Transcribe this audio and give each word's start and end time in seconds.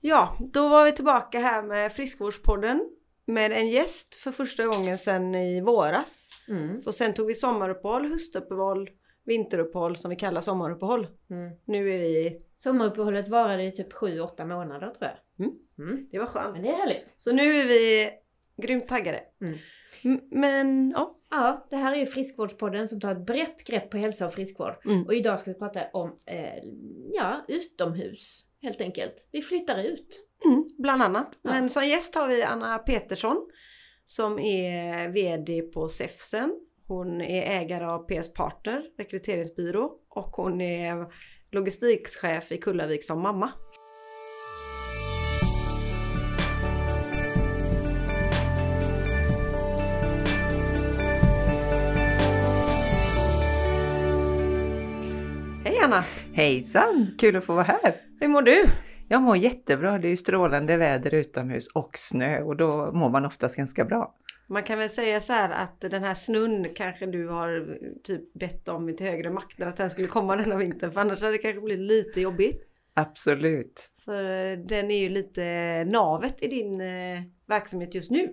Ja, 0.00 0.36
då 0.52 0.68
var 0.68 0.84
vi 0.84 0.92
tillbaka 0.92 1.38
här 1.38 1.62
med 1.62 1.92
Friskvårdspodden 1.92 2.90
med 3.26 3.52
en 3.52 3.68
gäst 3.68 4.14
för 4.14 4.32
första 4.32 4.66
gången 4.66 4.98
sedan 4.98 5.34
i 5.34 5.60
våras. 5.60 6.28
Mm. 6.48 6.82
Och 6.86 6.94
sen 6.94 7.14
tog 7.14 7.26
vi 7.26 7.34
sommaruppehåll, 7.34 8.10
höstuppehåll, 8.10 8.90
vinteruppehåll 9.24 9.96
som 9.96 10.10
vi 10.10 10.16
kallar 10.16 10.40
sommaruppehåll. 10.40 11.06
Mm. 11.30 11.52
Nu 11.64 11.94
är 11.94 11.98
vi... 11.98 12.40
Sommaruppehållet 12.58 13.28
varade 13.28 13.64
i 13.64 13.72
typ 13.72 13.92
7-8 13.92 14.46
månader 14.46 14.90
tror 14.90 15.10
jag. 15.10 15.46
Mm. 15.46 15.58
Mm. 15.78 16.08
Det 16.10 16.18
var 16.18 16.26
skönt. 16.26 16.52
Men 16.52 16.62
det 16.62 16.68
är 16.68 16.76
härligt. 16.76 17.14
Så 17.16 17.32
nu 17.32 17.56
är 17.56 17.66
vi 17.66 18.10
grymt 18.56 18.88
taggade. 18.88 19.20
Mm. 19.40 19.58
Men 20.30 20.90
ja. 20.90 21.16
Ja, 21.30 21.66
det 21.70 21.76
här 21.76 21.92
är 21.92 21.96
ju 21.96 22.06
Friskvårdspodden 22.06 22.88
som 22.88 23.00
tar 23.00 23.12
ett 23.12 23.26
brett 23.26 23.64
grepp 23.64 23.90
på 23.90 23.96
hälsa 23.96 24.26
och 24.26 24.32
friskvård. 24.32 24.74
Mm. 24.84 25.06
Och 25.06 25.14
idag 25.14 25.40
ska 25.40 25.52
vi 25.52 25.58
prata 25.58 25.80
om, 25.92 26.18
eh, 26.26 26.64
ja, 27.12 27.44
utomhus 27.48 28.44
helt 28.62 28.80
enkelt. 28.80 29.28
Vi 29.32 29.42
flyttar 29.42 29.78
ut. 29.78 30.26
Mm, 30.44 30.70
bland 30.78 31.02
annat. 31.02 31.38
Ja. 31.42 31.50
Men 31.50 31.70
som 31.70 31.88
gäst 31.88 32.14
har 32.14 32.28
vi 32.28 32.42
Anna 32.42 32.78
Petersson 32.78 33.46
som 34.04 34.38
är 34.38 35.08
VD 35.08 35.62
på 35.62 35.88
Sefsen. 35.88 36.60
Hon 36.86 37.20
är 37.20 37.60
ägare 37.60 37.84
av 37.84 37.98
PS 37.98 38.32
Partner, 38.32 38.82
rekryteringsbyrå 38.98 39.92
och 40.08 40.30
hon 40.36 40.60
är 40.60 41.06
logistikchef 41.50 42.52
i 42.52 42.58
Kullavik 42.58 43.04
som 43.04 43.22
mamma. 43.22 43.52
Hej 55.64 55.78
Anna! 55.84 56.04
Hejsan! 56.32 57.14
Kul 57.18 57.36
att 57.36 57.44
få 57.44 57.54
vara 57.54 57.64
här! 57.64 58.09
Hur 58.22 58.28
mår 58.28 58.42
du? 58.42 58.64
Jag 59.08 59.22
mår 59.22 59.36
jättebra. 59.36 59.98
Det 59.98 60.08
är 60.08 60.10
ju 60.10 60.16
strålande 60.16 60.76
väder 60.76 61.14
utomhus 61.14 61.68
och 61.68 61.90
snö 61.98 62.42
och 62.42 62.56
då 62.56 62.92
mår 62.92 63.10
man 63.10 63.26
oftast 63.26 63.56
ganska 63.56 63.84
bra. 63.84 64.14
Man 64.46 64.62
kan 64.62 64.78
väl 64.78 64.90
säga 64.90 65.20
så 65.20 65.32
här 65.32 65.50
att 65.50 65.80
den 65.80 66.04
här 66.04 66.14
snön 66.14 66.66
kanske 66.74 67.06
du 67.06 67.28
har 67.28 67.78
typ 68.02 68.32
bett 68.32 68.68
om 68.68 68.96
till 68.96 69.06
högre 69.06 69.30
makter 69.30 69.66
att 69.66 69.76
den 69.76 69.90
skulle 69.90 70.08
komma 70.08 70.36
denna 70.36 70.56
vintern 70.56 70.90
för 70.90 71.00
annars 71.00 71.22
hade 71.22 71.32
det 71.32 71.38
kanske 71.38 71.60
blivit 71.60 71.86
lite 71.86 72.20
jobbigt. 72.20 72.62
Absolut. 72.94 73.90
För 74.04 74.56
den 74.56 74.90
är 74.90 74.98
ju 74.98 75.08
lite 75.08 75.44
navet 75.84 76.42
i 76.42 76.48
din 76.48 76.80
eh, 76.80 77.22
verksamhet 77.46 77.94
just 77.94 78.10
nu. 78.10 78.28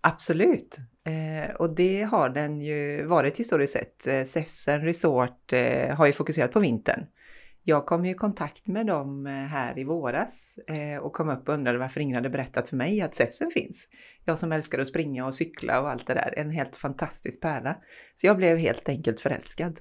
Absolut. 0.00 0.76
Eh, 1.04 1.54
och 1.54 1.74
det 1.74 2.02
har 2.02 2.28
den 2.28 2.60
ju 2.60 3.04
varit 3.06 3.36
historiskt 3.36 3.72
sett. 3.72 4.06
Eh, 4.06 4.24
Säfsen 4.24 4.80
Resort 4.80 5.52
eh, 5.52 5.96
har 5.96 6.06
ju 6.06 6.12
fokuserat 6.12 6.52
på 6.52 6.60
vintern. 6.60 7.06
Jag 7.62 7.86
kom 7.86 8.04
ju 8.04 8.10
i 8.10 8.14
kontakt 8.14 8.66
med 8.66 8.86
dem 8.86 9.26
eh, 9.26 9.32
här 9.32 9.78
i 9.78 9.84
våras 9.84 10.58
eh, 10.58 10.98
och 10.98 11.12
kom 11.12 11.28
upp 11.28 11.48
och 11.48 11.54
undrade 11.54 11.78
varför 11.78 12.00
ingen 12.00 12.16
hade 12.16 12.30
berättat 12.30 12.68
för 12.68 12.76
mig 12.76 13.00
att 13.00 13.14
Säfsen 13.14 13.50
finns. 13.50 13.88
Jag 14.24 14.38
som 14.38 14.52
älskar 14.52 14.78
att 14.78 14.86
springa 14.86 15.26
och 15.26 15.34
cykla 15.34 15.80
och 15.80 15.90
allt 15.90 16.06
det 16.06 16.14
där. 16.14 16.34
En 16.36 16.50
helt 16.50 16.76
fantastisk 16.76 17.40
pärla. 17.40 17.76
Så 18.16 18.26
jag 18.26 18.36
blev 18.36 18.58
helt 18.58 18.88
enkelt 18.88 19.20
förälskad. 19.20 19.80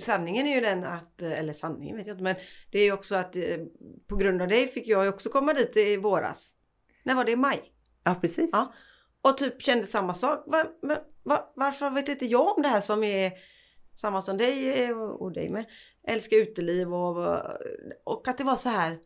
Sanningen 0.00 0.46
är 0.46 0.54
ju 0.54 0.60
den 0.60 0.84
att, 0.84 1.22
eh, 1.22 1.32
eller 1.32 1.52
sanningen 1.52 1.96
vet 1.96 2.06
jag 2.06 2.14
inte 2.14 2.24
men 2.24 2.36
det 2.70 2.78
är 2.78 2.84
ju 2.84 2.92
också 2.92 3.16
att 3.16 3.36
på 4.06 4.16
grund 4.16 4.42
av 4.42 4.48
dig 4.48 4.66
fick 4.66 4.88
jag 4.88 5.08
också 5.08 5.28
komma 5.28 5.52
dit 5.52 5.76
i 5.76 5.96
våras. 5.96 6.52
När 7.02 7.14
var 7.14 7.24
det? 7.24 7.32
I 7.32 7.36
maj? 7.36 7.72
Ja, 8.04 8.14
precis. 8.14 8.50
Ja. 8.52 8.72
Och 9.22 9.38
typ 9.38 9.62
kände 9.62 9.86
samma 9.86 10.14
sak. 10.14 10.44
Va, 10.46 10.64
men, 10.82 10.96
va, 11.22 11.52
varför 11.56 11.90
vet 11.90 12.08
inte 12.08 12.26
jag 12.26 12.56
om 12.56 12.62
det 12.62 12.68
här 12.68 12.80
som 12.80 13.04
är 13.04 13.32
samma 13.94 14.22
som 14.22 14.36
dig 14.36 14.82
eh, 14.82 14.98
och, 14.98 15.32
dig 15.32 15.48
med? 15.48 15.64
Älskar 16.06 16.36
uteliv 16.36 16.94
och, 16.94 17.42
och 18.04 18.28
att 18.28 18.38
det 18.38 18.44
var 18.44 18.56
så 18.56 18.68
här. 18.68 18.98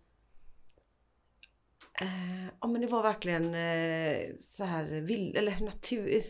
Eh, 2.01 2.47
ja 2.61 2.69
men 2.69 2.81
det 2.81 2.87
var 2.87 3.03
verkligen 3.03 3.55
eh, 3.55 4.37
så 4.39 4.65
här 4.65 5.01
vill, 5.01 5.37
eller 5.37 5.61
natur, 5.61 6.21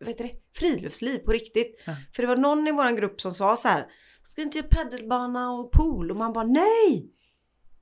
vad 0.00 0.08
heter 0.08 0.24
det? 0.24 0.34
Friluftsliv 0.58 1.18
på 1.18 1.32
riktigt. 1.32 1.82
Ja. 1.86 1.96
För 2.12 2.22
det 2.22 2.26
var 2.26 2.36
någon 2.36 2.68
i 2.68 2.72
våran 2.72 2.96
grupp 2.96 3.20
som 3.20 3.32
sa 3.32 3.56
så 3.56 3.68
här. 3.68 3.86
Ska 4.22 4.42
inte 4.42 4.58
göra 4.58 4.68
paddelbana 4.68 5.52
och 5.52 5.72
pool? 5.72 6.10
Och 6.10 6.16
man 6.16 6.32
bara 6.32 6.44
nej! 6.44 7.12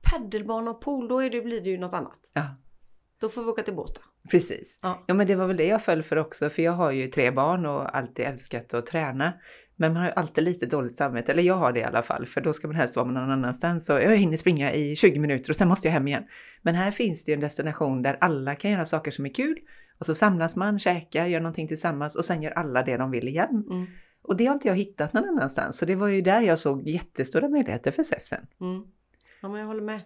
Paddelbana 0.01 0.71
och 0.71 0.81
pool, 0.81 1.07
då 1.07 1.19
är 1.19 1.29
det, 1.29 1.41
blir 1.41 1.61
det 1.61 1.69
ju 1.69 1.77
något 1.77 1.93
annat. 1.93 2.19
Ja. 2.33 2.55
Då 3.19 3.29
får 3.29 3.43
vi 3.43 3.49
åka 3.49 3.63
till 3.63 3.73
Båstad. 3.73 4.01
Precis. 4.31 4.79
Ja. 4.81 5.03
Ja 5.07 5.13
men 5.13 5.27
det 5.27 5.35
var 5.35 5.47
väl 5.47 5.57
det 5.57 5.65
jag 5.65 5.83
föll 5.83 6.03
för 6.03 6.15
också 6.17 6.49
för 6.49 6.61
jag 6.61 6.71
har 6.71 6.91
ju 6.91 7.07
tre 7.07 7.31
barn 7.31 7.65
och 7.65 7.97
alltid 7.97 8.25
älskat 8.25 8.73
att 8.73 8.85
träna. 8.85 9.33
Men 9.75 9.93
man 9.93 10.01
har 10.01 10.09
ju 10.09 10.13
alltid 10.15 10.43
lite 10.43 10.65
dåligt 10.65 10.95
samvete, 10.95 11.31
eller 11.31 11.43
jag 11.43 11.55
har 11.55 11.73
det 11.73 11.79
i 11.79 11.83
alla 11.83 12.03
fall, 12.03 12.25
för 12.25 12.41
då 12.41 12.53
ska 12.53 12.67
man 12.67 12.75
helst 12.75 12.95
vara 12.95 13.05
någon 13.05 13.31
annanstans. 13.31 13.85
Så 13.85 13.93
jag 13.93 14.17
hinner 14.17 14.37
springa 14.37 14.73
i 14.73 14.95
20 14.95 15.19
minuter 15.19 15.49
och 15.49 15.55
sen 15.55 15.67
måste 15.67 15.87
jag 15.87 15.93
hem 15.93 16.07
igen. 16.07 16.23
Men 16.61 16.75
här 16.75 16.91
finns 16.91 17.23
det 17.23 17.31
ju 17.31 17.33
en 17.33 17.39
destination 17.39 18.01
där 18.01 18.17
alla 18.21 18.55
kan 18.55 18.71
göra 18.71 18.85
saker 18.85 19.11
som 19.11 19.25
är 19.25 19.33
kul. 19.33 19.57
Och 19.97 20.05
så 20.05 20.15
samlas 20.15 20.55
man, 20.55 20.79
käkar, 20.79 21.25
gör 21.27 21.39
någonting 21.39 21.67
tillsammans 21.67 22.15
och 22.15 22.25
sen 22.25 22.41
gör 22.41 22.51
alla 22.51 22.83
det 22.83 22.97
de 22.97 23.11
vill 23.11 23.27
igen. 23.27 23.65
Mm. 23.69 23.85
Och 24.21 24.37
det 24.37 24.45
har 24.45 24.53
inte 24.53 24.67
jag 24.67 24.75
hittat 24.75 25.13
någon 25.13 25.29
annanstans. 25.29 25.77
Så 25.77 25.85
det 25.85 25.95
var 25.95 26.07
ju 26.07 26.21
där 26.21 26.41
jag 26.41 26.59
såg 26.59 26.87
jättestora 26.87 27.49
möjligheter 27.49 27.91
för 27.91 28.03
Säfsen. 28.03 28.47
Mm. 28.61 28.83
Ja 29.41 29.49
men 29.49 29.59
jag 29.59 29.67
håller 29.67 29.81
med. 29.81 30.01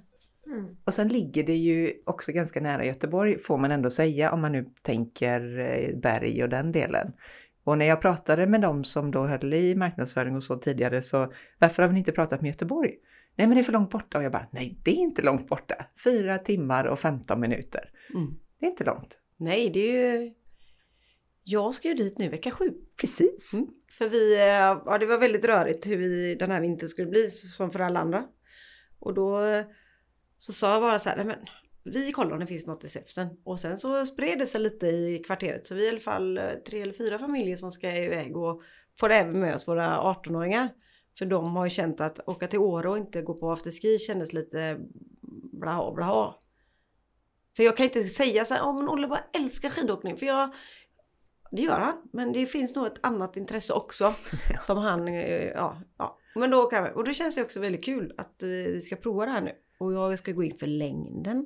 Mm. 0.45 0.77
Och 0.83 0.93
sen 0.93 1.07
ligger 1.07 1.43
det 1.43 1.55
ju 1.55 1.93
också 2.05 2.31
ganska 2.31 2.61
nära 2.61 2.85
Göteborg 2.85 3.39
får 3.39 3.57
man 3.57 3.71
ändå 3.71 3.89
säga 3.89 4.31
om 4.31 4.41
man 4.41 4.51
nu 4.51 4.65
tänker 4.81 5.59
eh, 5.59 5.95
berg 5.95 6.43
och 6.43 6.49
den 6.49 6.71
delen. 6.71 7.13
Och 7.69 7.77
när 7.77 7.85
jag 7.85 8.01
pratade 8.01 8.47
med 8.47 8.61
dem 8.61 8.83
som 8.83 9.11
då 9.11 9.27
höll 9.27 9.53
i 9.53 9.75
marknadsföring 9.75 10.35
och 10.35 10.43
så 10.43 10.57
tidigare 10.57 11.01
så 11.01 11.33
varför 11.59 11.83
har 11.83 11.89
vi 11.89 11.97
inte 11.97 12.11
pratat 12.11 12.41
med 12.41 12.49
Göteborg? 12.49 12.95
Nej 13.35 13.47
men 13.47 13.55
det 13.55 13.61
är 13.61 13.63
för 13.63 13.73
långt 13.73 13.89
borta 13.89 14.17
och 14.17 14.23
jag 14.23 14.31
bara 14.31 14.47
nej 14.51 14.79
det 14.83 14.91
är 14.91 14.95
inte 14.95 15.21
långt 15.21 15.47
borta. 15.47 15.85
Fyra 16.03 16.37
timmar 16.37 16.85
och 16.85 16.99
15 16.99 17.39
minuter. 17.39 17.91
Mm. 18.15 18.35
Det 18.59 18.65
är 18.65 18.69
inte 18.69 18.83
långt. 18.83 19.19
Nej 19.37 19.69
det 19.69 19.79
är 19.79 20.21
ju... 20.21 20.33
Jag 21.43 21.73
ska 21.73 21.87
ju 21.87 21.93
dit 21.93 22.17
nu 22.17 22.29
vecka 22.29 22.51
sju. 22.51 22.73
Precis. 23.01 23.53
Mm. 23.53 23.67
För 23.97 24.09
vi, 24.09 24.37
eh, 24.37 24.43
ja 24.85 24.97
det 24.99 25.05
var 25.05 25.17
väldigt 25.17 25.45
rörigt 25.45 25.87
hur 25.87 25.97
vi 25.97 26.35
den 26.35 26.51
här 26.51 26.61
vintern 26.61 26.89
skulle 26.89 27.09
bli 27.09 27.29
som 27.29 27.71
för 27.71 27.79
alla 27.79 27.99
andra. 27.99 28.27
Och 28.99 29.13
då 29.13 29.41
så 30.37 30.53
sa 30.53 30.73
jag 30.73 30.81
bara 30.81 30.99
så 30.99 31.09
här, 31.09 31.17
nej 31.17 31.25
men 31.25 31.39
vi 31.83 32.11
kollar 32.11 32.31
om 32.31 32.39
det 32.39 32.47
finns 32.47 32.65
något 32.65 32.83
i 32.83 32.87
Säfsen. 32.87 33.27
Och 33.43 33.59
sen 33.59 33.77
så 33.77 34.05
spred 34.05 34.39
det 34.39 34.47
sig 34.47 34.61
lite 34.61 34.87
i 34.87 35.23
kvarteret. 35.25 35.67
Så 35.67 35.75
vi 35.75 35.81
är 35.81 35.85
i 35.85 35.89
alla 35.89 35.99
fall 35.99 36.37
eh, 36.37 36.51
tre 36.67 36.81
eller 36.81 36.93
fyra 36.93 37.19
familjer 37.19 37.55
som 37.55 37.71
ska 37.71 37.95
iväg 37.95 38.37
och 38.37 38.61
får 38.99 39.09
även 39.09 39.39
med 39.39 39.55
oss 39.55 39.67
våra 39.67 40.01
18-åringar. 40.01 40.69
För 41.17 41.25
de 41.25 41.55
har 41.55 41.65
ju 41.65 41.69
känt 41.69 42.01
att 42.01 42.29
åka 42.29 42.47
till 42.47 42.59
Åre 42.59 42.89
och 42.89 42.97
inte 42.97 43.21
gå 43.21 43.33
på 43.33 43.51
afterski 43.51 43.97
kändes 43.97 44.33
lite 44.33 44.79
blaha 45.51 45.91
blaha. 45.91 46.35
För 47.55 47.63
jag 47.63 47.77
kan 47.77 47.83
inte 47.83 48.03
säga 48.03 48.45
så 48.45 48.53
här, 48.53 48.61
ja 48.61 48.73
men 48.73 48.89
Olle 48.89 49.07
bara 49.07 49.23
älskar 49.33 49.69
skidåkning. 49.69 50.17
För 50.17 50.25
jag, 50.25 50.53
det 51.51 51.61
gör 51.61 51.79
han. 51.79 52.09
Men 52.13 52.33
det 52.33 52.45
finns 52.45 52.75
nog 52.75 52.87
ett 52.87 52.99
annat 53.01 53.37
intresse 53.37 53.73
också. 53.73 54.13
Som 54.59 54.77
han, 54.77 55.07
eh, 55.07 55.47
ja, 55.47 55.81
ja. 55.97 56.17
Men 56.35 56.49
då 56.49 56.65
kan 56.65 56.83
vi, 56.83 56.89
och 56.95 57.03
då 57.03 57.13
känns 57.13 57.35
det 57.35 57.41
också 57.41 57.59
väldigt 57.59 57.85
kul 57.85 58.13
att 58.17 58.43
eh, 58.43 58.49
vi 58.49 58.81
ska 58.81 58.95
prova 58.95 59.25
det 59.25 59.31
här 59.31 59.41
nu. 59.41 59.51
Och 59.77 59.93
jag 59.93 60.19
ska 60.19 60.31
gå 60.31 60.43
in 60.43 60.57
för 60.57 60.67
längden. 60.67 61.45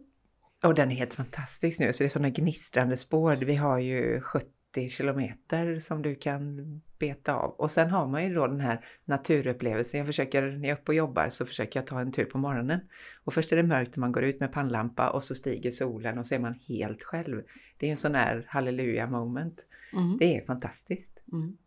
Och 0.64 0.76
den 0.76 0.92
är 0.92 0.96
helt 0.96 1.14
fantastisk 1.14 1.80
nu, 1.80 1.94
så 1.94 2.04
det 2.04 2.08
är 2.08 2.10
sådana 2.10 2.30
gnistrande 2.30 2.98
spår. 2.98 3.36
Vi 3.36 3.56
har 3.56 3.80
ju 3.80 4.22
70 4.22 4.90
kilometer 4.90 5.80
som 5.80 6.02
du 6.02 6.16
kan 6.16 6.82
beta 7.00 7.34
av. 7.34 7.50
Och 7.50 7.72
sen 7.72 7.90
har 7.90 8.08
man 8.08 8.24
ju 8.24 8.34
då 8.34 8.48
den 8.48 8.60
här 8.60 8.86
naturupplevelsen. 9.06 9.98
Jag 9.98 10.08
försöker, 10.08 10.42
när 10.42 10.70
jag 10.70 10.78
är 10.78 10.82
uppe 10.82 10.92
och 10.92 10.96
jobbar 10.96 11.30
så 11.30 11.46
försöker 11.46 11.80
jag 11.80 11.88
ta 11.88 12.00
en 12.00 12.12
tur 12.12 12.26
på 12.26 12.38
morgonen. 12.38 12.80
Och 13.24 13.34
först 13.34 13.52
är 13.52 13.56
det 13.56 13.64
mörkt 13.64 13.96
när 13.96 14.02
man 14.02 14.12
går 14.12 14.24
ut 14.24 14.40
med 14.40 14.52
pannlampa 14.52 15.10
och 15.10 15.24
så 15.24 15.36
stiger 15.36 15.72
solen 15.72 16.18
och 16.18 16.28
så 16.28 16.36
är 16.36 16.40
man 16.40 16.54
helt 16.54 17.04
själv. 17.04 17.44
Det 17.78 17.88
är 17.88 17.92
en 17.92 17.98
sån 17.98 18.16
här 18.16 18.46
halleluja 18.48 19.08
moment. 19.08 19.66
Mm. 19.94 20.18
Det 20.18 20.38
är 20.38 20.46
fantastiskt. 20.46 21.20
Mm. 21.32 21.58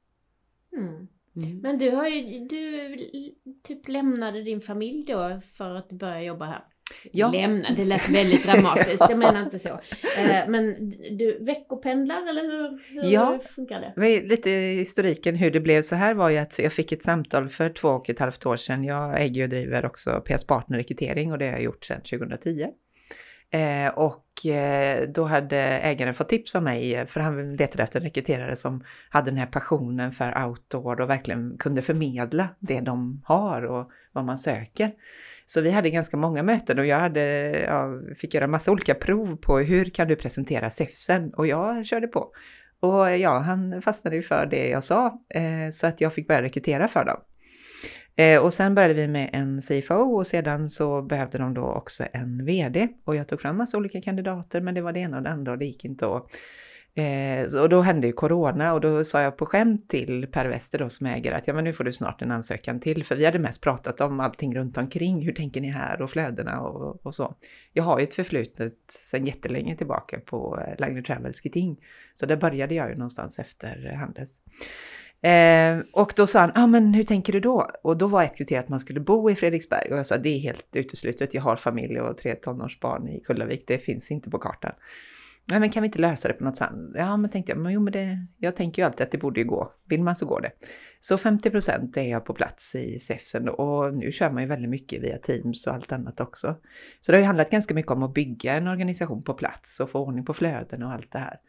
Mm. 0.72 1.08
Mm. 1.36 1.58
Men 1.58 1.78
du 1.78 1.90
har 1.90 2.06
ju, 2.06 2.46
du 2.46 2.96
typ 3.62 3.88
lämnade 3.88 4.42
din 4.42 4.60
familj 4.60 5.04
då 5.04 5.40
för 5.54 5.74
att 5.74 5.92
börja 5.92 6.22
jobba 6.22 6.44
här? 6.44 6.64
Ja. 7.12 7.30
Lämna, 7.32 7.68
det 7.76 7.84
lät 7.84 8.08
väldigt 8.08 8.46
dramatiskt, 8.46 9.04
jag 9.10 9.18
menar 9.24 9.42
inte 9.42 9.58
så. 9.58 9.68
Eh, 10.18 10.48
Men 10.48 10.90
du 11.18 11.38
veckopendlar 11.40 12.28
eller 12.30 12.42
hur, 12.42 12.78
hur 13.02 13.10
Ja. 13.12 13.38
funkar 13.54 13.80
det? 13.96 14.22
Lite 14.22 14.50
historiken 14.50 15.34
hur 15.34 15.50
det 15.50 15.60
blev 15.60 15.82
så 15.82 15.94
här 15.96 16.14
var 16.14 16.28
ju 16.30 16.38
att 16.38 16.58
jag 16.58 16.72
fick 16.72 16.92
ett 16.92 17.02
samtal 17.02 17.48
för 17.48 17.70
två 17.70 17.88
och 17.88 18.10
ett 18.10 18.18
halvt 18.18 18.46
år 18.46 18.56
sedan. 18.56 18.84
Jag 18.84 19.22
äger 19.22 19.42
och 19.42 19.48
driver 19.48 19.86
också 19.86 20.20
PS 20.20 20.46
Partner 20.46 20.78
Rekrytering 20.78 21.32
och 21.32 21.38
det 21.38 21.44
har 21.46 21.52
jag 21.52 21.62
gjort 21.62 21.84
sedan 21.84 22.00
2010. 22.00 22.66
Eh, 23.50 23.88
och 23.94 24.46
eh, 24.46 25.08
då 25.08 25.24
hade 25.24 25.58
ägaren 25.60 26.14
fått 26.14 26.28
tips 26.28 26.54
om 26.54 26.64
mig, 26.64 27.06
för 27.06 27.20
han 27.20 27.56
letade 27.56 27.82
efter 27.82 28.00
en 28.00 28.04
rekryterare 28.04 28.56
som 28.56 28.84
hade 29.10 29.30
den 29.30 29.38
här 29.38 29.46
passionen 29.46 30.12
för 30.12 30.44
outdoor 30.46 31.00
och 31.00 31.10
verkligen 31.10 31.56
kunde 31.58 31.82
förmedla 31.82 32.48
det 32.58 32.80
de 32.80 33.22
har 33.24 33.62
och 33.62 33.90
vad 34.12 34.24
man 34.24 34.38
söker. 34.38 34.90
Så 35.46 35.60
vi 35.60 35.70
hade 35.70 35.90
ganska 35.90 36.16
många 36.16 36.42
möten 36.42 36.78
och 36.78 36.86
jag 36.86 36.98
hade, 36.98 37.22
ja, 37.60 38.00
fick 38.16 38.34
göra 38.34 38.46
massa 38.46 38.72
olika 38.72 38.94
prov 38.94 39.36
på 39.36 39.58
hur 39.58 39.84
kan 39.84 40.08
du 40.08 40.16
presentera 40.16 40.70
SEFSen 40.70 41.34
och 41.34 41.46
jag 41.46 41.86
körde 41.86 42.06
på. 42.06 42.30
Och 42.80 43.18
ja, 43.18 43.38
han 43.38 43.82
fastnade 43.82 44.16
ju 44.16 44.22
för 44.22 44.46
det 44.46 44.68
jag 44.68 44.84
sa, 44.84 45.06
eh, 45.28 45.72
så 45.72 45.86
att 45.86 46.00
jag 46.00 46.14
fick 46.14 46.28
börja 46.28 46.42
rekrytera 46.42 46.88
för 46.88 47.04
dem. 47.04 47.20
Eh, 48.16 48.40
och 48.40 48.52
sen 48.52 48.74
började 48.74 48.94
vi 48.94 49.08
med 49.08 49.30
en 49.32 49.62
CFO 49.62 49.94
och 49.94 50.26
sedan 50.26 50.68
så 50.68 51.02
behövde 51.02 51.38
de 51.38 51.54
då 51.54 51.64
också 51.64 52.04
en 52.12 52.44
VD. 52.44 52.88
Och 53.04 53.16
jag 53.16 53.28
tog 53.28 53.40
fram 53.40 53.56
massa 53.56 53.76
olika 53.76 54.00
kandidater 54.00 54.60
men 54.60 54.74
det 54.74 54.80
var 54.80 54.92
det 54.92 55.00
ena 55.00 55.16
och 55.16 55.22
det 55.22 55.30
andra 55.30 55.52
och 55.52 55.58
det 55.58 55.64
gick 55.64 55.84
inte 55.84 56.06
att 56.06 56.26
Eh, 56.96 57.60
och 57.60 57.68
då 57.68 57.80
hände 57.80 58.06
ju 58.06 58.12
corona 58.12 58.74
och 58.74 58.80
då 58.80 59.04
sa 59.04 59.22
jag 59.22 59.36
på 59.36 59.46
skämt 59.46 59.88
till 59.88 60.26
Per 60.26 60.48
Wester 60.48 60.78
då 60.78 60.88
som 60.88 61.06
äger 61.06 61.32
att 61.32 61.46
ja 61.46 61.54
men 61.54 61.64
nu 61.64 61.72
får 61.72 61.84
du 61.84 61.92
snart 61.92 62.22
en 62.22 62.30
ansökan 62.30 62.80
till 62.80 63.04
för 63.04 63.16
vi 63.16 63.24
hade 63.24 63.38
mest 63.38 63.62
pratat 63.62 64.00
om 64.00 64.20
allting 64.20 64.56
runt 64.56 64.78
omkring. 64.78 65.22
Hur 65.22 65.32
tänker 65.32 65.60
ni 65.60 65.70
här 65.70 66.02
och 66.02 66.10
flödena 66.10 66.60
och, 66.60 67.06
och 67.06 67.14
så. 67.14 67.34
Jag 67.72 67.84
har 67.84 67.98
ju 67.98 68.04
ett 68.04 68.14
förflutet 68.14 68.74
sedan 68.88 69.26
jättelänge 69.26 69.76
tillbaka 69.76 70.20
på 70.20 70.60
eh, 70.60 70.80
Lagner 70.80 71.02
Travels 71.02 71.40
Skitting. 71.40 71.76
Så 72.14 72.26
där 72.26 72.36
började 72.36 72.74
jag 72.74 72.88
ju 72.88 72.94
någonstans 72.94 73.38
efter 73.38 73.92
Handels. 73.92 74.40
Eh, 75.20 75.78
och 75.92 76.12
då 76.16 76.26
sa 76.26 76.40
han, 76.40 76.52
ja 76.54 76.62
ah, 76.62 76.66
men 76.66 76.94
hur 76.94 77.04
tänker 77.04 77.32
du 77.32 77.40
då? 77.40 77.70
Och 77.82 77.96
då 77.96 78.06
var 78.06 78.22
ett 78.22 78.36
kriterium 78.36 78.62
att 78.64 78.68
man 78.68 78.80
skulle 78.80 79.00
bo 79.00 79.30
i 79.30 79.34
Fredriksberg 79.34 79.92
och 79.92 79.98
jag 79.98 80.06
sa 80.06 80.16
det 80.16 80.28
är 80.28 80.38
helt 80.38 80.76
uteslutet. 80.76 81.34
Jag 81.34 81.42
har 81.42 81.56
familj 81.56 82.00
och 82.00 82.18
tre 82.18 82.34
tonårsbarn 82.34 83.08
i 83.08 83.20
Kullavik, 83.20 83.64
det 83.66 83.78
finns 83.78 84.10
inte 84.10 84.30
på 84.30 84.38
kartan. 84.38 84.72
Nej, 85.50 85.60
men 85.60 85.70
kan 85.70 85.82
vi 85.82 85.86
inte 85.86 85.98
lösa 85.98 86.28
det 86.28 86.34
på 86.34 86.44
något 86.44 86.56
sätt? 86.56 86.70
Ja, 86.94 87.16
men 87.16 87.30
tänkte 87.30 87.52
jag, 87.52 87.58
men 87.58 87.72
jo, 87.72 87.80
men 87.80 87.92
det, 87.92 88.26
jag 88.38 88.56
tänker 88.56 88.82
ju 88.82 88.86
alltid 88.86 89.04
att 89.04 89.10
det 89.10 89.18
borde 89.18 89.40
ju 89.40 89.46
gå. 89.46 89.72
Vill 89.84 90.02
man 90.02 90.16
så 90.16 90.26
går 90.26 90.40
det. 90.40 90.50
Så 91.00 91.18
50 91.18 91.50
procent 91.50 91.96
är 91.96 92.02
jag 92.02 92.24
på 92.24 92.34
plats 92.34 92.74
i 92.74 92.98
SEFSen 92.98 93.48
och 93.48 93.94
nu 93.94 94.12
kör 94.12 94.30
man 94.30 94.42
ju 94.42 94.48
väldigt 94.48 94.70
mycket 94.70 95.02
via 95.02 95.18
Teams 95.18 95.66
och 95.66 95.74
allt 95.74 95.92
annat 95.92 96.20
också. 96.20 96.56
Så 97.00 97.12
det 97.12 97.18
har 97.18 97.20
ju 97.20 97.26
handlat 97.26 97.50
ganska 97.50 97.74
mycket 97.74 97.92
om 97.92 98.02
att 98.02 98.14
bygga 98.14 98.54
en 98.54 98.68
organisation 98.68 99.22
på 99.22 99.34
plats 99.34 99.80
och 99.80 99.90
få 99.90 100.00
ordning 100.00 100.24
på 100.24 100.34
flöden 100.34 100.82
och 100.82 100.92
allt 100.92 101.12
det 101.12 101.18
här. 101.18 101.40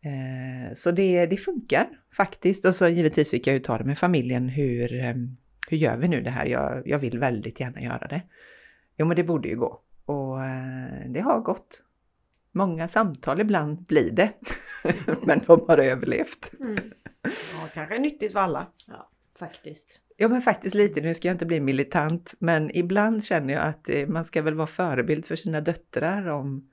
Eh, 0.00 0.72
så 0.74 0.90
det, 0.90 1.26
det 1.26 1.36
funkar 1.36 1.88
faktiskt. 2.16 2.64
Och 2.64 2.74
så 2.74 2.88
givetvis 2.88 3.30
fick 3.30 3.46
jag 3.46 3.56
uttala 3.56 3.84
med 3.84 3.98
familjen 3.98 4.48
hur, 4.48 4.94
ehm, 4.94 5.36
hur 5.68 5.76
gör 5.76 5.96
vi 5.96 6.08
nu 6.08 6.20
det 6.20 6.30
här? 6.30 6.46
Jag, 6.46 6.82
jag 6.88 6.98
vill 6.98 7.18
väldigt 7.18 7.60
gärna 7.60 7.80
göra 7.80 8.06
det. 8.06 8.22
Jo, 8.96 9.06
men 9.06 9.16
det 9.16 9.24
borde 9.24 9.48
ju 9.48 9.56
gå. 9.56 9.80
Och 10.04 10.44
eh, 10.44 11.10
det 11.10 11.20
har 11.20 11.40
gått. 11.40 11.82
Många 12.56 12.88
samtal 12.88 13.40
ibland 13.40 13.84
blir 13.84 14.10
det, 14.10 14.32
men 15.26 15.40
de 15.46 15.64
har 15.68 15.78
överlevt. 15.78 16.52
Mm. 16.60 16.92
Ja, 17.22 17.68
kanske 17.74 17.98
nyttigt 17.98 18.32
för 18.32 18.40
alla. 18.40 18.66
Ja, 18.86 19.10
faktiskt. 19.38 20.00
Ja, 20.16 20.28
men 20.28 20.42
faktiskt 20.42 20.74
lite. 20.74 21.00
Nu 21.00 21.14
ska 21.14 21.28
jag 21.28 21.34
inte 21.34 21.46
bli 21.46 21.60
militant, 21.60 22.34
men 22.38 22.76
ibland 22.76 23.24
känner 23.24 23.54
jag 23.54 23.66
att 23.66 23.88
eh, 23.88 24.08
man 24.08 24.24
ska 24.24 24.42
väl 24.42 24.54
vara 24.54 24.66
förebild 24.66 25.26
för 25.26 25.36
sina 25.36 25.60
döttrar 25.60 26.26
om 26.26 26.70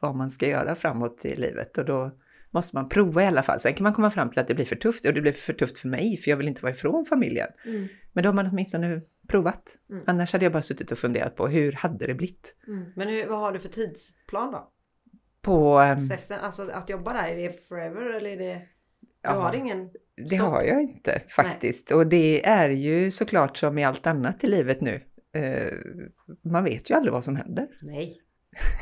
vad 0.00 0.14
man 0.14 0.30
ska 0.30 0.48
göra 0.48 0.74
framåt 0.74 1.24
i 1.24 1.36
livet 1.36 1.78
och 1.78 1.84
då 1.84 2.10
måste 2.50 2.76
man 2.76 2.88
prova 2.88 3.22
i 3.22 3.26
alla 3.26 3.42
fall. 3.42 3.60
Sen 3.60 3.74
kan 3.74 3.84
man 3.84 3.94
komma 3.94 4.10
fram 4.10 4.30
till 4.30 4.38
att 4.38 4.48
det 4.48 4.54
blir 4.54 4.64
för 4.64 4.76
tufft 4.76 5.06
och 5.06 5.14
det 5.14 5.20
blir 5.20 5.32
för 5.32 5.52
tufft 5.52 5.78
för 5.78 5.88
mig 5.88 6.16
för 6.16 6.30
jag 6.30 6.36
vill 6.36 6.48
inte 6.48 6.62
vara 6.62 6.72
ifrån 6.72 7.06
familjen. 7.06 7.48
Mm. 7.66 7.88
Men 8.12 8.24
då 8.24 8.28
har 8.28 8.34
man 8.34 8.46
åtminstone 8.46 9.00
provat. 9.28 9.76
Mm. 9.90 10.04
Annars 10.06 10.32
hade 10.32 10.44
jag 10.44 10.52
bara 10.52 10.62
suttit 10.62 10.92
och 10.92 10.98
funderat 10.98 11.36
på 11.36 11.48
hur 11.48 11.72
hade 11.72 12.06
det 12.06 12.14
blivit? 12.14 12.56
Mm. 12.68 12.84
Men 12.96 13.08
hur, 13.08 13.26
vad 13.26 13.38
har 13.38 13.52
du 13.52 13.58
för 13.58 13.68
tidsplan 13.68 14.52
då? 14.52 14.72
På... 15.42 15.78
Um, 15.78 16.10
alltså 16.42 16.70
att 16.70 16.88
jobba 16.88 17.12
där, 17.12 17.28
är 17.28 17.36
det 17.36 17.68
forever 17.68 18.16
eller 18.16 18.30
är 18.30 18.36
det... 18.36 18.54
Du 19.00 19.08
ja, 19.22 19.30
har 19.30 19.54
ingen... 19.54 19.88
Stopp? 19.88 20.28
Det 20.30 20.36
har 20.36 20.62
jag 20.62 20.82
inte 20.82 21.22
faktiskt. 21.28 21.90
Nej. 21.90 21.96
Och 21.96 22.06
det 22.06 22.46
är 22.46 22.70
ju 22.70 23.10
såklart 23.10 23.56
som 23.56 23.78
i 23.78 23.84
allt 23.84 24.06
annat 24.06 24.44
i 24.44 24.46
livet 24.46 24.80
nu. 24.80 25.00
Uh, 25.36 26.04
man 26.42 26.64
vet 26.64 26.90
ju 26.90 26.94
aldrig 26.94 27.12
vad 27.12 27.24
som 27.24 27.36
händer. 27.36 27.68
Nej, 27.82 28.20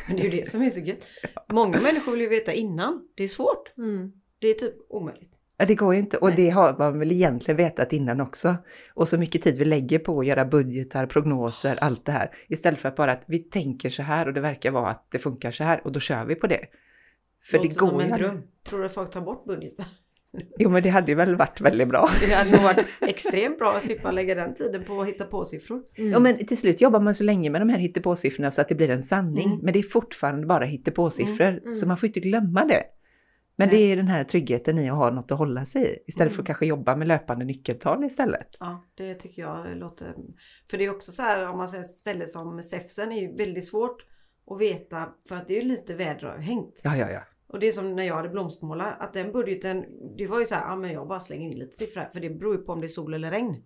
men 0.09 0.17
det 0.17 0.23
är 0.23 0.25
ju 0.25 0.41
det 0.41 0.49
som 0.49 0.63
är 0.63 0.71
så 0.71 0.81
gött. 0.81 1.07
Många 1.53 1.81
människor 1.81 2.13
vill 2.13 2.21
ju 2.21 2.29
veta 2.29 2.53
innan. 2.53 3.09
Det 3.15 3.25
är 3.25 3.29
svårt. 3.29 3.77
Mm. 3.77 4.13
Det 4.39 4.49
är 4.49 4.55
typ 4.55 4.75
omöjligt. 4.89 5.40
Ja, 5.61 5.67
det 5.67 5.75
går 5.75 5.95
ju 5.95 6.01
inte. 6.01 6.17
Och 6.17 6.35
det 6.35 6.51
har 6.51 6.77
man 6.79 6.99
väl 6.99 7.13
egentligen 7.13 7.57
vetat 7.57 7.93
innan 7.93 8.21
också. 8.21 8.57
Och 8.95 9.09
så 9.09 9.19
mycket 9.19 9.43
tid 9.43 9.59
vi 9.59 9.65
lägger 9.65 9.99
på 9.99 10.21
att 10.21 10.27
göra 10.27 10.45
budgetar, 10.45 11.07
prognoser, 11.07 11.79
allt 11.81 12.07
det 12.07 12.13
här. 12.13 12.31
Istället 12.49 12.81
för 12.81 12.89
att 12.89 12.97
bara 12.97 13.13
att 13.13 13.23
vi 13.27 13.39
tänker 13.39 13.91
så 13.91 14.03
här 14.03 14.29
och 14.29 14.35
det 14.35 14.41
verkar 14.41 14.71
vara 14.71 14.91
att 14.91 15.07
det 15.11 15.19
funkar 15.19 15.51
så 15.51 15.65
här 15.65 15.81
och 15.85 15.93
då 15.93 16.01
kör 16.01 16.25
vi 16.25 16.35
på 16.35 16.47
det. 16.47 16.61
För 17.45 17.59
det, 17.59 17.69
det 17.69 17.79
går 17.79 17.89
som 17.89 18.01
en 18.01 18.19
dröm. 18.19 18.43
Tror 18.69 18.79
du 18.79 18.87
att 18.87 18.95
folk 18.95 19.11
tar 19.11 19.21
bort 19.21 19.45
budgeten? 19.45 19.85
Jo 20.59 20.71
men 20.71 20.83
det 20.83 20.89
hade 20.89 21.13
ju 21.13 21.15
väl 21.15 21.37
varit 21.37 21.61
väldigt 21.61 21.89
bra. 21.89 22.11
Det 22.21 22.35
hade 22.35 22.51
nog 22.51 22.63
varit 22.63 22.87
extremt 23.01 23.59
bra 23.59 23.73
att 23.73 23.83
slippa 23.83 24.11
lägga 24.11 24.35
den 24.35 24.55
tiden 24.55 24.85
på 24.85 25.01
att 25.01 25.09
hitta 25.09 25.25
på 25.25 25.45
siffror. 25.45 25.83
Mm. 25.97 26.11
Ja 26.11 26.19
men 26.19 26.47
till 26.47 26.59
slut 26.59 26.81
jobbar 26.81 27.01
man 27.01 27.15
så 27.15 27.25
länge 27.25 27.51
med 27.51 27.61
de 27.61 27.69
här 27.69 27.79
hittepåsiffrorna 27.79 28.51
så 28.51 28.61
att 28.61 28.69
det 28.69 28.75
blir 28.75 28.91
en 28.91 29.03
sanning. 29.03 29.47
Mm. 29.47 29.59
Men 29.63 29.73
det 29.73 29.79
är 29.79 29.83
fortfarande 29.83 30.47
bara 30.47 30.65
hittepåsiffror. 30.65 31.47
Mm. 31.47 31.59
mm. 31.59 31.73
Så 31.73 31.87
man 31.87 31.97
får 31.97 32.07
inte 32.07 32.21
glömma 32.21 32.65
det. 32.65 32.83
Men 33.61 33.69
Nej. 33.69 33.79
det 33.79 33.93
är 33.93 33.97
den 33.97 34.09
här 34.09 34.25
tryggheten 34.25 34.79
i 34.79 34.91
att 34.91 34.97
ha 34.97 35.11
något 35.11 35.33
att 35.33 35.39
hålla 35.39 35.67
sig 35.67 35.83
i. 35.83 35.99
Istället 36.07 36.33
mm. 36.33 36.35
för 36.35 36.43
att 36.43 36.47
kanske 36.47 36.67
jobba 36.67 36.97
med 36.97 37.09
löpande 37.09 37.45
nyckeltal 37.45 38.05
istället. 38.05 38.57
Ja, 38.61 38.85
det 38.95 39.15
tycker 39.15 39.43
jag 39.43 39.77
låter... 39.77 40.15
För 40.71 40.79
det 40.79 40.85
är 40.85 40.91
också 40.91 41.13
så 41.13 41.23
här 41.23 41.49
om 41.49 41.59
man 41.59 41.69
säger 41.69 41.85
ställe 41.85 42.27
som 42.27 42.63
Säfsen 42.63 43.13
är 43.13 43.21
ju 43.21 43.37
väldigt 43.37 43.69
svårt 43.69 44.07
att 44.47 44.61
veta 44.61 45.09
för 45.29 45.37
att 45.37 45.49
det 45.49 45.57
är 45.59 45.63
ju 45.63 45.69
lite 45.69 45.95
väderavhängt. 45.95 46.81
Ja, 46.85 46.97
ja, 46.97 47.11
ja. 47.11 47.23
Och 47.47 47.61
det 47.61 47.69
är 47.69 47.73
som 47.73 47.97
när 47.97 48.05
jag 48.05 48.17
hade 48.17 48.29
blomstermålat, 48.29 49.01
att 49.01 49.13
den 49.13 49.33
budgeten, 49.33 49.85
det 50.17 50.27
var 50.27 50.39
ju 50.41 50.47
så 50.47 50.55
här, 50.55 50.69
ja 50.69 50.77
men 50.77 50.93
jag 50.93 51.09
bara 51.09 51.21
slänger 51.21 51.51
in 51.51 51.59
lite 51.59 51.77
siffror 51.77 52.09
för 52.13 52.21
det 52.21 52.31
beror 52.31 52.57
ju 52.57 52.63
på 52.63 52.73
om 52.73 52.81
det 52.81 52.87
är 52.87 52.89
sol 52.89 53.15
eller 53.15 53.31
regn. 53.31 53.63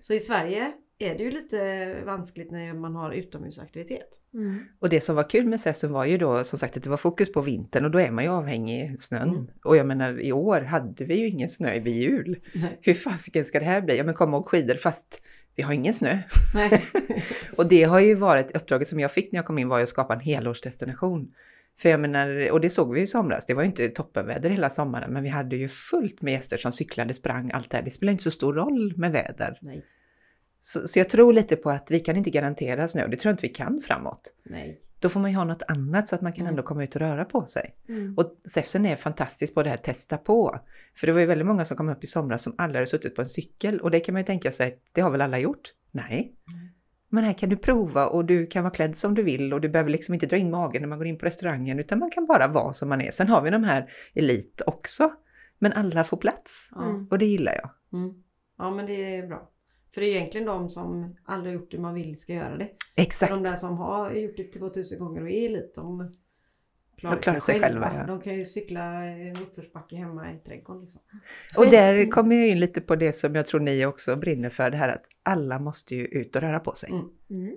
Så 0.00 0.14
i 0.14 0.20
Sverige 0.20 0.72
är 0.98 1.18
det 1.18 1.24
ju 1.24 1.30
lite 1.30 1.94
vanskligt 2.04 2.50
när 2.50 2.72
man 2.72 2.94
har 2.94 3.12
utomhusaktivitet. 3.12 4.08
Mm. 4.34 4.64
Och 4.78 4.88
det 4.88 5.00
som 5.00 5.16
var 5.16 5.30
kul 5.30 5.46
med 5.46 5.60
Säfsen 5.60 5.92
var 5.92 6.04
ju 6.04 6.18
då 6.18 6.44
som 6.44 6.58
sagt 6.58 6.76
att 6.76 6.82
det 6.82 6.90
var 6.90 6.96
fokus 6.96 7.32
på 7.32 7.40
vintern 7.40 7.84
och 7.84 7.90
då 7.90 8.00
är 8.00 8.10
man 8.10 8.24
ju 8.24 8.30
avhängig 8.30 9.00
snön. 9.00 9.28
Mm. 9.28 9.46
Och 9.64 9.76
jag 9.76 9.86
menar 9.86 10.20
i 10.20 10.32
år 10.32 10.60
hade 10.60 11.04
vi 11.04 11.14
ju 11.14 11.28
ingen 11.28 11.48
snö 11.48 11.80
vid 11.80 11.96
jul. 11.96 12.36
Nej. 12.54 12.78
Hur 12.80 12.94
fasiken 12.94 13.44
ska 13.44 13.58
det 13.58 13.64
här 13.64 13.80
bli? 13.80 13.96
Ja 13.96 14.04
men 14.04 14.14
komma 14.14 14.36
och 14.36 14.48
skidor 14.48 14.74
fast 14.74 15.22
vi 15.56 15.62
har 15.62 15.72
ingen 15.72 15.94
snö. 15.94 16.18
och 17.56 17.66
det 17.66 17.82
har 17.82 18.00
ju 18.00 18.14
varit 18.14 18.56
uppdraget 18.56 18.88
som 18.88 19.00
jag 19.00 19.12
fick 19.12 19.32
när 19.32 19.38
jag 19.38 19.46
kom 19.46 19.58
in 19.58 19.68
var 19.68 19.78
ju 19.78 19.82
att 19.82 19.88
skapa 19.88 20.14
en 20.14 20.20
helårsdestination. 20.20 21.34
För 21.80 21.88
jag 21.88 22.00
menar, 22.00 22.50
och 22.50 22.60
det 22.60 22.70
såg 22.70 22.94
vi 22.94 23.00
i 23.00 23.06
somras, 23.06 23.46
det 23.46 23.54
var 23.54 23.62
ju 23.62 23.68
inte 23.68 23.88
toppenväder 23.88 24.50
hela 24.50 24.70
sommaren 24.70 25.12
men 25.12 25.22
vi 25.22 25.28
hade 25.28 25.56
ju 25.56 25.68
fullt 25.68 26.22
med 26.22 26.32
gäster 26.32 26.58
som 26.58 26.72
cyklade, 26.72 27.14
sprang, 27.14 27.50
allt 27.50 27.70
det 27.70 27.76
här. 27.76 27.84
Det 27.84 27.90
spelar 27.90 28.12
inte 28.12 28.24
så 28.24 28.30
stor 28.30 28.54
roll 28.54 28.94
med 28.96 29.12
väder. 29.12 29.58
Nej. 29.60 29.84
Så, 30.60 30.88
så, 30.88 30.98
jag 30.98 31.08
tror 31.08 31.32
lite 31.32 31.56
på 31.56 31.70
att 31.70 31.90
vi 31.90 32.00
kan 32.00 32.16
inte 32.16 32.30
garantera 32.30 32.88
snö, 32.88 33.06
det 33.06 33.16
tror 33.16 33.30
jag 33.30 33.34
inte 33.34 33.46
vi 33.46 33.54
kan 33.54 33.82
framåt. 33.82 34.34
Nej. 34.42 34.80
Då 34.98 35.08
får 35.08 35.20
man 35.20 35.30
ju 35.30 35.36
ha 35.36 35.44
något 35.44 35.62
annat 35.68 36.08
så 36.08 36.14
att 36.14 36.20
man 36.20 36.32
kan 36.32 36.40
mm. 36.40 36.50
ändå 36.50 36.62
komma 36.62 36.84
ut 36.84 36.94
och 36.94 37.00
röra 37.00 37.24
på 37.24 37.46
sig. 37.46 37.74
Mm. 37.88 38.14
Och 38.18 38.40
Säfsen 38.52 38.86
är 38.86 38.96
fantastiskt 38.96 39.54
på 39.54 39.62
det 39.62 39.70
här 39.70 39.76
testa 39.76 40.16
på. 40.16 40.60
För 40.96 41.06
det 41.06 41.12
var 41.12 41.20
ju 41.20 41.26
väldigt 41.26 41.46
många 41.46 41.64
som 41.64 41.76
kom 41.76 41.88
upp 41.88 42.04
i 42.04 42.06
somras 42.06 42.42
som 42.42 42.54
aldrig 42.58 42.76
hade 42.76 42.86
suttit 42.86 43.14
på 43.14 43.22
en 43.22 43.28
cykel 43.28 43.80
och 43.80 43.90
det 43.90 44.00
kan 44.00 44.12
man 44.12 44.20
ju 44.20 44.26
tänka 44.26 44.52
sig, 44.52 44.78
det 44.92 45.00
har 45.00 45.10
väl 45.10 45.20
alla 45.20 45.38
gjort? 45.38 45.74
Nej. 45.90 46.34
Mm. 46.48 46.69
Men 47.12 47.24
här 47.24 47.32
kan 47.32 47.48
du 47.48 47.56
prova 47.56 48.06
och 48.06 48.24
du 48.24 48.46
kan 48.46 48.62
vara 48.62 48.74
klädd 48.74 48.96
som 48.96 49.14
du 49.14 49.22
vill 49.22 49.52
och 49.52 49.60
du 49.60 49.68
behöver 49.68 49.90
liksom 49.90 50.14
inte 50.14 50.26
dra 50.26 50.36
in 50.36 50.50
magen 50.50 50.82
när 50.82 50.88
man 50.88 50.98
går 50.98 51.06
in 51.06 51.18
på 51.18 51.26
restaurangen 51.26 51.78
utan 51.78 51.98
man 51.98 52.10
kan 52.10 52.26
bara 52.26 52.48
vara 52.48 52.72
som 52.72 52.88
man 52.88 53.00
är. 53.00 53.10
Sen 53.10 53.28
har 53.28 53.42
vi 53.42 53.50
de 53.50 53.64
här 53.64 53.92
elit 54.14 54.62
också. 54.66 55.12
Men 55.58 55.72
alla 55.72 56.04
får 56.04 56.16
plats 56.16 56.70
mm. 56.76 57.08
och 57.10 57.18
det 57.18 57.26
gillar 57.26 57.52
jag. 57.52 57.98
Mm. 58.00 58.14
Ja 58.58 58.70
men 58.70 58.86
det 58.86 59.16
är 59.16 59.26
bra. 59.26 59.50
För 59.94 60.00
det 60.00 60.06
är 60.06 60.16
egentligen 60.16 60.46
de 60.46 60.70
som 60.70 61.16
aldrig 61.24 61.54
gjort 61.54 61.70
det 61.70 61.78
man 61.78 61.94
vill 61.94 62.20
ska 62.20 62.32
göra 62.32 62.56
det. 62.56 62.68
Exakt. 62.96 63.32
För 63.32 63.40
de 63.40 63.50
där 63.50 63.56
som 63.56 63.76
har 63.76 64.10
gjort 64.10 64.36
det 64.36 64.44
2000 64.44 64.98
gånger 64.98 65.22
och 65.22 65.30
är 65.30 65.46
elit, 65.46 65.74
de 65.74 66.12
klarar, 67.00 67.16
de 67.16 67.22
klarar 67.22 67.38
sig, 67.38 67.60
själva. 67.60 67.86
själva 67.86 68.00
ja. 68.00 68.06
De 68.06 68.20
kan 68.20 68.34
ju 68.34 68.44
cykla 68.44 69.02
uppförsbacke 69.42 69.96
hemma 69.96 70.32
i 70.32 70.38
trädgården. 70.38 70.82
Liksom. 70.82 71.00
Och 71.56 71.66
där 71.66 72.10
kommer 72.10 72.36
jag 72.36 72.48
in 72.48 72.60
lite 72.60 72.80
på 72.80 72.96
det 72.96 73.12
som 73.12 73.34
jag 73.34 73.46
tror 73.46 73.60
ni 73.60 73.86
också 73.86 74.16
brinner 74.16 74.50
för, 74.50 74.70
det 74.70 74.76
här 74.76 74.88
att 74.88 75.04
alla 75.22 75.58
måste 75.58 75.94
ju 75.96 76.04
ut 76.04 76.36
och 76.36 76.42
röra 76.42 76.60
på 76.60 76.74
sig. 76.74 76.90
Mm. 76.90 77.08
Mm. 77.30 77.56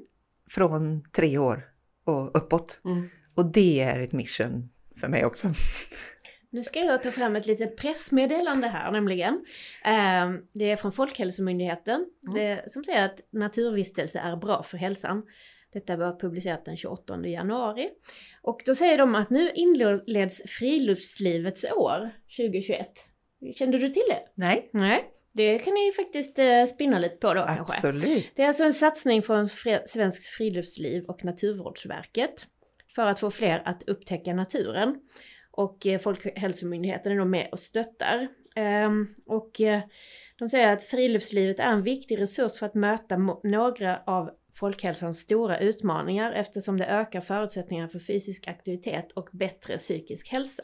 Från 0.50 1.04
tre 1.12 1.38
år 1.38 1.70
och 2.04 2.38
uppåt. 2.38 2.82
Mm. 2.86 3.10
Och 3.36 3.46
det 3.46 3.82
är 3.82 4.00
ett 4.00 4.12
mission 4.12 4.70
för 5.00 5.08
mig 5.08 5.26
också. 5.26 5.48
Nu 6.50 6.64
ska 6.64 6.80
jag 6.80 7.04
ta 7.04 7.12
fram 7.12 7.36
ett 7.36 7.48
litet 7.48 7.78
pressmeddelande 7.78 8.68
här 8.68 8.92
nämligen. 8.92 9.46
Ehm, 9.84 10.42
det 10.54 10.72
är 10.72 10.76
från 10.76 10.92
Folkhälsomyndigheten 10.92 12.06
mm. 12.28 12.36
det, 12.36 12.72
som 12.72 12.84
säger 12.84 13.06
att 13.06 13.20
naturvistelse 13.32 14.20
är 14.20 14.36
bra 14.36 14.64
för 14.64 14.78
hälsan. 14.78 15.24
Detta 15.74 15.96
var 15.96 16.20
publicerat 16.20 16.66
den 16.66 16.78
28 16.78 17.28
januari. 17.28 17.90
Och 18.42 18.62
då 18.66 18.76
säger 18.76 18.98
de 18.98 19.16
att 19.16 19.30
nu 19.30 19.52
inleds 19.52 20.42
friluftslivets 20.48 21.66
år 21.76 22.10
2021. 22.38 22.88
Kände 23.56 23.78
du 23.78 23.90
till 23.90 24.04
det? 24.10 24.20
Nej. 24.36 24.70
Nej. 24.74 25.10
Det 25.32 25.60
kan 25.60 25.74
ni 25.74 25.92
faktiskt 25.96 26.40
eh, 26.40 26.66
spinna 26.66 27.00
lite 27.00 27.16
på 27.16 27.34
då 27.34 27.42
Absolut. 27.42 28.04
kanske. 28.04 28.32
Det 28.36 28.44
är 28.44 28.48
alltså 28.48 28.64
en 28.64 28.74
satsning 28.74 29.22
från 29.22 29.48
Svenskt 29.86 30.28
Friluftsliv 30.28 31.04
och 31.04 31.26
Naturvårdsverket 31.26 32.48
för 32.96 33.08
att 33.08 33.20
få 33.20 33.32
fler 33.32 33.62
att 33.66 33.84
upptäcka 33.84 34.34
naturen. 34.34 34.96
Och 35.52 35.88
eh, 35.88 36.00
Folkhälsomyndigheten 36.00 37.12
är 37.12 37.18
då 37.18 37.26
med 37.26 37.50
och 37.52 37.60
stöttar. 37.60 38.28
Ehm, 38.56 39.08
och 39.26 39.62
eh, 39.62 39.82
de 40.40 40.50
säger 40.50 40.74
att 40.74 40.84
friluftslivet 40.84 41.60
är 41.60 41.72
en 41.72 41.84
viktig 41.84 42.22
resurs 42.22 42.60
för 42.60 42.66
att 42.66 42.76
möta 42.76 43.18
några 43.44 44.02
av 44.06 44.30
folkhälsans 44.54 45.20
stora 45.20 45.60
utmaningar 45.60 46.32
eftersom 46.32 46.78
det 46.78 46.86
ökar 46.86 47.22
förutsättningarna 47.22 47.90
för 47.90 48.00
fysisk 48.00 48.48
aktivitet 48.48 49.12
och 49.12 49.30
bättre 49.32 49.78
psykisk 49.78 50.30
hälsa. 50.32 50.64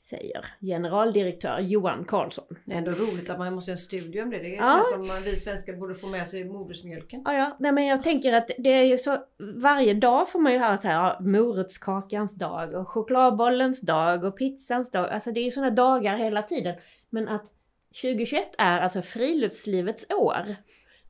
säger 0.00 0.44
generaldirektör 0.60 1.60
Johan 1.60 2.04
Karlsson. 2.04 2.44
Det 2.64 2.72
är 2.72 2.78
ändå 2.78 2.90
roligt 2.90 3.30
att 3.30 3.38
man 3.38 3.54
måste 3.54 3.70
göra 3.70 3.76
en 3.78 3.82
studie 3.82 4.20
om 4.22 4.30
det. 4.30 4.38
Det 4.38 4.48
Ja. 4.48 4.82
känns 4.92 5.08
som 5.08 5.22
vi 5.24 5.36
svenskar 5.36 5.72
borde 5.72 5.94
få 5.94 6.06
med 6.06 6.28
sig 6.28 6.44
modersmjölken. 6.44 7.22
Ja, 7.24 7.34
ja. 7.34 7.56
Nej, 7.58 7.72
men 7.72 7.86
jag 7.86 8.02
tänker 8.02 8.32
att 8.32 8.50
det 8.58 8.68
är 8.72 8.84
ju 8.84 8.98
så, 8.98 9.16
varje 9.38 9.94
dag 9.94 10.30
får 10.30 10.38
man 10.38 10.52
ju 10.52 10.58
höra 10.58 10.78
så 10.78 10.88
här, 10.88 10.94
ja, 10.94 11.18
morotskakans 11.20 12.34
dag 12.34 12.74
och 12.74 12.88
chokladbollens 12.88 13.80
dag 13.80 14.24
och 14.24 14.38
pizzans 14.38 14.90
dag. 14.90 15.08
Alltså 15.10 15.32
det 15.32 15.40
är 15.40 15.44
ju 15.44 15.50
sådana 15.50 15.70
dagar 15.70 16.16
hela 16.16 16.42
tiden. 16.42 16.74
Men 17.10 17.28
att 17.28 17.44
2021 18.02 18.54
är 18.58 18.80
alltså 18.80 19.02
friluftslivets 19.02 20.06
år. 20.10 20.56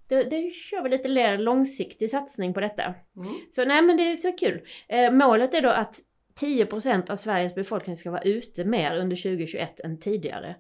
Det, 0.09 0.23
det 0.23 0.55
kör 0.55 0.83
vi 0.83 0.89
lite 0.89 1.09
mer 1.09 1.39
långsiktig 1.39 2.11
satsning 2.11 2.55
på 2.55 2.61
detta. 2.61 2.83
Mm. 2.83 3.35
Så 3.51 3.65
nej 3.65 3.83
men 3.83 3.97
det 3.97 4.03
är 4.03 4.17
så 4.17 4.33
kul. 4.33 4.63
Eh, 4.89 5.11
målet 5.11 5.55
är 5.55 5.63
då 5.63 5.69
att 5.69 6.01
10% 6.41 7.11
av 7.11 7.17
Sveriges 7.17 7.55
befolkning 7.55 7.97
ska 7.97 8.11
vara 8.11 8.23
ute 8.23 8.65
mer 8.65 8.99
under 8.99 9.17
2021 9.17 9.81
än 9.81 9.99
tidigare. 9.99 10.57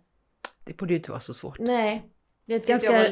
Det 0.64 0.76
borde 0.76 0.92
ju 0.92 0.98
inte 0.98 1.10
vara 1.10 1.20
så 1.20 1.34
svårt. 1.34 1.58
Nej. 1.58 2.12
Det 2.46 2.52
är 2.52 2.56
ett 2.56 2.66
ganska, 2.66 3.08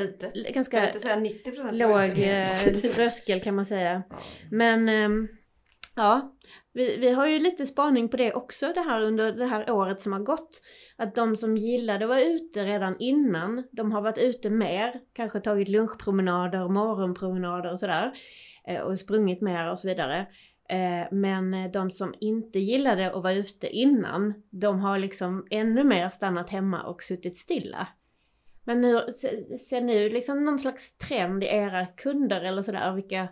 ganska 0.55 0.81
vill 0.81 0.89
inte 0.89 1.01
säga 1.01 1.17
90 1.17 1.51
procent. 1.51 1.79
låg 1.79 2.19
eh, 2.19 2.49
tröskel 2.95 3.41
kan 3.41 3.55
man 3.55 3.67
säga. 3.67 4.03
Men 4.51 4.89
ehm, 4.89 5.29
ja, 5.95 6.35
vi, 6.73 6.97
vi 6.97 7.13
har 7.13 7.27
ju 7.27 7.39
lite 7.39 7.67
spaning 7.67 8.09
på 8.09 8.17
det 8.17 8.33
också 8.33 8.73
det 8.75 8.81
här 8.81 9.03
under 9.03 9.33
det 9.33 9.47
här 9.47 9.71
året 9.71 10.01
som 10.01 10.13
har 10.13 10.21
gått. 10.21 10.61
Att 10.97 11.15
de 11.15 11.37
som 11.37 11.57
gillade 11.57 12.05
att 12.05 12.09
vara 12.09 12.23
ute 12.23 12.65
redan 12.65 12.97
innan, 12.99 13.65
de 13.73 13.93
har 13.93 14.03
varit 14.03 14.19
ute 14.19 14.51
mer, 14.51 15.01
kanske 15.13 15.41
tagit 15.41 15.69
lunchpromenader, 15.69 16.69
morgonpromenader 16.69 17.73
och 17.73 17.81
sådär. 17.81 18.13
Eh, 18.67 18.81
och 18.81 18.99
sprungit 18.99 19.41
mer 19.41 19.71
och 19.71 19.79
så 19.79 19.89
vidare. 19.89 20.27
Eh, 20.69 21.07
men 21.11 21.55
eh, 21.55 21.71
de 21.71 21.91
som 21.91 22.15
inte 22.21 22.59
gillade 22.59 23.13
att 23.13 23.23
vara 23.23 23.33
ute 23.33 23.69
innan, 23.69 24.35
de 24.51 24.81
har 24.81 24.99
liksom 24.99 25.47
ännu 25.51 25.85
mer 25.85 26.09
stannat 26.09 26.51
hemma 26.51 26.83
och 26.83 27.03
suttit 27.03 27.39
stilla. 27.39 27.89
Men 28.65 28.81
nu, 28.81 29.13
ser 29.59 29.81
nu 29.81 30.09
liksom 30.09 30.45
någon 30.45 30.59
slags 30.59 30.97
trend 30.97 31.45
i 31.45 31.47
era 31.47 31.87
kunder 31.87 32.41
eller 32.41 32.63
sådär, 32.63 32.93
vilka 32.93 33.29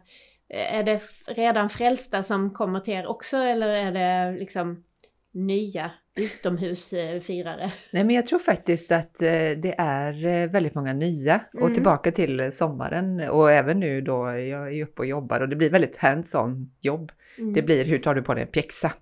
är 0.52 0.82
det 0.82 1.00
redan 1.26 1.68
frälsta 1.68 2.22
som 2.22 2.50
kommer 2.50 2.80
till 2.80 2.94
er 2.94 3.06
också 3.06 3.36
eller 3.36 3.68
är 3.68 3.92
det 3.92 4.38
liksom 4.38 4.84
nya 5.32 5.90
utomhusfirare? 6.16 7.72
Nej 7.92 8.04
men 8.04 8.16
jag 8.16 8.26
tror 8.26 8.38
faktiskt 8.38 8.92
att 8.92 9.22
eh, 9.22 9.28
det 9.56 9.74
är 9.78 10.26
eh, 10.26 10.50
väldigt 10.50 10.74
många 10.74 10.92
nya. 10.92 11.40
Mm. 11.54 11.64
Och 11.64 11.74
tillbaka 11.74 12.12
till 12.12 12.52
sommaren 12.52 13.28
och 13.28 13.52
även 13.52 13.80
nu 13.80 14.00
då, 14.00 14.26
jag 14.26 14.76
är 14.76 14.82
uppe 14.82 15.02
och 15.02 15.06
jobbar 15.06 15.40
och 15.40 15.48
det 15.48 15.56
blir 15.56 15.70
väldigt 15.70 15.96
hands-on 15.96 16.70
jobb. 16.80 17.12
Mm. 17.38 17.52
Det 17.52 17.62
blir, 17.62 17.84
hur 17.84 17.98
tar 17.98 18.14
du 18.14 18.22
på 18.22 18.34
dig 18.34 18.42
en 18.42 18.48
pjäxa? 18.48 18.92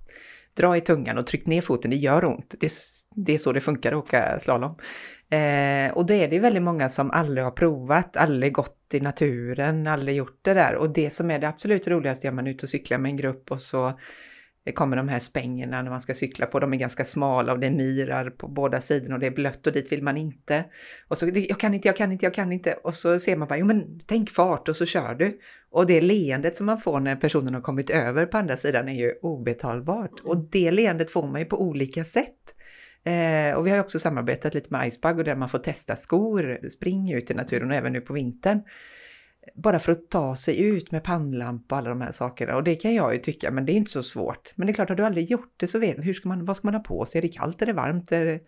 Dra 0.54 0.76
i 0.76 0.80
tungan 0.80 1.19
och 1.19 1.26
tryck 1.26 1.47
ner 1.47 1.61
foten, 1.61 1.90
det 1.90 1.97
gör 1.97 2.25
ont. 2.25 2.54
Det, 2.61 2.73
det 3.14 3.35
är 3.35 3.38
så 3.38 3.52
det 3.52 3.61
funkar 3.61 3.92
att 3.92 4.04
åka 4.04 4.40
slalom. 4.40 4.75
Eh, 5.31 5.93
och 5.93 6.07
då 6.07 6.15
är 6.15 6.29
det 6.29 6.35
ju 6.35 6.41
väldigt 6.41 6.63
många 6.63 6.89
som 6.89 7.11
aldrig 7.11 7.45
har 7.45 7.51
provat, 7.51 8.17
aldrig 8.17 8.53
gått 8.53 8.77
i 8.93 9.01
naturen, 9.01 9.87
aldrig 9.87 10.17
gjort 10.17 10.39
det 10.43 10.55
där. 10.55 10.75
Och 10.75 10.91
det 10.91 11.11
som 11.11 11.31
är 11.31 11.39
det 11.39 11.49
absolut 11.49 11.89
roligaste 11.89 12.29
är 12.29 12.33
man 12.33 12.47
är 12.47 12.51
ute 12.51 12.67
och 12.67 12.71
cyklar 12.71 12.99
med 12.99 13.11
en 13.11 13.17
grupp 13.17 13.51
och 13.51 13.61
så 13.61 13.99
kommer 14.75 14.97
de 14.97 15.09
här 15.09 15.19
spängerna 15.19 15.83
när 15.83 15.91
man 15.91 16.01
ska 16.01 16.15
cykla 16.15 16.47
på. 16.47 16.61
De 16.61 16.73
är 16.73 16.77
ganska 16.77 17.05
smala 17.05 17.53
och 17.53 17.59
det 17.59 17.67
är 17.67 17.71
myrar 17.71 18.31
på 18.31 18.49
båda 18.49 18.81
sidorna 18.81 19.15
och 19.15 19.21
det 19.21 19.27
är 19.27 19.31
blött 19.31 19.67
och 19.67 19.73
dit 19.73 19.93
vill 19.93 20.03
man 20.03 20.17
inte. 20.17 20.65
Och 21.09 21.19
så, 21.19 21.29
jag 21.35 21.61
kan 21.61 21.75
inte, 21.75 21.89
jag 21.89 21.97
kan 21.97 22.13
inte, 22.13 22.27
jag 22.27 22.35
kan 22.35 22.53
inte. 22.53 22.73
Och 22.73 22.95
så 22.95 23.19
ser 23.19 23.37
man 23.37 23.49
bara, 23.49 23.59
jo 23.59 23.67
men 23.67 24.01
tänk 24.07 24.31
fart 24.31 24.69
och 24.69 24.77
så 24.77 24.87
kör 24.87 25.15
du. 25.15 25.41
Och 25.71 25.87
det 25.87 26.01
leendet 26.01 26.57
som 26.57 26.67
man 26.67 26.81
får 26.81 27.01
när 27.01 27.17
personen 27.17 27.55
har 27.55 27.61
kommit 27.61 27.91
över 27.91 28.27
på 28.27 28.39
andra 28.39 28.57
sidan 28.57 28.89
är 28.89 28.95
ju 28.95 29.13
obetalbart. 29.23 30.21
Och 30.25 30.37
det 30.37 30.71
leendet 30.71 31.11
får 31.11 31.27
man 31.27 31.41
ju 31.41 31.45
på 31.45 31.63
olika 31.63 32.05
sätt. 32.05 32.55
Eh, 33.04 33.54
och 33.54 33.66
vi 33.66 33.71
har 33.71 33.76
ju 33.76 33.80
också 33.80 33.99
samarbetat 33.99 34.54
lite 34.54 34.69
med 34.71 34.88
Icebug 34.88 35.19
och 35.19 35.25
där 35.25 35.35
man 35.35 35.49
får 35.49 35.59
testa 35.59 35.97
skor, 35.97 36.69
spring 36.69 37.12
ut 37.12 37.30
i 37.30 37.35
naturen 37.35 37.71
och 37.71 37.76
även 37.76 37.92
nu 37.92 38.00
på 38.00 38.12
vintern. 38.12 38.62
Bara 39.54 39.78
för 39.78 39.92
att 39.92 40.11
ta 40.11 40.37
sig 40.37 40.61
ut 40.61 40.90
med 40.90 41.04
pannlampa 41.04 41.75
och 41.75 41.78
alla 41.78 41.90
de 41.90 42.00
här 42.00 42.12
sakerna. 42.12 42.57
Och 42.57 42.64
det 42.64 42.75
kan 42.75 42.95
jag 42.95 43.14
ju 43.14 43.21
tycka, 43.21 43.50
men 43.50 43.66
det 43.66 43.73
är 43.73 43.75
inte 43.75 43.90
så 43.90 44.02
svårt. 44.02 44.52
Men 44.54 44.66
det 44.66 44.71
är 44.71 44.75
klart, 44.75 44.88
har 44.88 44.97
du 44.97 45.04
aldrig 45.04 45.30
gjort 45.30 45.54
det 45.57 45.66
så 45.66 45.78
vet 45.78 45.97
hur 45.99 46.14
ska 46.14 46.28
man, 46.28 46.45
vad 46.45 46.57
ska 46.57 46.66
man 46.66 46.75
ha 46.75 46.83
på 46.83 47.07
sig? 47.07 47.19
Är 47.19 47.23
det 47.23 47.28
kallt, 47.28 47.62
är 47.62 47.66
det 47.66 47.73
varmt? 47.73 48.12
Är 48.12 48.25
det... 48.25 48.40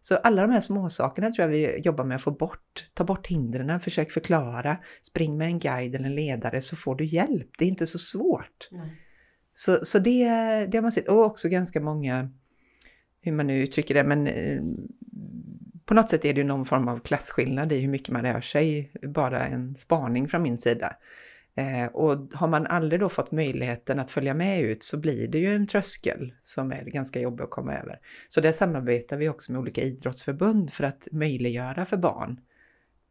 Så 0.00 0.16
alla 0.16 0.42
de 0.42 0.50
här 0.50 0.60
små 0.60 0.88
sakerna 0.88 1.30
tror 1.30 1.42
jag 1.42 1.48
vi 1.48 1.78
jobbar 1.78 2.04
med 2.04 2.14
att 2.14 2.22
få 2.22 2.30
bort. 2.30 2.90
Ta 2.94 3.04
bort 3.04 3.26
hindren, 3.26 3.80
försök 3.80 4.10
förklara. 4.10 4.76
Spring 5.02 5.36
med 5.36 5.46
en 5.46 5.58
guide 5.58 5.94
eller 5.94 6.06
en 6.06 6.14
ledare 6.14 6.60
så 6.60 6.76
får 6.76 6.94
du 6.94 7.04
hjälp. 7.04 7.48
Det 7.58 7.64
är 7.64 7.68
inte 7.68 7.86
så 7.86 7.98
svårt. 7.98 8.68
Nej. 8.70 9.02
Så, 9.54 9.84
så 9.84 9.98
det, 9.98 10.24
det 10.66 10.76
har 10.76 10.82
man 10.82 10.92
sett. 10.92 11.08
Och 11.08 11.24
också 11.24 11.48
ganska 11.48 11.80
många, 11.80 12.30
hur 13.26 13.32
man 13.32 13.46
nu 13.46 13.62
uttrycker 13.62 13.94
det, 13.94 14.04
men 14.04 14.26
eh, 14.26 14.62
på 15.84 15.94
något 15.94 16.10
sätt 16.10 16.24
är 16.24 16.34
det 16.34 16.40
ju 16.40 16.46
någon 16.46 16.66
form 16.66 16.88
av 16.88 16.98
klasskillnad 16.98 17.72
i 17.72 17.80
hur 17.80 17.88
mycket 17.88 18.12
man 18.12 18.22
rör 18.22 18.40
sig. 18.40 18.92
Bara 19.02 19.46
en 19.46 19.74
spaning 19.76 20.28
från 20.28 20.42
min 20.42 20.58
sida. 20.58 20.96
Eh, 21.54 21.86
och 21.86 22.34
har 22.34 22.48
man 22.48 22.66
aldrig 22.66 23.00
då 23.00 23.08
fått 23.08 23.32
möjligheten 23.32 23.98
att 23.98 24.10
följa 24.10 24.34
med 24.34 24.62
ut 24.62 24.82
så 24.82 25.00
blir 25.00 25.28
det 25.28 25.38
ju 25.38 25.54
en 25.54 25.66
tröskel 25.66 26.32
som 26.42 26.72
är 26.72 26.84
ganska 26.84 27.20
jobbig 27.20 27.44
att 27.44 27.50
komma 27.50 27.74
över. 27.74 27.98
Så 28.28 28.40
där 28.40 28.52
samarbetar 28.52 29.16
vi 29.16 29.28
också 29.28 29.52
med 29.52 29.60
olika 29.60 29.82
idrottsförbund 29.82 30.72
för 30.72 30.84
att 30.84 31.08
möjliggöra 31.12 31.86
för 31.86 31.96
barn 31.96 32.40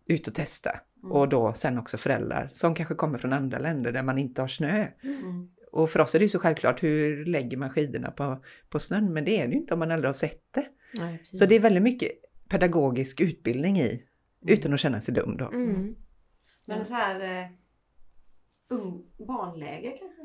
ut 0.06 0.28
och 0.28 0.34
testa. 0.34 0.70
Mm. 1.04 1.12
Och 1.12 1.30
då 1.30 1.54
sen 1.54 1.78
också 1.78 1.98
föräldrar 1.98 2.50
som 2.54 2.76
kanske 2.76 2.96
kommer 2.96 3.18
från 3.18 3.34
andra 3.34 3.60
länder 3.60 3.92
där 3.92 4.04
man 4.04 4.18
inte 4.18 4.42
har 4.42 4.48
snö. 4.48 4.88
Mm. 5.04 5.50
Och 5.76 5.90
för 5.90 6.00
oss 6.00 6.16
är 6.16 6.20
det 6.20 6.26
ju 6.26 6.30
så 6.30 6.40
självklart, 6.40 6.84
hur 6.84 7.26
lägger 7.26 7.58
man 7.58 7.70
skidorna 7.70 8.12
på, 8.12 8.44
på 8.70 8.80
snön? 8.80 9.14
Men 9.14 9.26
det 9.26 9.40
är 9.40 9.48
det 9.48 9.54
ju 9.54 9.60
inte 9.60 9.74
om 9.74 9.80
man 9.80 9.92
aldrig 9.92 10.08
har 10.08 10.14
sett 10.14 10.44
det. 10.52 10.68
Nej. 10.94 11.22
Så 11.24 11.46
det 11.46 11.56
är 11.56 11.60
väldigt 11.60 11.84
mycket 11.84 12.12
pedagogisk 12.50 13.22
utbildning 13.22 13.80
i, 13.80 14.04
utan 14.48 14.74
att 14.74 14.80
känna 14.80 15.02
sig 15.02 15.14
dum 15.14 15.38
då. 15.38 15.46
Mm. 15.46 15.96
Men 16.66 16.86
så 16.86 16.94
här 16.94 17.40
eh, 17.42 17.48
ung 18.68 19.04
barnläge 19.18 19.90
kanske? 19.90 20.22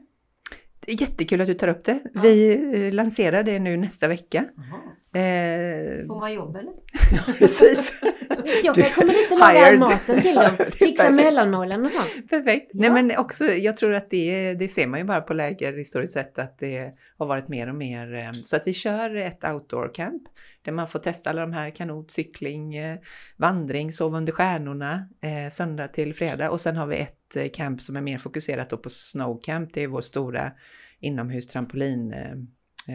Det 0.81 0.93
är 0.93 1.01
jättekul 1.01 1.41
att 1.41 1.47
du 1.47 1.55
tar 1.55 1.69
upp 1.69 1.85
det. 1.85 2.01
Ja. 2.15 2.21
Vi 2.23 2.53
eh, 2.75 2.93
lanserar 2.93 3.43
det 3.43 3.59
nu 3.59 3.77
nästa 3.77 4.09
vecka. 4.09 4.49
Jaha. 4.57 4.81
Eh, 5.15 6.07
Får 6.07 6.21
man 6.21 6.33
jobb 6.33 6.57
eller? 6.57 6.73
precis. 7.39 8.01
Jag 8.65 8.75
Du- 8.75 8.83
kan 8.83 8.91
komma 8.93 9.13
dit 9.13 9.33
och 9.33 9.39
laga 9.39 9.51
all 9.61 9.65
hired. 9.67 9.79
maten 9.79 10.23
till 10.23 10.35
dem. 10.35 10.57
Fixa 10.73 11.11
mellanmålen 11.11 11.85
och 11.85 11.91
sånt. 11.91 12.29
Perfekt. 12.31 12.71
Ja. 12.75 12.81
Nej 12.81 12.91
men 12.91 13.17
också, 13.19 13.45
jag 13.45 13.77
tror 13.77 13.95
att 13.95 14.11
det, 14.11 14.55
det 14.55 14.69
ser 14.69 14.87
man 14.87 15.01
ju 15.01 15.05
bara 15.07 15.21
på 15.21 15.35
läger 15.35 15.73
historiskt 15.79 16.13
sett 16.13 16.39
att 16.39 16.59
det 16.59 16.93
har 17.19 17.27
varit 17.27 17.49
mer 17.49 17.69
och 17.69 17.75
mer. 17.75 18.15
eh, 18.15 18.33
Så 18.33 18.57
att 18.57 18.67
vi 18.67 18.73
kör 18.73 19.17
ett 19.17 19.45
outdoor 19.45 19.95
camp 19.95 20.23
där 20.63 20.73
man 20.73 20.89
får 20.89 20.99
testa 20.99 21.31
alla 21.31 21.41
de 21.41 21.53
här 21.53 21.71
kanot, 21.71 22.11
cykling, 22.11 22.75
eh, 22.77 22.99
vandring, 23.37 23.93
sova 23.93 24.19
under 24.19 24.33
stjärnorna 24.33 25.09
eh, 25.23 25.51
söndag 25.51 25.89
till 25.89 26.15
fredag. 26.15 26.51
Och 26.51 26.61
sen 26.61 26.77
har 26.77 26.87
vi 26.87 26.97
ett 26.97 27.37
eh, 27.37 27.49
camp 27.53 27.83
som 27.83 27.97
är 27.97 28.01
mer 28.01 28.19
fokuserat 28.19 28.71
då 28.71 28.77
på 28.77 28.91
snowcamp. 28.91 29.75
Det 29.75 29.83
är 29.83 29.89
vår 29.89 30.01
stora 30.01 30.53
inomhustrampolin, 31.01 32.13
eh, 32.13 32.31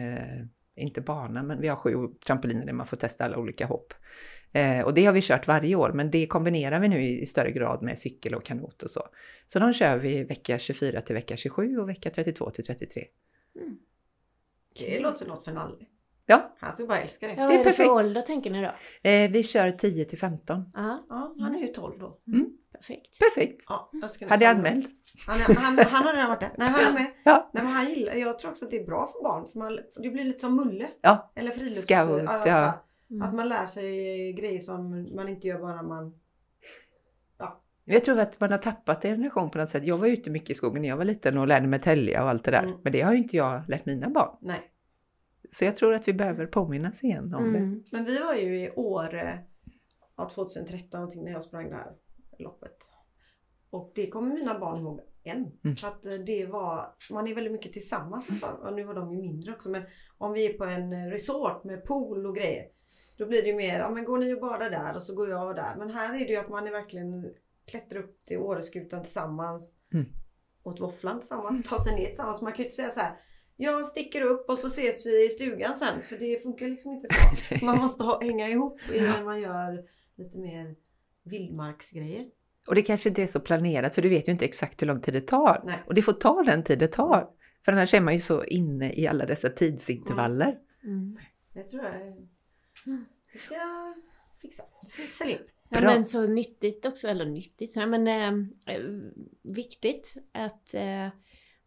eh, 0.02 0.44
inte 0.76 1.00
bana, 1.00 1.42
men 1.42 1.60
vi 1.60 1.68
har 1.68 1.76
sju 1.76 2.08
trampoliner 2.26 2.66
där 2.66 2.72
man 2.72 2.86
får 2.86 2.96
testa 2.96 3.24
alla 3.24 3.38
olika 3.38 3.66
hopp. 3.66 3.94
Eh, 4.52 4.80
och 4.80 4.94
det 4.94 5.04
har 5.04 5.12
vi 5.12 5.22
kört 5.22 5.46
varje 5.46 5.76
år, 5.76 5.92
men 5.92 6.10
det 6.10 6.26
kombinerar 6.26 6.80
vi 6.80 6.88
nu 6.88 7.02
i, 7.02 7.20
i 7.20 7.26
större 7.26 7.50
grad 7.50 7.82
med 7.82 7.98
cykel 7.98 8.34
och 8.34 8.44
kanot 8.44 8.82
och 8.82 8.90
så. 8.90 9.08
Så 9.46 9.58
de 9.58 9.72
kör 9.72 9.98
vi 9.98 10.24
vecka 10.24 10.58
24 10.58 11.00
till 11.00 11.14
vecka 11.14 11.36
27 11.36 11.78
och 11.78 11.88
vecka 11.88 12.10
32 12.10 12.50
till 12.50 12.64
33. 12.64 13.06
Det 14.78 15.00
låter 15.00 15.26
något 15.26 15.44
för 15.44 15.52
Nalle. 15.52 15.86
Ja, 16.26 16.54
Han 16.58 16.72
skulle 16.72 16.88
bara 16.88 17.00
älska 17.00 17.26
det. 17.26 17.32
Ja, 17.34 17.40
vad 17.42 17.48
Det 17.50 17.54
är 17.54 17.60
är 17.60 17.64
det 17.64 17.70
för 17.72 17.82
perfekt. 17.84 17.90
ålder 17.90 18.22
tänker 18.22 18.50
ni 18.50 18.62
då? 18.62 19.08
eh, 19.10 19.30
vi 19.30 19.42
kör 19.42 19.70
10 19.72 20.04
till 20.04 20.18
15. 20.18 20.64
Ja, 20.74 21.06
Ja, 21.08 21.34
han 21.40 21.54
är 21.54 21.58
ju 21.58 21.66
12 21.66 21.98
då. 21.98 22.18
perfekt. 22.72 23.18
Perfekt. 23.18 23.64
Ja, 23.68 23.90
jag 24.20 24.28
Hade 24.28 24.44
jag 24.44 24.56
anmält? 24.56 24.86
Han, 25.26 25.36
är, 25.40 25.54
han, 25.54 25.78
han 25.78 26.04
har 26.06 26.12
redan 26.12 26.28
varit 26.28 26.40
där. 26.40 26.50
Nej, 26.58 26.68
han 26.68 26.80
är 26.80 26.92
med. 26.92 27.06
Ja. 27.24 27.50
Nej, 27.52 27.62
men 27.64 27.72
han 27.72 27.88
gillar, 27.90 28.14
jag 28.14 28.38
tror 28.38 28.50
också 28.50 28.64
att 28.64 28.70
det 28.70 28.76
är 28.80 28.86
bra 28.86 29.06
för 29.06 29.22
barn. 29.22 29.46
För, 29.52 29.58
man, 29.58 29.78
för 29.94 30.02
det 30.02 30.10
blir 30.10 30.24
lite 30.24 30.38
som 30.38 30.56
Mulle. 30.56 30.86
Ja. 31.00 31.32
Eller 31.34 31.50
frilufts... 31.50 31.82
Scout, 31.84 32.22
ja. 32.46 32.72
Mm. 33.10 33.22
Att 33.22 33.34
man 33.34 33.48
lär 33.48 33.66
sig 33.66 34.32
grejer 34.32 34.60
som 34.60 35.08
man 35.16 35.28
inte 35.28 35.48
gör 35.48 35.58
bara 35.58 35.82
man... 35.82 36.14
Jag 37.88 38.04
tror 38.04 38.18
att 38.18 38.40
man 38.40 38.50
har 38.50 38.58
tappat 38.58 39.04
en 39.04 39.10
generation 39.16 39.50
på 39.50 39.58
något 39.58 39.68
sätt. 39.70 39.84
Jag 39.84 39.98
var 39.98 40.06
ute 40.06 40.30
mycket 40.30 40.50
i 40.50 40.54
skogen 40.54 40.82
när 40.82 40.88
jag 40.88 40.96
var 40.96 41.04
liten 41.04 41.38
och 41.38 41.46
lärde 41.46 41.66
mig 41.66 41.80
tälja 41.80 42.22
och 42.22 42.30
allt 42.30 42.44
det 42.44 42.50
där. 42.50 42.62
Mm. 42.62 42.76
Men 42.84 42.92
det 42.92 43.00
har 43.00 43.12
ju 43.12 43.18
inte 43.18 43.36
jag 43.36 43.62
lärt 43.68 43.86
mina 43.86 44.08
barn. 44.08 44.36
Nej. 44.40 44.70
Så 45.52 45.64
jag 45.64 45.76
tror 45.76 45.94
att 45.94 46.08
vi 46.08 46.12
behöver 46.12 46.46
påminnas 46.46 47.04
igen 47.04 47.34
om 47.34 47.52
det. 47.52 47.58
Mm. 47.58 47.84
Men 47.92 48.04
vi 48.04 48.18
var 48.18 48.34
ju 48.34 48.60
i 48.64 48.70
Åre 48.70 49.44
ja, 50.16 50.30
2013 50.34 51.00
någonting 51.00 51.24
när 51.24 51.32
jag 51.32 51.42
sprang 51.42 51.70
det 51.70 51.76
här 51.76 51.92
loppet. 52.38 52.76
Och 53.70 53.92
det 53.94 54.10
kommer 54.10 54.34
mina 54.34 54.58
barn 54.58 54.80
ihåg 54.80 55.00
än. 55.24 55.52
Mm. 55.64 55.76
För 55.76 55.88
att 55.88 56.06
eh, 56.06 56.12
det 56.12 56.46
var, 56.46 56.94
man 57.10 57.28
är 57.28 57.34
väldigt 57.34 57.52
mycket 57.52 57.72
tillsammans 57.72 58.28
med 58.28 58.40
barn. 58.40 58.56
Och 58.62 58.74
nu 58.74 58.84
var 58.84 58.94
de 58.94 59.12
ju 59.12 59.18
mindre 59.18 59.52
också. 59.52 59.70
Men 59.70 59.82
om 60.18 60.32
vi 60.32 60.46
är 60.46 60.58
på 60.58 60.64
en 60.64 60.92
eh, 60.92 61.10
resort 61.10 61.64
med 61.64 61.84
pool 61.84 62.26
och 62.26 62.36
grejer. 62.36 62.68
Då 63.16 63.26
blir 63.26 63.42
det 63.42 63.48
ju 63.48 63.54
mer, 63.54 63.78
ja 63.78 63.90
men 63.90 64.04
går 64.04 64.18
ni 64.18 64.34
och 64.34 64.40
badar 64.40 64.70
där 64.70 64.94
och 64.94 65.02
så 65.02 65.14
går 65.14 65.28
jag 65.28 65.56
där. 65.56 65.76
Men 65.78 65.90
här 65.90 66.14
är 66.14 66.18
det 66.18 66.32
ju 66.32 66.36
att 66.36 66.48
man 66.48 66.66
är 66.66 66.70
verkligen 66.70 67.32
klättrar 67.70 68.00
upp 68.00 68.24
till 68.24 68.38
Åreskutan 68.38 69.02
tillsammans. 69.02 69.74
Mm. 69.94 70.06
Åt 70.62 70.80
våfflan 70.80 71.20
tillsammans, 71.20 71.68
tar 71.68 71.78
sig 71.78 71.94
ner 71.94 72.06
tillsammans. 72.06 72.42
Man 72.42 72.52
kan 72.52 72.58
ju 72.58 72.64
inte 72.64 72.76
säga 72.76 72.90
så 72.90 73.00
här. 73.00 73.16
Jag 73.56 73.86
sticker 73.86 74.22
upp 74.22 74.48
och 74.48 74.58
så 74.58 74.66
ses 74.66 75.06
vi 75.06 75.26
i 75.26 75.30
stugan 75.30 75.76
sen. 75.76 76.02
För 76.02 76.16
det 76.16 76.42
funkar 76.42 76.68
liksom 76.68 76.92
inte 76.92 77.08
så. 77.08 77.64
Man 77.64 77.78
måste 77.78 78.02
ha, 78.02 78.20
hänga 78.20 78.48
ihop 78.48 78.80
när 78.90 79.24
man 79.24 79.40
gör 79.40 79.84
lite 80.16 80.38
mer 80.38 80.74
vildmarksgrejer. 81.24 82.26
Och 82.66 82.74
det 82.74 82.82
kanske 82.82 83.08
inte 83.08 83.22
är 83.22 83.26
så 83.26 83.40
planerat 83.40 83.94
för 83.94 84.02
du 84.02 84.08
vet 84.08 84.28
ju 84.28 84.32
inte 84.32 84.44
exakt 84.44 84.82
hur 84.82 84.86
lång 84.86 85.00
tid 85.00 85.14
det 85.14 85.20
tar. 85.20 85.62
Nej. 85.64 85.82
Och 85.86 85.94
det 85.94 86.02
får 86.02 86.12
ta 86.12 86.42
den 86.42 86.64
tid 86.64 86.78
det 86.78 86.88
tar. 86.88 87.30
För 87.64 87.72
annars 87.72 87.94
är 87.94 88.00
man 88.00 88.14
ju 88.14 88.20
så 88.20 88.44
inne 88.44 88.92
i 88.92 89.06
alla 89.06 89.26
dessa 89.26 89.48
tidsintervaller. 89.48 90.58
Mm. 90.84 91.18
Det 91.54 91.62
tror 91.62 91.84
jag. 91.84 92.16
Det 93.32 93.38
ska 93.38 93.54
jag 93.54 93.94
fixa. 94.42 94.62
Det 94.82 94.86
ska 94.86 95.02
jag 95.02 95.08
sälja. 95.08 95.38
Ja, 95.68 95.80
men 95.80 96.06
så 96.06 96.26
nyttigt 96.26 96.86
också, 96.86 97.08
eller 97.08 97.24
nyttigt, 97.24 97.76
ja, 97.76 97.86
men 97.86 98.06
eh, 98.06 98.74
eh, 98.74 98.82
viktigt 99.42 100.14
att, 100.32 100.74
eh, 100.74 101.08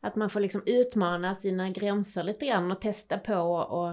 att 0.01 0.15
man 0.15 0.29
får 0.29 0.39
liksom 0.39 0.63
utmana 0.65 1.35
sina 1.35 1.69
gränser 1.69 2.23
lite 2.23 2.45
grann 2.45 2.71
och 2.71 2.81
testa 2.81 3.17
på 3.17 3.35
och 3.51 3.89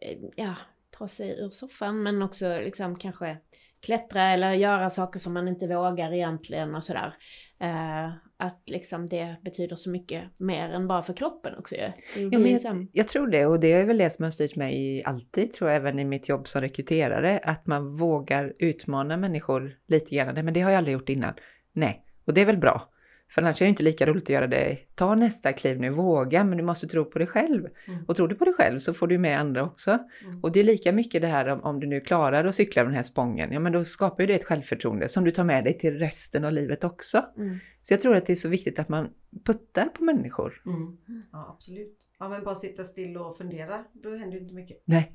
eh, 0.00 0.18
ja, 0.36 0.54
ta 0.98 1.08
sig 1.08 1.40
ur 1.40 1.50
soffan 1.50 2.02
men 2.02 2.22
också 2.22 2.58
liksom 2.58 2.96
kanske 2.96 3.36
klättra 3.80 4.22
eller 4.22 4.52
göra 4.52 4.90
saker 4.90 5.20
som 5.20 5.32
man 5.32 5.48
inte 5.48 5.66
vågar 5.66 6.12
egentligen 6.12 6.74
och 6.74 6.84
sådär. 6.84 7.14
Eh, 7.60 8.10
att 8.36 8.62
liksom 8.66 9.06
det 9.06 9.36
betyder 9.42 9.76
så 9.76 9.90
mycket 9.90 10.24
mer 10.36 10.70
än 10.70 10.88
bara 10.88 11.02
för 11.02 11.12
kroppen 11.12 11.58
också 11.58 11.74
ju. 11.74 11.82
Ja, 12.16 12.38
men 12.38 12.42
liksom- 12.42 12.78
jag, 12.78 12.88
jag 12.92 13.08
tror 13.08 13.26
det 13.26 13.46
och 13.46 13.60
det 13.60 13.72
är 13.72 13.86
väl 13.86 13.98
det 13.98 14.10
som 14.10 14.22
har 14.22 14.30
styrt 14.30 14.56
mig 14.56 15.02
alltid, 15.04 15.52
tror 15.52 15.70
jag, 15.70 15.76
även 15.76 15.98
i 15.98 16.04
mitt 16.04 16.28
jobb 16.28 16.48
som 16.48 16.60
rekryterare, 16.60 17.38
att 17.38 17.66
man 17.66 17.96
vågar 17.96 18.54
utmana 18.58 19.16
människor 19.16 19.78
lite 19.86 20.14
grann. 20.14 20.44
Men 20.44 20.54
det 20.54 20.60
har 20.60 20.70
jag 20.70 20.78
aldrig 20.78 20.92
gjort 20.92 21.08
innan. 21.08 21.34
Nej, 21.72 22.04
och 22.24 22.34
det 22.34 22.40
är 22.40 22.46
väl 22.46 22.58
bra. 22.58 22.88
För 23.30 23.42
annars 23.42 23.62
är 23.62 23.66
det 23.66 23.70
inte 23.70 23.82
lika 23.82 24.06
roligt 24.06 24.22
att 24.22 24.28
göra 24.28 24.46
det. 24.46 24.78
Ta 24.94 25.14
nästa 25.14 25.52
kliv 25.52 25.80
nu, 25.80 25.90
våga, 25.90 26.44
men 26.44 26.58
du 26.58 26.64
måste 26.64 26.86
tro 26.86 27.04
på 27.04 27.18
dig 27.18 27.28
själv. 27.28 27.68
Mm. 27.86 28.04
Och 28.04 28.16
tror 28.16 28.28
du 28.28 28.34
på 28.34 28.44
dig 28.44 28.54
själv 28.54 28.78
så 28.78 28.94
får 28.94 29.06
du 29.06 29.18
med 29.18 29.40
andra 29.40 29.64
också. 29.64 29.98
Mm. 30.24 30.40
Och 30.44 30.52
det 30.52 30.60
är 30.60 30.64
lika 30.64 30.92
mycket 30.92 31.22
det 31.22 31.28
här 31.28 31.48
om, 31.48 31.60
om 31.60 31.80
du 31.80 31.86
nu 31.86 32.00
klarar 32.00 32.44
att 32.44 32.54
cykla 32.54 32.84
den 32.84 32.94
här 32.94 33.02
spången, 33.02 33.52
ja 33.52 33.60
men 33.60 33.72
då 33.72 33.84
skapar 33.84 34.22
ju 34.22 34.26
det 34.26 34.34
ett 34.34 34.44
självförtroende 34.44 35.08
som 35.08 35.24
du 35.24 35.30
tar 35.30 35.44
med 35.44 35.64
dig 35.64 35.78
till 35.78 35.98
resten 35.98 36.44
av 36.44 36.52
livet 36.52 36.84
också. 36.84 37.24
Mm. 37.36 37.58
Så 37.82 37.92
jag 37.92 38.00
tror 38.00 38.14
att 38.14 38.26
det 38.26 38.32
är 38.32 38.36
så 38.36 38.48
viktigt 38.48 38.78
att 38.78 38.88
man 38.88 39.08
puttar 39.44 39.84
på 39.86 40.04
människor. 40.04 40.62
Mm. 40.66 40.98
Ja 41.32 41.54
absolut. 41.54 42.08
Ja 42.18 42.28
men 42.28 42.44
bara 42.44 42.54
sitta 42.54 42.84
still 42.84 43.16
och 43.16 43.38
fundera. 43.38 43.84
Då 43.92 44.16
händer 44.16 44.36
ju 44.36 44.42
inte 44.42 44.54
mycket. 44.54 44.82
Nej. 44.84 45.12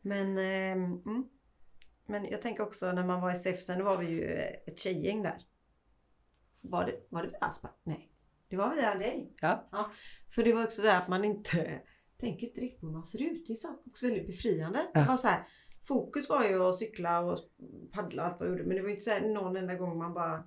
Men, 0.00 0.38
mm. 0.38 1.24
men 2.06 2.24
jag 2.24 2.42
tänker 2.42 2.62
också 2.62 2.92
när 2.92 3.06
man 3.06 3.20
var 3.20 3.32
i 3.32 3.34
Säfsen, 3.34 3.78
då 3.78 3.84
var 3.84 3.96
vi 3.96 4.06
ju 4.06 4.24
eh, 4.24 4.50
ett 4.66 4.78
tjejgäng 4.78 5.22
där. 5.22 5.36
Var 6.60 6.84
det, 6.86 6.94
var 7.08 7.22
det 7.22 7.28
vid 7.28 7.36
Aspa? 7.40 7.68
Nej. 7.84 8.10
Det 8.48 8.56
var 8.56 8.74
via 8.74 8.94
dig. 8.94 9.32
Ja. 9.40 9.90
För 10.34 10.42
det 10.44 10.52
var 10.52 10.64
också 10.64 10.82
det 10.82 10.96
att 10.96 11.08
man 11.08 11.24
inte 11.24 11.80
tänker 12.20 12.46
inte 12.46 12.60
riktigt 12.60 12.80
på 12.80 12.86
hur 12.86 12.92
man 12.92 13.04
ser 13.04 13.22
ut. 13.22 13.46
Det 13.46 13.52
är 13.52 13.56
så 13.56 13.68
också 13.86 14.06
väldigt 14.06 14.26
befriande. 14.26 14.86
Ja. 14.94 15.00
Det 15.00 15.06
var 15.08 15.16
så 15.16 15.28
här, 15.28 15.42
fokus 15.88 16.28
var 16.28 16.44
ju 16.44 16.62
att 16.68 16.76
cykla 16.78 17.20
och 17.20 17.38
paddla 17.92 18.22
och 18.22 18.28
allt 18.28 18.40
vad 18.40 18.48
jag 18.48 18.52
gjorde. 18.52 18.68
Men 18.68 18.76
det 18.76 18.82
var 18.82 18.88
inte 18.90 19.00
så 19.02 19.10
här 19.10 19.20
någon 19.20 19.56
enda 19.56 19.74
gång 19.74 19.98
man 19.98 20.14
bara 20.14 20.44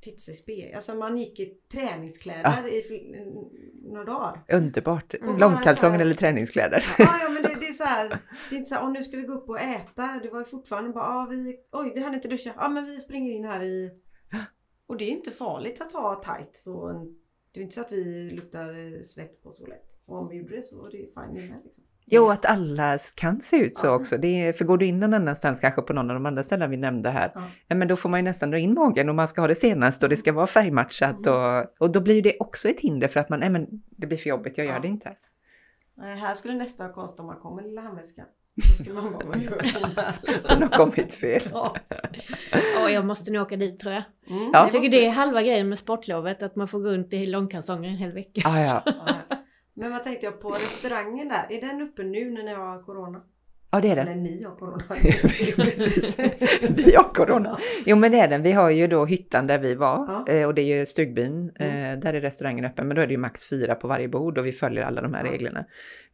tittade 0.00 0.20
sig 0.20 0.34
i 0.34 0.36
spegeln. 0.36 0.74
Alltså 0.76 0.94
man 0.94 1.18
gick 1.18 1.40
i 1.40 1.58
träningskläder 1.72 2.66
i 2.68 2.82
fl- 2.82 3.50
några 3.92 4.04
dagar. 4.04 4.44
Underbart. 4.48 5.14
så 5.20 5.26
Långkalsonger 5.38 5.94
här- 5.94 6.00
eller 6.00 6.14
träningskläder. 6.14 6.84
Ja, 6.98 7.18
ja 7.22 7.28
men 7.30 7.42
det, 7.42 7.56
det 7.60 7.66
är 7.66 7.72
så 7.72 7.84
här. 7.84 8.08
Det 8.50 8.54
är 8.54 8.58
inte 8.58 8.68
så 8.68 8.74
här, 8.74 8.82
åh 8.82 8.92
nu 8.92 9.02
ska 9.02 9.16
vi 9.16 9.22
gå 9.22 9.32
upp 9.32 9.48
och 9.48 9.60
äta. 9.60 10.20
Det 10.22 10.30
var 10.30 10.38
ju 10.38 10.44
fortfarande 10.44 10.90
bara, 10.90 11.04
ja 11.04 11.26
vi, 11.30 11.56
oj 11.72 11.92
vi 11.94 12.02
hann 12.02 12.14
inte 12.14 12.28
duscha. 12.28 12.54
Ja 12.56 12.68
men 12.68 12.86
vi 12.86 13.00
springer 13.00 13.32
in 13.32 13.44
här 13.44 13.62
i. 13.64 13.90
Och 14.86 14.96
det 14.96 15.04
är 15.04 15.08
inte 15.10 15.30
farligt 15.30 15.80
att 15.80 15.92
ha 15.92 16.22
tights 16.22 16.66
och 16.66 16.90
en, 16.90 17.16
Det 17.52 17.60
är 17.60 17.64
inte 17.64 17.74
så 17.74 17.80
att 17.80 17.92
vi 17.92 18.30
luktar 18.30 18.94
eh, 18.96 19.02
svett 19.02 19.42
på 19.42 19.52
så 19.52 19.66
lätt. 19.66 19.92
Och 20.06 20.18
om 20.18 20.28
vi 20.28 20.36
gjorde 20.36 20.56
det 20.56 20.62
så 20.62 20.78
var 20.82 20.90
det 20.90 20.96
fine 21.14 21.34
med 21.48 21.60
liksom. 21.64 21.84
Jo, 22.08 22.28
att 22.30 22.44
alla 22.46 22.98
kan 23.16 23.40
se 23.40 23.56
ut 23.56 23.76
så 23.76 23.86
Ja. 23.86 23.94
också. 23.94 24.14
Är, 24.24 24.52
för 24.52 24.64
går 24.64 24.78
du 24.78 24.86
in 24.86 25.00
någon 25.00 25.14
annanstans, 25.14 25.60
kanske 25.60 25.82
på 25.82 25.92
någon 25.92 26.10
av 26.10 26.14
de 26.14 26.26
andra 26.26 26.42
ställena 26.42 26.66
vi 26.70 26.76
nämnde 26.76 27.10
här, 27.10 27.32
Ja. 27.68 27.74
men 27.76 27.88
då 27.88 27.96
får 27.96 28.08
man 28.08 28.20
ju 28.20 28.24
nästan 28.24 28.50
dra 28.50 28.58
in 28.58 28.74
magen 28.74 29.08
och 29.08 29.14
man 29.14 29.28
ska 29.28 29.40
ha 29.40 29.48
det 29.48 29.54
senaste 29.54 30.06
och 30.06 30.10
det 30.10 30.16
ska 30.16 30.32
vara 30.32 30.46
färgmatchat 30.46 31.26
Mm. 31.26 31.34
och, 31.58 31.66
och 31.78 31.90
då 31.90 32.00
blir 32.00 32.22
det 32.22 32.36
också 32.40 32.68
ett 32.68 32.80
hinder 32.80 33.08
för 33.08 33.20
att 33.20 33.28
man, 33.28 33.40
nej 33.40 33.50
men 33.50 33.66
det 33.90 34.06
blir 34.06 34.18
för 34.18 34.28
jobbigt, 34.30 34.58
jag 34.58 34.66
gör 34.66 34.74
Ja. 34.74 34.80
det 34.80 34.88
inte. 34.88 35.16
Nej, 35.94 36.16
här 36.16 36.34
skulle 36.34 36.54
nästa 36.54 36.88
konst 36.92 37.20
om 37.20 37.26
man 37.26 37.36
kom 37.40 37.56
med 37.56 37.64
lilla 37.64 37.80
handväskan. 37.80 38.26
Då 38.56 38.62
skulle 38.74 38.94
man 38.94 39.12
vara 39.12 39.26
med. 39.26 39.40
Den 40.48 40.62
har 40.62 40.68
kommit 40.68 41.14
fel. 41.14 41.42
ja. 41.52 41.74
Ja, 42.74 42.90
jag 42.90 43.06
måste 43.06 43.30
nu 43.30 43.40
åka 43.40 43.56
dit 43.56 43.80
tror 43.80 43.92
jag. 43.94 44.02
Mm, 44.30 44.50
Ja. 44.52 44.58
Jag 44.58 44.66
tycker 44.66 44.78
måste 44.78 44.90
det 44.96 45.06
är 45.06 45.10
halva 45.10 45.42
grejen 45.42 45.68
med 45.68 45.78
sportlovet, 45.78 46.42
att 46.42 46.56
man 46.56 46.68
får 46.68 46.80
gå 46.80 46.88
runt 46.90 47.12
i 47.12 47.26
långkalsonger 47.26 47.90
en 47.90 47.96
hel 47.96 48.12
vecka. 48.12 48.40
Ah, 48.44 48.60
ja. 48.60 48.82
Ja. 48.86 48.92
Men 49.74 49.92
vad 49.92 50.04
tänkte 50.04 50.26
jag 50.26 50.40
på 50.40 50.48
restaurangen 50.48 51.28
där? 51.28 51.46
Är 51.50 51.60
den 51.60 51.82
uppe 51.82 52.02
nu 52.02 52.30
när 52.30 52.42
ni 52.42 52.54
har 52.54 52.82
corona? 52.82 53.20
Ja, 53.76 53.80
det 53.80 53.88
är 53.88 53.92
Eller 53.96 54.04
den. 54.04 54.22
ni 54.22 54.42
har 54.44 54.56
corona? 54.56 54.84
Vi 56.86 56.94
har 56.94 57.14
corona. 57.14 57.58
Jo 57.86 57.96
men 57.96 58.12
det 58.12 58.18
är 58.20 58.28
den. 58.28 58.42
Vi 58.42 58.52
har 58.52 58.70
ju 58.70 58.86
då 58.86 59.04
hyttan 59.06 59.46
där 59.46 59.58
vi 59.58 59.74
var 59.74 60.24
Ja. 60.26 60.32
eh, 60.32 60.46
och 60.46 60.54
det 60.54 60.62
är 60.62 60.78
ju 60.78 60.86
stugbyn. 60.86 61.52
Mm. 61.58 62.00
Där 62.00 62.14
är 62.14 62.20
restaurangen 62.20 62.64
öppen 62.64 62.86
men 62.88 62.96
då 62.96 63.02
är 63.02 63.06
det 63.06 63.12
ju 63.12 63.18
max 63.18 63.48
fyra 63.48 63.74
på 63.74 63.88
varje 63.88 64.08
bord 64.08 64.38
och 64.38 64.46
vi 64.46 64.52
följer 64.52 64.82
alla 64.84 65.00
de 65.02 65.14
här 65.14 65.24
Ja. 65.24 65.32
reglerna. 65.32 65.64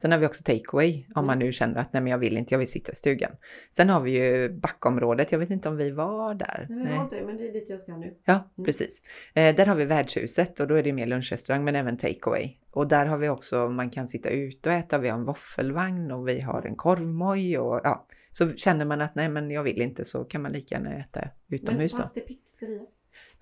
Sen 0.02 0.12
har 0.12 0.18
vi 0.18 0.26
också 0.26 0.42
takeaway 0.44 1.04
om 1.14 1.26
man 1.26 1.34
Mm. 1.36 1.46
nu 1.46 1.52
känner 1.52 1.80
att 1.80 1.92
nej 1.92 2.02
men 2.02 2.10
jag 2.10 2.18
vill 2.18 2.36
inte, 2.36 2.54
jag 2.54 2.58
vill 2.58 2.70
sitta 2.70 2.92
i 2.92 2.94
stugan. 2.94 3.30
Sen 3.70 3.88
har 3.88 4.00
vi 4.00 4.10
ju 4.10 4.48
backområdet, 4.48 5.32
jag 5.32 5.38
vet 5.38 5.50
inte 5.50 5.68
om 5.68 5.76
vi 5.76 5.90
var 5.90 6.34
där. 6.34 6.66
Nej, 6.70 6.96
var 6.96 7.04
inte 7.04 7.22
men 7.26 7.36
det 7.36 7.48
är 7.48 7.52
dit 7.52 7.70
jag 7.70 7.80
ska 7.80 7.96
nu. 7.96 8.14
Ja, 8.24 8.32
Mm. 8.58 8.64
precis. 8.64 9.02
Eh, 9.34 9.54
där 9.56 9.66
har 9.66 9.74
vi 9.74 9.84
värdshuset 9.84 10.60
och 10.60 10.66
då 10.68 10.74
är 10.74 10.82
det 10.82 10.92
mer 10.92 11.06
lunchrestaurang 11.06 11.64
men 11.64 11.76
även 11.76 11.96
takeaway. 11.96 12.56
Och 12.72 12.88
där 12.88 13.06
har 13.06 13.18
vi 13.18 13.28
också, 13.28 13.68
man 13.68 13.90
kan 13.90 14.08
sitta 14.08 14.28
ute 14.30 14.68
och 14.68 14.74
äta, 14.74 14.98
vi 14.98 15.08
har 15.08 15.18
en 15.18 15.24
våffelvagn 15.24 16.10
och 16.12 16.28
vi 16.28 16.40
har 16.40 16.62
en 16.66 16.76
korvmoj 16.76 17.58
och 17.58 17.80
ja. 17.84 18.06
Så 18.30 18.52
känner 18.56 18.84
man 18.84 19.00
att 19.00 19.14
nej 19.14 19.28
men 19.28 19.50
jag 19.50 19.62
vill 19.62 19.82
inte 19.82 20.04
så 20.04 20.24
kan 20.24 20.42
man 20.42 20.52
lika 20.52 20.74
gärna 20.74 20.94
äta 20.94 21.28
utomhus 21.48 21.92
Men 21.92 21.98
då. 21.98 22.02
fanns 22.02 22.12
det 22.14 22.20
pizzeria? 22.20 22.86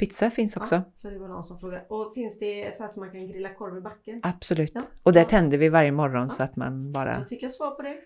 Pizza 0.01 0.31
finns 0.31 0.57
också. 0.57 0.75
Ja, 0.75 0.83
för 1.03 1.11
det 1.11 1.19
var 1.19 1.29
någon 1.29 1.45
som 1.45 1.59
frågade. 1.59 1.85
Och 1.89 2.15
finns 2.15 2.39
det 2.39 2.77
så 2.77 2.83
här 2.83 2.91
som 2.91 3.01
man 3.01 3.11
kan 3.13 3.29
grilla 3.29 3.55
korv 3.55 3.77
i 3.79 3.81
backen? 3.81 4.21
Absolut. 4.23 4.71
Ja. 4.75 4.81
Och 5.03 5.13
där 5.13 5.21
Ja. 5.21 5.29
tänder 5.29 5.59
vi 5.59 5.69
varje 5.69 5.93
morgon 5.93 6.23
Ja. 6.23 6.29
så 6.29 6.43
att 6.43 6.57
man 6.57 6.93
bara... 6.93 7.19
Då 7.19 7.25
fick 7.25 7.43
jag 7.43 7.53
svar 7.53 7.71
på 7.71 7.83
det. 7.83 7.97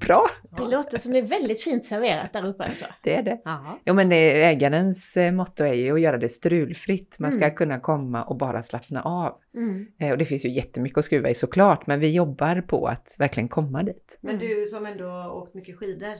Bra! 0.06 0.26
Det 0.56 0.70
låter 0.76 0.98
som 0.98 1.12
det 1.12 1.18
är 1.18 1.26
väldigt 1.26 1.62
fint 1.62 1.84
serverat 1.86 2.32
där 2.32 2.46
uppe 2.46 2.64
alltså. 2.64 2.84
Det 3.02 3.14
är 3.16 3.22
det. 3.22 3.40
Ja. 3.44 3.78
Jo 3.84 3.94
men 3.94 4.08
det, 4.08 4.44
ägarens 4.44 5.16
eh, 5.16 5.32
motto 5.32 5.64
är 5.64 5.72
ju 5.72 5.92
att 5.92 6.00
göra 6.00 6.18
det 6.18 6.28
strulfritt. 6.28 7.18
Man 7.18 7.32
ska 7.32 7.44
Mm. 7.44 7.56
kunna 7.56 7.80
komma 7.80 8.24
och 8.24 8.36
bara 8.36 8.62
slappna 8.62 9.02
av. 9.02 9.40
Mm. 9.54 9.86
Eh, 10.00 10.10
och 10.10 10.18
det 10.18 10.24
finns 10.24 10.44
ju 10.44 10.48
jättemycket 10.50 10.98
att 10.98 11.04
skruva 11.04 11.28
i 11.30 11.34
såklart, 11.34 11.86
men 11.86 12.00
vi 12.00 12.14
jobbar 12.14 12.60
på 12.60 12.86
att 12.86 13.14
verkligen 13.18 13.48
komma 13.48 13.82
dit. 13.82 14.18
Men 14.20 14.34
Mm. 14.34 14.46
du 14.48 14.66
som 14.66 14.86
ändå 14.86 15.04
har 15.08 15.30
åkt 15.32 15.54
mycket 15.54 15.76
skidor. 15.78 16.14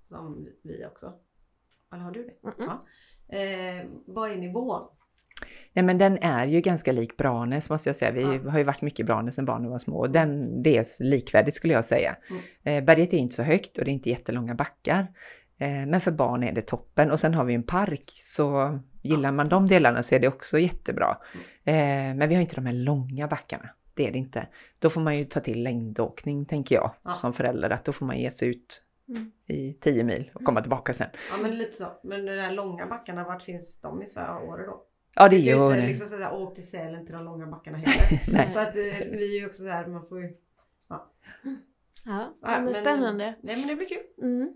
Som 0.00 0.48
vi 0.64 0.86
också. 0.86 1.12
Eller 1.92 2.02
har 2.02 2.10
du 2.10 2.24
det? 2.24 2.48
Mm. 2.48 2.54
Ja. 2.58 2.84
Eh, 3.28 3.86
vad 4.06 4.30
är 4.30 4.36
nivån? 4.36 4.88
Nej 5.72 5.84
men 5.84 5.98
den 5.98 6.18
är 6.18 6.46
ju 6.46 6.60
ganska 6.60 6.92
lik 6.92 7.16
Branäs 7.16 7.70
måste 7.70 7.88
jag 7.88 7.96
säga. 7.96 8.10
Vi 8.10 8.22
Ja. 8.22 8.50
har 8.50 8.58
ju 8.58 8.64
varit 8.64 8.82
mycket 8.82 9.00
i 9.00 9.04
Branäs 9.04 9.34
sedan 9.34 9.44
barnen 9.44 9.70
var 9.70 9.78
små. 9.78 10.06
Den, 10.06 10.62
det 10.62 10.76
är 10.76 11.02
likvärdigt 11.02 11.54
skulle 11.54 11.72
jag 11.72 11.84
säga. 11.84 12.16
Mm. 12.30 12.42
Eh, 12.62 12.84
berget 12.84 13.12
är 13.12 13.16
inte 13.18 13.34
så 13.34 13.42
högt 13.42 13.78
och 13.78 13.84
det 13.84 13.90
är 13.90 13.92
inte 13.92 14.10
jättelånga 14.10 14.54
backar. 14.54 15.00
Eh, 15.58 15.68
men 15.86 16.00
för 16.00 16.10
barn 16.10 16.42
är 16.42 16.52
det 16.52 16.62
toppen. 16.62 17.10
Och 17.10 17.20
sen 17.20 17.34
har 17.34 17.44
vi 17.44 17.54
en 17.54 17.62
park 17.62 18.12
så 18.22 18.78
gillar 19.02 19.32
man 19.32 19.48
de 19.48 19.66
delarna 19.66 20.02
så 20.02 20.14
är 20.14 20.18
det 20.20 20.28
också 20.28 20.58
jättebra. 20.58 21.16
Mm. 21.64 22.10
Eh, 22.10 22.16
men 22.18 22.28
vi 22.28 22.34
har 22.34 22.42
inte 22.42 22.54
de 22.54 22.66
här 22.66 22.72
långa 22.74 23.26
backarna. 23.28 23.68
Det 23.94 24.06
är 24.08 24.12
det 24.12 24.18
inte. 24.18 24.46
Då 24.78 24.90
får 24.90 25.00
man 25.00 25.16
ju 25.18 25.24
ta 25.24 25.40
till 25.40 25.62
längdåkning 25.62 26.46
tänker 26.46 26.74
jag 26.74 26.90
Ja. 27.04 27.14
som 27.14 27.32
förälder. 27.32 27.70
Att 27.70 27.84
då 27.84 27.92
får 27.92 28.06
man 28.06 28.18
ge 28.18 28.30
sig 28.30 28.48
ut 28.48 28.82
Mm. 29.08 29.30
i 29.46 29.72
10 29.72 30.04
mil 30.04 30.30
och 30.34 30.44
komma 30.44 30.60
tillbaka 30.60 30.92
sen. 30.92 31.08
Ja 31.30 31.36
men 31.42 31.58
lite 31.58 31.72
så. 31.76 31.92
Men 32.02 32.26
de 32.26 32.32
där 32.32 32.50
långa 32.50 32.86
backarna, 32.86 33.24
vart 33.24 33.42
finns 33.42 33.80
de 33.80 34.02
i 34.02 34.06
Sverige? 34.06 34.46
Åre 34.48 34.66
då? 34.66 34.82
Ja 35.14 35.28
det 35.28 35.36
är 35.36 35.38
Du 35.38 35.44
kan 35.44 35.60
ju... 35.68 35.74
ju 35.74 35.78
inte 35.80 35.86
liksom 35.88 36.08
säga 36.08 36.32
åk 36.32 36.54
till 36.54 36.68
Sälen 36.70 37.06
till 37.06 37.14
de 37.14 37.24
långa 37.24 37.46
backarna 37.46 37.78
heller. 37.78 38.20
Nej. 38.32 38.48
Så 38.48 38.58
att 38.58 38.68
eh, 38.76 38.82
vi 39.10 39.36
är 39.36 39.40
ju 39.40 39.46
också 39.46 39.62
så 39.62 39.68
här, 39.68 39.86
man 39.86 40.06
får 40.06 40.20
ju... 40.22 40.30
Ja, 40.88 41.12
Ja, 42.04 42.34
men 42.42 42.64
men- 42.64 42.74
spännande. 42.74 43.34
Nej 43.42 43.56
men 43.56 43.68
det 43.68 43.76
blir 43.76 43.88
kul. 43.88 44.02
Mm. 44.22 44.54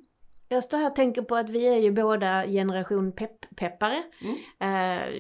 Jag 0.49 0.65
står 0.65 0.79
här 0.79 0.91
och 0.91 0.97
tänker 0.97 1.23
på 1.23 1.37
att 1.37 1.51
vi 1.51 1.69
är 1.69 1.77
ju 1.79 1.91
båda 1.93 2.47
generation 2.47 3.13
pepp-peppare. 3.13 4.03
Mm. 4.25 4.37
Eh, 4.61 5.15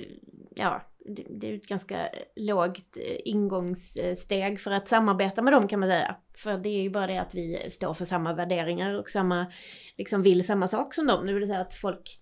ja, 0.56 0.80
det, 1.04 1.46
är 1.46 1.50
ju 1.50 1.56
ett 1.56 1.68
ganska 1.68 2.06
eh, 2.06 2.22
lågt 2.36 2.96
eh, 2.96 3.16
ingångssteg 3.24 4.60
för 4.60 4.70
att 4.70 4.88
samarbeta 4.88 5.42
med 5.42 5.52
dem 5.52 5.68
kan 5.68 5.80
man 5.80 5.88
säga. 5.88 6.16
För 6.36 6.58
det 6.58 6.68
är 6.68 6.82
ju 6.82 6.90
bara 6.90 7.06
det 7.06 7.18
att 7.18 7.34
vi 7.34 7.70
står 7.70 7.94
för 7.94 8.04
samma 8.04 8.34
värderingar 8.34 8.94
och 8.94 9.10
samma, 9.10 9.46
liksom 9.98 10.22
vill 10.22 10.46
samma 10.46 10.68
sak 10.68 10.94
som 10.94 11.06
dem. 11.06 11.26
Det 11.26 11.32
vill 11.32 11.48
säga 11.48 11.60
att 11.60 11.74
folk, 11.74 12.20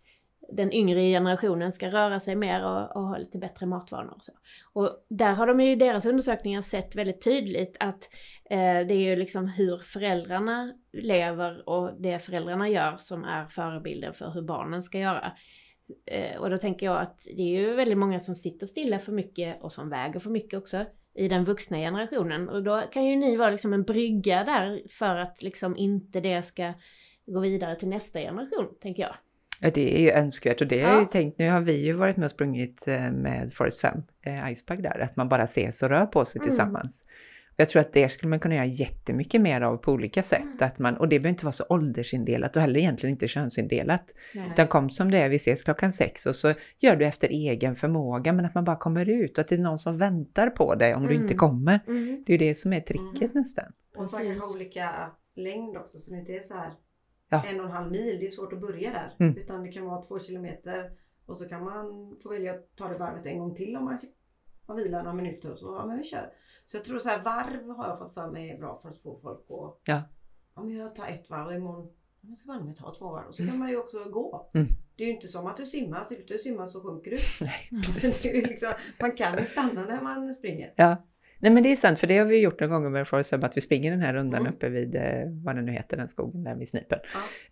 den 0.52 0.72
yngre 0.72 1.00
generationen 1.00 1.72
ska 1.72 1.88
röra 1.88 2.20
sig 2.20 2.36
mer 2.36 2.64
och, 2.64 2.96
och 2.96 3.02
ha 3.02 3.18
lite 3.18 3.38
bättre 3.38 3.66
matvanor 3.66 4.14
och 4.16 4.24
så. 4.24 4.32
Och 4.72 5.06
där 5.08 5.32
har 5.32 5.46
de 5.46 5.60
ju 5.60 5.72
i 5.72 5.76
deras 5.76 6.06
undersökningar 6.06 6.62
sett 6.62 6.96
väldigt 6.96 7.24
tydligt 7.24 7.76
att 7.80 8.08
eh, 8.50 8.86
det 8.86 8.94
är 8.94 9.10
ju 9.10 9.16
liksom 9.16 9.48
hur 9.48 9.78
föräldrarna 9.78 10.72
lever 10.92 11.68
och 11.68 12.02
det 12.02 12.18
föräldrarna 12.18 12.68
gör 12.68 12.96
som 12.96 13.24
är 13.24 13.46
förebilden 13.46 14.14
för 14.14 14.30
hur 14.30 14.42
barnen 14.42 14.82
ska 14.82 14.98
göra. 14.98 15.32
Eh, 16.06 16.36
och 16.40 16.50
då 16.50 16.58
tänker 16.58 16.86
jag 16.86 17.00
att 17.02 17.26
det 17.36 17.42
är 17.42 17.60
ju 17.60 17.74
väldigt 17.74 17.98
många 17.98 18.20
som 18.20 18.34
sitter 18.34 18.66
stilla 18.66 18.98
för 18.98 19.12
mycket 19.12 19.62
och 19.62 19.72
som 19.72 19.88
väger 19.90 20.20
för 20.20 20.30
mycket 20.30 20.58
också 20.58 20.84
i 21.14 21.28
den 21.28 21.44
vuxna 21.44 21.76
generationen. 21.76 22.48
Och 22.48 22.62
då 22.62 22.82
kan 22.92 23.04
ju 23.04 23.16
ni 23.16 23.36
vara 23.36 23.50
liksom 23.50 23.72
en 23.72 23.82
brygga 23.82 24.44
där 24.44 24.82
för 24.90 25.16
att 25.16 25.42
liksom 25.42 25.76
inte 25.76 26.20
det 26.20 26.42
ska 26.42 26.72
gå 27.26 27.40
vidare 27.40 27.76
till 27.76 27.88
nästa 27.88 28.18
generation, 28.18 28.66
tänker 28.82 29.02
jag. 29.02 29.14
Ja, 29.60 29.70
det 29.74 29.98
är 29.98 30.02
ju 30.02 30.10
önskvärt 30.10 30.60
och 30.60 30.66
det 30.66 30.80
har 30.82 30.88
jag 30.88 30.98
ju 30.98 31.02
Ja. 31.04 31.08
tänkt, 31.12 31.38
nu 31.38 31.50
har 31.50 31.60
vi 31.60 31.84
ju 31.86 31.92
varit 31.92 32.16
med 32.16 32.24
och 32.24 32.30
sprungit 32.30 32.88
eh, 32.88 33.10
med 33.12 33.52
Forest 33.54 33.80
5, 33.80 34.02
eh, 34.22 34.52
Icepack 34.52 34.82
där, 34.82 34.98
att 35.00 35.16
man 35.16 35.28
bara 35.28 35.42
ses 35.42 35.82
och 35.82 35.88
rör 35.88 36.06
på 36.06 36.24
sig 36.24 36.38
Mm. 36.38 36.48
tillsammans. 36.48 37.04
Jag 37.60 37.68
tror 37.68 37.80
att 37.80 37.92
det 37.92 38.08
skulle 38.08 38.30
man 38.30 38.40
kunna 38.40 38.54
göra 38.54 38.66
jättemycket 38.66 39.40
mer 39.40 39.60
av 39.60 39.76
på 39.76 39.92
olika 39.92 40.22
sätt. 40.22 40.42
Mm. 40.42 40.56
Att 40.60 40.78
man, 40.78 40.96
och 40.96 41.08
det 41.08 41.18
behöver 41.18 41.28
inte 41.28 41.44
vara 41.44 41.52
så 41.52 41.64
åldersindelat 41.68 42.56
och 42.56 42.62
heller 42.62 42.80
egentligen 42.80 43.12
inte 43.14 43.28
könsindelat. 43.28 44.10
Nej. 44.34 44.50
Utan 44.52 44.66
kom 44.68 44.90
som 44.90 45.10
det 45.10 45.18
är, 45.18 45.28
vi 45.28 45.36
ses 45.36 45.62
klockan 45.62 45.92
sex 45.92 46.26
och 46.26 46.36
så 46.36 46.54
gör 46.78 46.96
du 46.96 47.06
efter 47.06 47.28
egen 47.28 47.76
förmåga 47.76 48.32
men 48.32 48.44
att 48.44 48.54
man 48.54 48.64
bara 48.64 48.76
kommer 48.76 49.08
ut 49.08 49.32
och 49.32 49.38
att 49.38 49.48
det 49.48 49.54
är 49.54 49.58
någon 49.58 49.78
som 49.78 49.98
väntar 49.98 50.50
på 50.50 50.74
dig 50.74 50.94
om 50.94 51.02
du 51.02 51.08
Mm. 51.10 51.22
inte 51.22 51.34
kommer. 51.34 51.80
Mm. 51.86 52.24
Det 52.26 52.32
är 52.34 52.38
ju 52.38 52.48
det 52.48 52.54
som 52.54 52.72
är 52.72 52.80
tricket 52.80 53.20
Mm. 53.30 53.30
nästan. 53.34 53.72
Och 53.96 54.10
så 54.10 54.16
Precis. 54.16 54.32
kanske 54.32 54.56
olika 54.56 55.10
längd 55.36 55.76
också 55.76 55.98
så 55.98 56.10
det 56.10 56.18
inte 56.20 56.32
är 56.32 56.40
så 56.40 56.54
här 56.54 56.70
Ja. 57.30 57.44
en 57.46 57.60
och 57.60 57.66
en 57.66 57.72
halv 57.72 57.90
mil. 57.92 58.18
Det 58.20 58.26
är 58.26 58.30
svårt 58.30 58.52
att 58.52 58.60
börja 58.60 58.90
där. 58.90 59.14
Mm. 59.26 59.36
Utan 59.36 59.62
det 59.62 59.72
kan 59.72 59.84
vara 59.86 60.02
två 60.02 60.18
kilometer 60.20 60.90
och 61.26 61.36
så 61.36 61.48
kan 61.48 61.64
man 61.64 62.16
få 62.22 62.28
välja 62.30 62.50
att 62.50 62.76
ta 62.76 62.88
det 62.88 62.98
varvet 62.98 63.26
en 63.26 63.38
gång 63.38 63.54
till 63.54 63.76
om 63.76 63.84
man 63.84 63.98
har 64.68 64.74
vilat 64.74 65.04
några 65.04 65.16
minuter 65.16 65.52
och 65.52 65.58
så. 65.58 65.74
Ja 65.78 65.86
men 65.86 65.98
vi 65.98 66.04
kör. 66.04 66.32
Så 66.66 66.76
jag 66.76 66.84
tror 66.84 66.98
så 66.98 67.08
här 67.08 67.22
varv 67.22 67.68
har 67.70 67.88
jag 67.88 67.98
fått 67.98 68.14
för 68.14 68.30
mig 68.30 68.50
är 68.50 68.58
bra 68.58 68.78
för 68.82 68.88
att 68.88 68.98
få 68.98 69.18
folk 69.22 69.38
att 69.50 69.80
Ja. 69.84 70.02
Ja 70.54 70.62
men 70.62 70.76
jag 70.76 70.94
tar 70.94 71.06
ett 71.06 71.30
varv 71.30 71.46
och 71.46 71.54
imorgon 71.54 71.90
jag 72.20 72.38
ska 72.38 72.46
banne 72.46 72.64
mig 72.64 72.74
ta 72.74 72.94
två 72.94 73.08
varv 73.10 73.26
och 73.28 73.34
så 73.34 73.46
kan 73.46 73.58
man 73.58 73.68
ju 73.68 73.76
också 73.76 74.04
gå. 74.04 74.50
Mm. 74.54 74.66
Det 74.96 75.02
är 75.02 75.06
ju 75.08 75.14
inte 75.14 75.28
som 75.28 75.46
att 75.46 75.56
du 75.56 75.66
simmar, 75.66 76.04
slutar 76.04 76.34
du 76.34 76.38
simma 76.38 76.66
så 76.66 76.80
sjunker 76.82 77.10
du. 77.10 77.16
Nej, 77.44 77.68
Mm. 77.70 77.82
precis. 77.82 78.24
Liksom, 78.24 78.72
man 79.00 79.12
kan 79.16 79.38
ju 79.38 79.44
stanna 79.44 79.84
när 79.84 80.00
man 80.02 80.34
springer. 80.34 80.72
Ja. 80.76 80.96
Nej 81.40 81.52
men 81.52 81.62
det 81.62 81.72
är 81.72 81.76
sant, 81.76 81.98
för 81.98 82.06
det 82.06 82.18
har 82.18 82.26
vi 82.26 82.40
gjort 82.40 82.60
några 82.60 82.74
gånger 82.74 82.90
med 82.90 83.08
Forest 83.08 83.32
Web, 83.32 83.44
att 83.44 83.56
vi 83.56 83.60
springer 83.60 83.90
den 83.90 84.00
här 84.00 84.14
rundan 84.14 84.40
Mm. 84.40 84.52
uppe 84.52 84.68
vid, 84.68 84.94
eh, 84.96 85.02
vad 85.44 85.56
den 85.56 85.64
nu 85.64 85.72
heter, 85.72 85.96
den 85.96 86.08
skogen 86.08 86.44
där 86.44 86.54
vid 86.54 86.68
Snipen. 86.68 86.98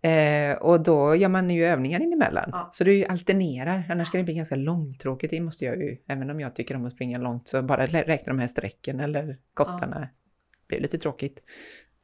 Ja. 0.01 0.09
Eh, 0.11 0.57
och 0.57 0.81
då 0.83 1.15
gör 1.15 1.29
man 1.29 1.51
ju 1.51 1.65
övningar 1.65 2.01
in 2.01 2.13
emellan. 2.13 2.49
Ja. 2.53 2.71
Så 2.73 2.85
du 2.85 3.05
alternerar, 3.05 3.85
annars 3.91 4.11
kan 4.13 4.19
det 4.19 4.25
bli 4.25 4.35
ganska 4.35 4.57
långtråkigt. 4.57 5.31
Det 5.31 5.41
måste 5.41 5.65
jag 5.65 5.77
ju, 5.83 5.97
även 6.07 6.31
om 6.31 6.41
jag 6.41 6.55
tycker 6.55 6.77
om 6.77 6.85
att 6.87 6.93
springa 6.93 7.19
långt, 7.19 7.49
så 7.49 7.63
bara 7.63 7.87
räkna 7.87 8.33
de 8.33 8.39
här 8.39 8.49
strecken 8.49 9.01
eller 9.01 9.37
kottarna. 9.55 10.01
Det 10.01 10.09
blir 10.69 10.81
lite 10.81 10.99
tråkigt. 10.99 11.39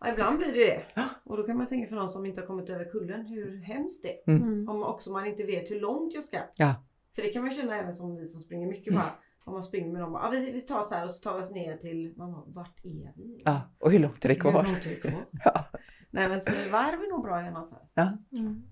Ja, 0.01 0.11
ibland 0.13 0.39
blir 0.39 0.53
det 0.53 0.65
det. 0.67 0.81
Ja. 0.95 1.05
Och 1.25 1.37
då 1.37 1.43
kan 1.43 1.57
man 1.57 1.67
tänka 1.67 1.89
för 1.89 1.97
någon 1.97 2.09
som 2.09 2.27
inte 2.27 2.41
har 2.41 2.47
kommit 2.47 2.71
över 2.71 2.85
kullen 2.85 3.27
hur 3.27 3.61
hemskt 3.63 4.03
det 4.03 4.31
är. 4.31 4.37
Mm. 4.37 4.69
Om 4.69 4.83
också 4.83 5.11
man 5.13 5.27
inte 5.27 5.43
vet 5.43 5.71
hur 5.71 5.81
långt 5.81 6.15
jag 6.15 6.25
ska. 6.25 6.39
Ja. 6.57 6.75
För 7.15 7.23
det 7.23 7.29
kan 7.29 7.43
man 7.43 7.53
känna 7.53 7.77
även 7.79 7.93
som 7.95 8.17
vi 8.17 8.27
som 8.27 8.41
springer 8.41 8.67
mycket 8.69 8.89
Mm. 8.89 9.01
bara. 9.01 9.13
Om 9.45 9.53
man 9.53 9.63
springer 9.63 9.93
med 9.93 10.03
dem 10.03 10.13
bara, 10.13 10.25
ja, 10.25 10.31
vi, 10.31 10.53
vi 10.53 10.61
tar 10.61 10.83
så 10.83 10.95
här 10.95 11.05
och 11.05 11.11
så 11.11 11.23
tar 11.23 11.37
vi 11.37 11.43
oss 11.43 11.51
ner 11.51 11.77
till, 11.77 12.15
man 12.17 12.33
bara, 12.33 12.45
vart 12.47 12.85
är 12.85 13.13
vi? 13.17 13.43
Ja, 13.45 13.61
och 13.79 13.93
hur 13.93 13.99
långt 13.99 14.25
är 14.25 14.29
det 14.29 14.35
Hur 14.35 14.41
kvar? 14.41 14.65
långt 14.65 14.87
är 14.87 14.91
det 14.91 14.97
kvar? 14.97 15.27
Ja. 15.45 15.65
Nej 16.11 16.29
men 16.29 16.41
så 16.41 16.51
varv 16.51 17.01
är 17.01 17.11
nog 17.11 17.23
bra 17.23 17.43
gärna 17.43 17.65
så 17.65 17.77
här. 17.97 18.19
Mm. 18.33 18.63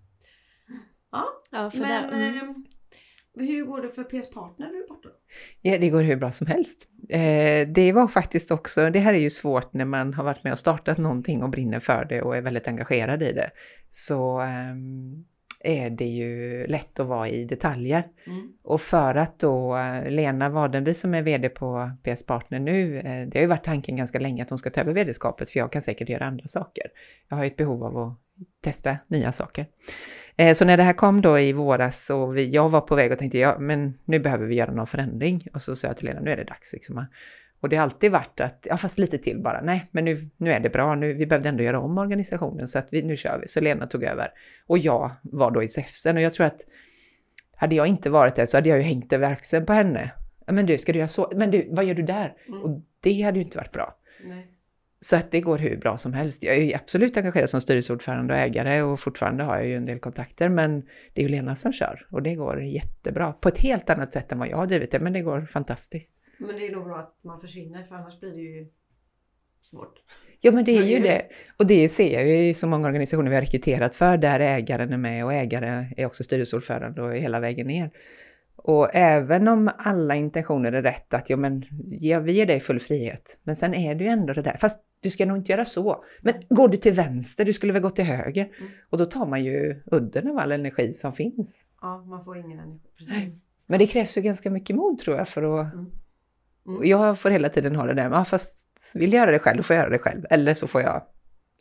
Ja, 1.13 1.25
Ja, 1.51 1.71
för 1.71 1.79
Men 1.79 1.89
där, 1.89 2.13
mm. 2.13 2.65
eh, 3.37 3.47
hur 3.47 3.65
går 3.65 3.83
det 3.83 3.91
för 3.91 4.05
PS 4.05 4.31
Partner 4.31 4.67
nu 4.73 4.87
borta 4.89 5.09
då? 5.09 5.15
Ja, 5.61 5.79
det 5.79 5.91
går 5.91 6.03
hur 6.03 6.17
bra 6.17 6.33
som 6.33 6.47
helst. 6.47 6.89
Eh, 7.09 7.69
det 7.69 7.93
var 7.93 8.09
faktiskt 8.09 8.51
också, 8.51 8.91
det 8.91 8.99
här 8.99 9.15
är 9.15 9.19
ju 9.19 9.31
svårt 9.31 9.73
när 9.73 9.85
man 9.85 10.15
har 10.15 10.25
varit 10.25 10.45
med 10.45 10.53
och 10.53 10.59
startat 10.59 10.99
någonting 10.99 11.43
och 11.43 11.51
brinner 11.51 11.81
för 11.81 12.05
det 12.05 12.23
och 12.23 12.37
är 12.37 12.43
väldigt 12.43 12.69
engagerad 12.69 13.23
i 13.23 13.33
det. 13.33 13.51
Så 13.91 14.41
ehm, 14.41 15.25
är 15.61 15.91
det 15.91 16.05
ju 16.05 16.67
lätt 16.67 17.01
att 17.01 17.07
vara 17.07 17.29
i 17.29 17.45
detaljer. 17.45 18.05
Mm. 18.27 18.53
Och 18.63 18.81
för 18.81 19.15
att 19.15 19.39
då 19.39 19.77
eh, 19.77 20.11
Lena 20.11 20.49
Wadenby 20.49 20.95
som 20.95 21.15
är 21.15 21.23
VD 21.23 21.49
på 21.49 21.91
PS 22.03 22.27
Partner 22.27 22.59
nu, 22.59 22.99
eh, 22.99 23.29
det 23.29 23.39
har 23.39 23.41
ju 23.41 23.47
varit 23.47 23.65
tanken 23.65 23.97
ganska 23.97 24.19
länge 24.19 24.43
att 24.43 24.51
hon 24.51 24.59
ska 24.59 24.71
ta 24.71 24.81
över 24.81 24.93
VD-skapet 24.93 25.51
för 25.51 25.59
jag 25.59 25.73
kan 25.73 25.83
säkert 25.83 26.09
göra 26.09 26.25
andra 26.25 26.47
saker. 26.47 26.85
Jag 27.29 27.37
har 27.37 27.45
ju 27.45 27.51
ett 27.51 27.57
behov 27.57 27.85
av 27.85 27.99
att 27.99 28.19
testa 28.63 28.97
nya 29.07 29.33
saker. 29.33 29.67
Eh, 30.37 30.55
Så 30.55 30.65
när 30.65 30.77
det 30.77 30.83
här 30.83 30.93
kom 30.93 31.21
då 31.21 31.39
i 31.39 31.53
våras 31.53 32.11
och 32.11 32.37
vi, 32.37 32.51
jag 32.51 32.69
var 32.69 32.81
på 32.81 32.95
väg 32.95 33.13
och 33.13 33.19
tänkte 33.19 33.39
ja 33.39 33.59
men 33.59 33.99
nu 34.05 34.19
behöver 34.19 34.47
vi 34.47 34.55
göra 34.55 34.73
någon 34.73 34.87
förändring. 34.87 35.47
Och 35.55 35.63
så 35.63 35.77
sa 35.77 35.87
jag 35.87 35.97
till 35.97 36.07
Lena 36.07 36.21
nu 36.21 36.31
är 36.31 36.37
det 36.37 36.45
dags 36.45 36.73
liksom. 36.73 37.07
Och 37.61 37.69
det 37.69 37.77
har 37.77 37.83
alltid 37.83 38.13
varit 38.13 38.41
att, 38.41 38.67
ja 38.71 38.77
fast 38.77 38.99
lite 38.99 39.19
till 39.19 39.39
bara, 39.39 39.61
nej 39.61 39.87
men 39.91 40.05
nu, 40.05 40.29
nu 40.37 40.53
är 40.53 40.61
det 40.61 40.71
bra, 40.71 40.95
nu, 40.95 41.13
vi 41.13 41.27
behövde 41.27 41.49
ändå 41.49 41.63
göra 41.63 41.81
om 41.81 41.99
organisationen 41.99 42.69
så 42.69 42.79
att 42.79 42.89
vi, 42.91 43.03
nu 43.03 43.17
kör 43.17 43.39
vi. 43.39 43.49
Så 43.49 43.61
Lena 43.61 43.87
tog 43.87 44.05
över. 44.05 44.33
Och 44.67 44.79
jag 44.79 45.11
var 45.23 45.51
då 45.51 45.63
i 45.63 45.69
SEFSen 45.69 46.17
och 46.17 46.23
jag 46.23 46.33
tror 46.33 46.47
att 46.47 46.61
hade 47.57 47.75
jag 47.75 47.87
inte 47.87 48.11
varit 48.11 48.35
där 48.35 48.47
så 48.47 48.57
hade 48.57 48.69
jag 48.69 48.79
ju 48.79 48.85
hängt 48.85 49.13
över 49.13 49.33
axeln 49.33 49.67
på 49.67 49.73
henne. 49.73 50.11
Men 50.47 50.67
du, 50.67 50.79
ska 50.79 50.93
du 50.93 50.99
göra 50.99 51.09
så? 51.09 51.33
Men 51.37 51.51
du, 51.51 51.69
vad 51.71 51.85
gör 51.85 51.95
du 51.95 52.03
där? 52.03 52.35
Mm. 52.49 52.63
Och 52.63 52.83
det 53.01 53.23
hade 53.23 53.39
ju 53.39 53.45
inte 53.45 53.59
varit 53.59 53.73
bra. 53.73 53.97
Nej. 54.25 54.47
Så 55.01 55.17
att 55.17 55.31
det 55.31 55.41
går 55.41 55.59
hur 55.59 55.77
bra 55.77 55.99
som 55.99 56.13
helst. 56.13 56.43
Jag 56.43 56.57
är 56.57 56.63
ju 56.63 56.75
absolut 56.75 57.17
engagerad 57.17 57.51
som 57.51 57.61
styrelseordförande 57.61 58.35
och 58.35 58.41
ägare 58.41 58.83
och 58.83 59.01
fortfarande 59.01 59.45
har 59.45 59.57
jag 59.57 59.67
ju 59.67 59.77
en 59.77 59.87
del 59.87 59.99
kontakter 59.99 60.49
men 60.49 60.81
det 61.13 61.21
är 61.21 61.23
ju 61.23 61.29
Lena 61.29 61.57
som 61.57 61.73
kör 61.73 62.07
och 62.11 62.23
det 62.23 62.35
går 62.35 62.63
jättebra. 62.63 63.33
På 63.33 63.49
ett 63.49 63.59
helt 63.59 63.91
annat 63.91 64.13
sätt 64.13 64.33
än 64.33 64.39
vad 64.39 64.49
jag 64.49 64.57
har 64.57 64.67
drivit 64.67 64.91
det 64.91 64.99
men 64.99 65.13
det 65.13 65.21
går 65.21 65.49
fantastiskt. 65.53 66.15
Men 66.41 66.57
det 66.57 66.67
är 66.67 66.73
nog 66.73 66.85
bra 66.85 66.99
att 66.99 67.17
man 67.23 67.41
försvinner 67.41 67.85
för 67.85 67.95
annars 67.95 68.21
blir 68.21 68.33
det 68.33 68.41
ju 68.41 68.67
svårt. 69.63 70.03
Ja 70.41 70.53
men 70.53 70.65
det 70.65 70.77
är 70.77 70.83
ju 70.83 70.99
det. 70.99 71.27
Och 71.57 71.67
det 71.67 71.89
ser 71.89 72.13
jag 72.13 72.27
ju 72.27 72.49
i 72.49 72.55
så 72.55 72.67
många 72.67 72.89
organisationer 72.89 73.31
vi 73.31 73.37
har 73.37 73.43
rekryterat 73.43 73.95
för 73.95 74.17
där 74.17 74.41
ägaren 74.41 74.93
är 74.93 74.97
med 74.97 75.25
och 75.25 75.33
ägare 75.33 75.87
är 75.97 76.07
också 76.07 76.25
styrelseordförande 76.25 77.03
och 77.03 77.17
hela 77.17 77.41
vägen 77.41 77.67
ner. 77.67 77.91
Och 78.57 78.95
även 78.95 79.49
om 79.49 79.71
alla 79.79 80.15
intentioner 80.15 80.73
är 80.73 80.83
rätt 80.83 81.15
att 81.15 81.31
ja 81.31 81.37
men 81.37 81.65
ja, 81.91 82.21
vi 82.21 82.33
ger 82.33 82.47
dig 82.47 82.61
full 82.61 82.81
frihet. 82.81 83.39
Men 83.43 83.57
sen 83.57 83.75
är 83.75 83.95
det 83.95 84.05
ju 84.05 84.11
ändå 84.11 84.33
det 84.33 84.43
där, 84.43 84.57
fast 84.61 84.85
du 85.01 85.11
ska 85.11 85.27
nog 85.27 85.37
inte 85.37 85.53
göra 85.53 85.65
så. 85.65 86.05
Men 86.21 86.35
går 86.49 86.69
du 86.69 86.77
till 86.77 86.93
vänster, 86.93 87.45
du 87.45 87.53
skulle 87.53 87.73
väl 87.73 87.83
gå 87.83 87.91
till 87.91 88.05
höger. 88.05 88.45
Mm. 88.59 88.71
Och 88.91 88.99
då 88.99 89.07
tar 89.07 89.27
man 89.27 89.45
ju 89.45 89.83
udden 89.87 90.31
av 90.31 90.39
all 90.39 90.53
energi 90.53 90.93
som 90.93 91.13
finns. 91.13 91.65
Ja, 91.81 92.05
man 92.05 92.25
får 92.25 92.39
ingen 92.39 92.59
energi. 92.59 92.89
Precis. 92.99 93.45
Men 93.67 93.79
det 93.79 93.87
krävs 93.87 94.19
ju 94.19 94.23
ganska 94.23 94.51
mycket 94.51 94.77
mod 94.77 94.99
tror 94.99 95.17
jag 95.17 95.29
för 95.29 95.61
att... 95.61 95.73
Mm. 95.75 95.91
Och 96.65 96.87
Jag 96.87 97.19
får 97.19 97.31
hela 97.31 97.49
tiden 97.49 97.77
ha 97.77 97.87
det 97.87 97.95
där, 97.95 98.11
ja 98.11 98.25
fast 98.25 98.67
vill 98.95 99.13
jag 99.13 99.21
göra 99.21 99.31
det 99.31 99.39
själv, 99.39 99.57
då 99.57 99.63
får 99.63 99.77
jag 99.77 99.83
göra 99.83 99.91
det 99.91 99.99
själv. 99.99 100.25
Eller 100.31 100.55
så 100.55 100.67
får 100.67 100.81
jag 100.83 101.03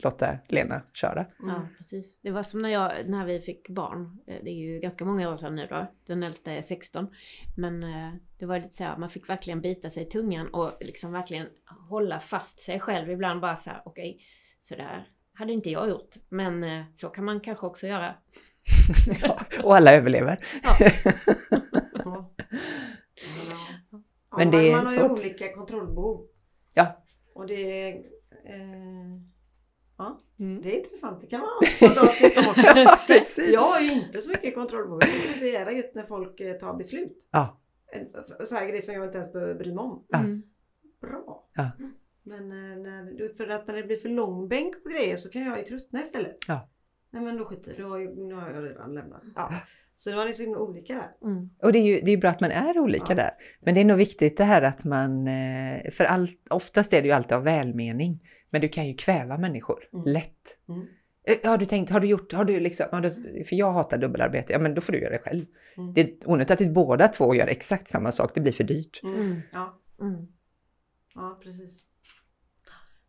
låta 0.02 0.38
Lena 0.48 0.82
köra. 0.92 1.20
Mm. 1.42 1.54
Ja, 1.54 1.68
precis. 1.78 2.18
Det 2.22 2.30
var 2.30 2.42
som 2.42 2.62
när, 2.62 2.68
jag, 2.68 2.92
när 3.06 3.24
vi 3.26 3.40
fick 3.40 3.68
barn. 3.68 4.18
Eh, 4.26 4.36
Det 4.44 4.50
är 4.50 4.54
ju 4.54 4.78
ganska 4.80 5.04
många 5.04 5.30
år 5.32 5.36
sedan 5.36 5.54
nu 5.54 5.66
då. 5.70 5.86
Den 6.06 6.22
äldsta 6.22 6.52
är 6.52 6.62
16. 6.62 7.08
Men 7.56 7.82
eh, 7.82 8.12
det 8.38 8.46
var 8.46 8.58
lite 8.58 8.76
så 8.76 8.84
här, 8.84 8.96
man 8.96 9.10
fick 9.10 9.28
verkligen 9.28 9.60
bita 9.60 9.90
sig 9.90 10.02
i 10.02 10.06
tungan 10.06 10.48
och 10.48 10.72
liksom 10.80 11.12
verkligen 11.12 11.46
hålla 11.88 12.20
fast 12.20 12.60
sig 12.60 12.80
själv. 12.80 13.10
Ibland 13.10 13.40
bara 13.40 13.56
så 13.56 13.70
här, 13.70 13.82
okej, 13.84 14.20
så 14.60 14.74
där 14.74 15.08
hade 15.34 15.52
inte 15.52 15.70
jag 15.70 15.88
gjort. 15.88 16.14
Men 16.28 16.64
eh, 16.64 16.84
så 16.94 17.08
kan 17.08 17.24
man 17.24 17.40
kanske 17.40 17.66
också 17.66 17.86
göra. 17.86 18.14
Ja, 19.22 19.40
och 19.62 19.76
alla 19.76 19.92
överlever. 19.92 20.44
Ja. 20.62 20.76
Ja. 24.30 24.36
Men 24.38 24.50
man, 24.50 24.60
det 24.60 24.70
är 24.72 24.76
man 24.76 24.86
har 24.86 24.92
ju 24.94 25.08
olika 25.08 25.54
kontrollbehov. 25.54 26.26
Ja. 26.74 27.02
Och 27.34 27.46
det 27.46 27.82
är... 27.82 27.94
Eh, 28.44 29.18
ja, 29.98 30.20
Mm. 30.38 30.62
det 30.62 30.74
är 30.74 30.76
intressant. 30.78 31.20
Det 31.20 31.26
kan 31.26 31.40
man 31.40 31.48
ha 31.48 32.02
avsnitt 32.08 32.38
om 32.38 32.44
också. 32.50 33.40
Jag 33.52 33.60
har 33.60 33.80
ju 33.80 33.92
inte 33.92 34.20
så 34.20 34.30
mycket 34.30 34.54
kontrollbehov. 34.54 34.98
Jag 35.02 35.10
tycker 35.12 35.28
det 35.28 35.34
är 35.34 35.38
så 35.38 35.46
jävla 35.46 35.72
just 35.72 35.94
när 35.94 36.02
folk 36.02 36.40
eh, 36.40 36.56
tar 36.56 36.74
beslut. 36.74 37.26
Ja. 37.30 37.60
Så 38.44 38.54
här 38.54 38.66
grejer 38.66 38.82
som 38.82 38.94
jag 38.94 39.04
inte 39.04 39.18
ens 39.18 39.32
behöver 39.32 39.54
bry 39.54 39.74
mig 39.74 39.82
om. 39.82 40.04
Ja. 40.08 40.18
Mm. 40.18 40.42
Bra. 41.00 41.48
Ja. 41.54 41.70
Men 42.22 42.40
eh, 42.52 42.78
när, 42.78 43.34
för 43.36 43.48
att 43.48 43.66
när 43.66 43.74
det 43.76 43.82
blir 43.82 43.96
för 43.96 44.08
lång 44.08 44.48
bänk 44.48 44.82
på 44.82 44.88
grejer 44.88 45.16
så 45.16 45.30
kan 45.30 45.42
jag 45.42 45.58
ju 45.58 45.64
tröttna 45.64 46.02
istället. 46.02 46.36
Ja. 46.48 46.68
Nej 47.10 47.22
men 47.22 47.36
då 47.36 47.44
skiter 47.44 47.74
jag. 47.78 48.18
Nu 48.18 48.34
har 48.34 48.50
jag 48.50 48.64
redan 48.64 48.94
lämnat. 48.94 49.22
Ja. 49.36 49.54
Så 50.02 50.10
man 50.10 50.28
är 50.28 50.32
så 50.32 50.42
himla 50.42 50.58
olika 50.58 50.94
där. 50.94 51.28
Mm. 51.30 51.50
Och 51.62 51.72
det 51.72 51.78
är 51.78 51.82
ju 51.82 52.00
det 52.00 52.10
är 52.12 52.16
bra 52.16 52.30
att 52.30 52.40
man 52.40 52.50
är 52.50 52.78
olika 52.78 53.04
Ja. 53.08 53.14
där. 53.14 53.30
Men 53.60 53.74
det 53.74 53.80
är 53.80 53.84
nog 53.84 53.96
viktigt 53.98 54.36
det 54.36 54.44
här 54.44 54.62
att 54.62 54.84
man, 54.84 55.28
eh, 55.28 55.90
för 55.92 56.04
allt, 56.04 56.46
oftast 56.50 56.92
är 56.92 57.02
det 57.02 57.08
ju 57.08 57.14
alltid 57.14 57.32
av 57.32 57.44
välmening. 57.44 58.20
Men 58.50 58.60
du 58.60 58.68
kan 58.68 58.88
ju 58.88 58.94
kväva 58.94 59.38
människor 59.38 59.88
Mm. 59.92 60.04
lätt. 60.06 60.58
Mm. 60.68 60.86
Eh, 61.24 61.50
Har 61.50 61.58
du 61.58 61.64
tänkt, 61.64 61.90
har 61.90 62.00
du 62.00 62.06
gjort, 62.06 62.32
har 62.32 62.44
du 62.44 62.60
liksom, 62.60 62.86
har 62.92 63.00
du, 63.00 63.10
för 63.44 63.56
jag 63.56 63.72
hatar 63.72 63.98
dubbelarbete, 63.98 64.52
ja 64.52 64.58
men 64.58 64.74
då 64.74 64.80
får 64.80 64.92
du 64.92 64.98
göra 65.00 65.12
det 65.12 65.18
själv. 65.18 65.44
Mm. 65.76 65.94
Det 65.94 66.00
är 66.00 66.30
onödigt 66.30 66.50
att 66.60 66.74
båda 66.74 67.08
två 67.08 67.34
gör 67.34 67.46
exakt 67.46 67.88
samma 67.88 68.12
sak, 68.12 68.30
det 68.34 68.40
blir 68.40 68.52
för 68.52 68.64
dyrt. 68.64 69.00
Mm. 69.02 69.14
Mm. 69.20 69.40
Ja. 69.52 69.80
Mm. 70.00 70.26
Ja, 71.14 71.40
precis. 71.42 71.86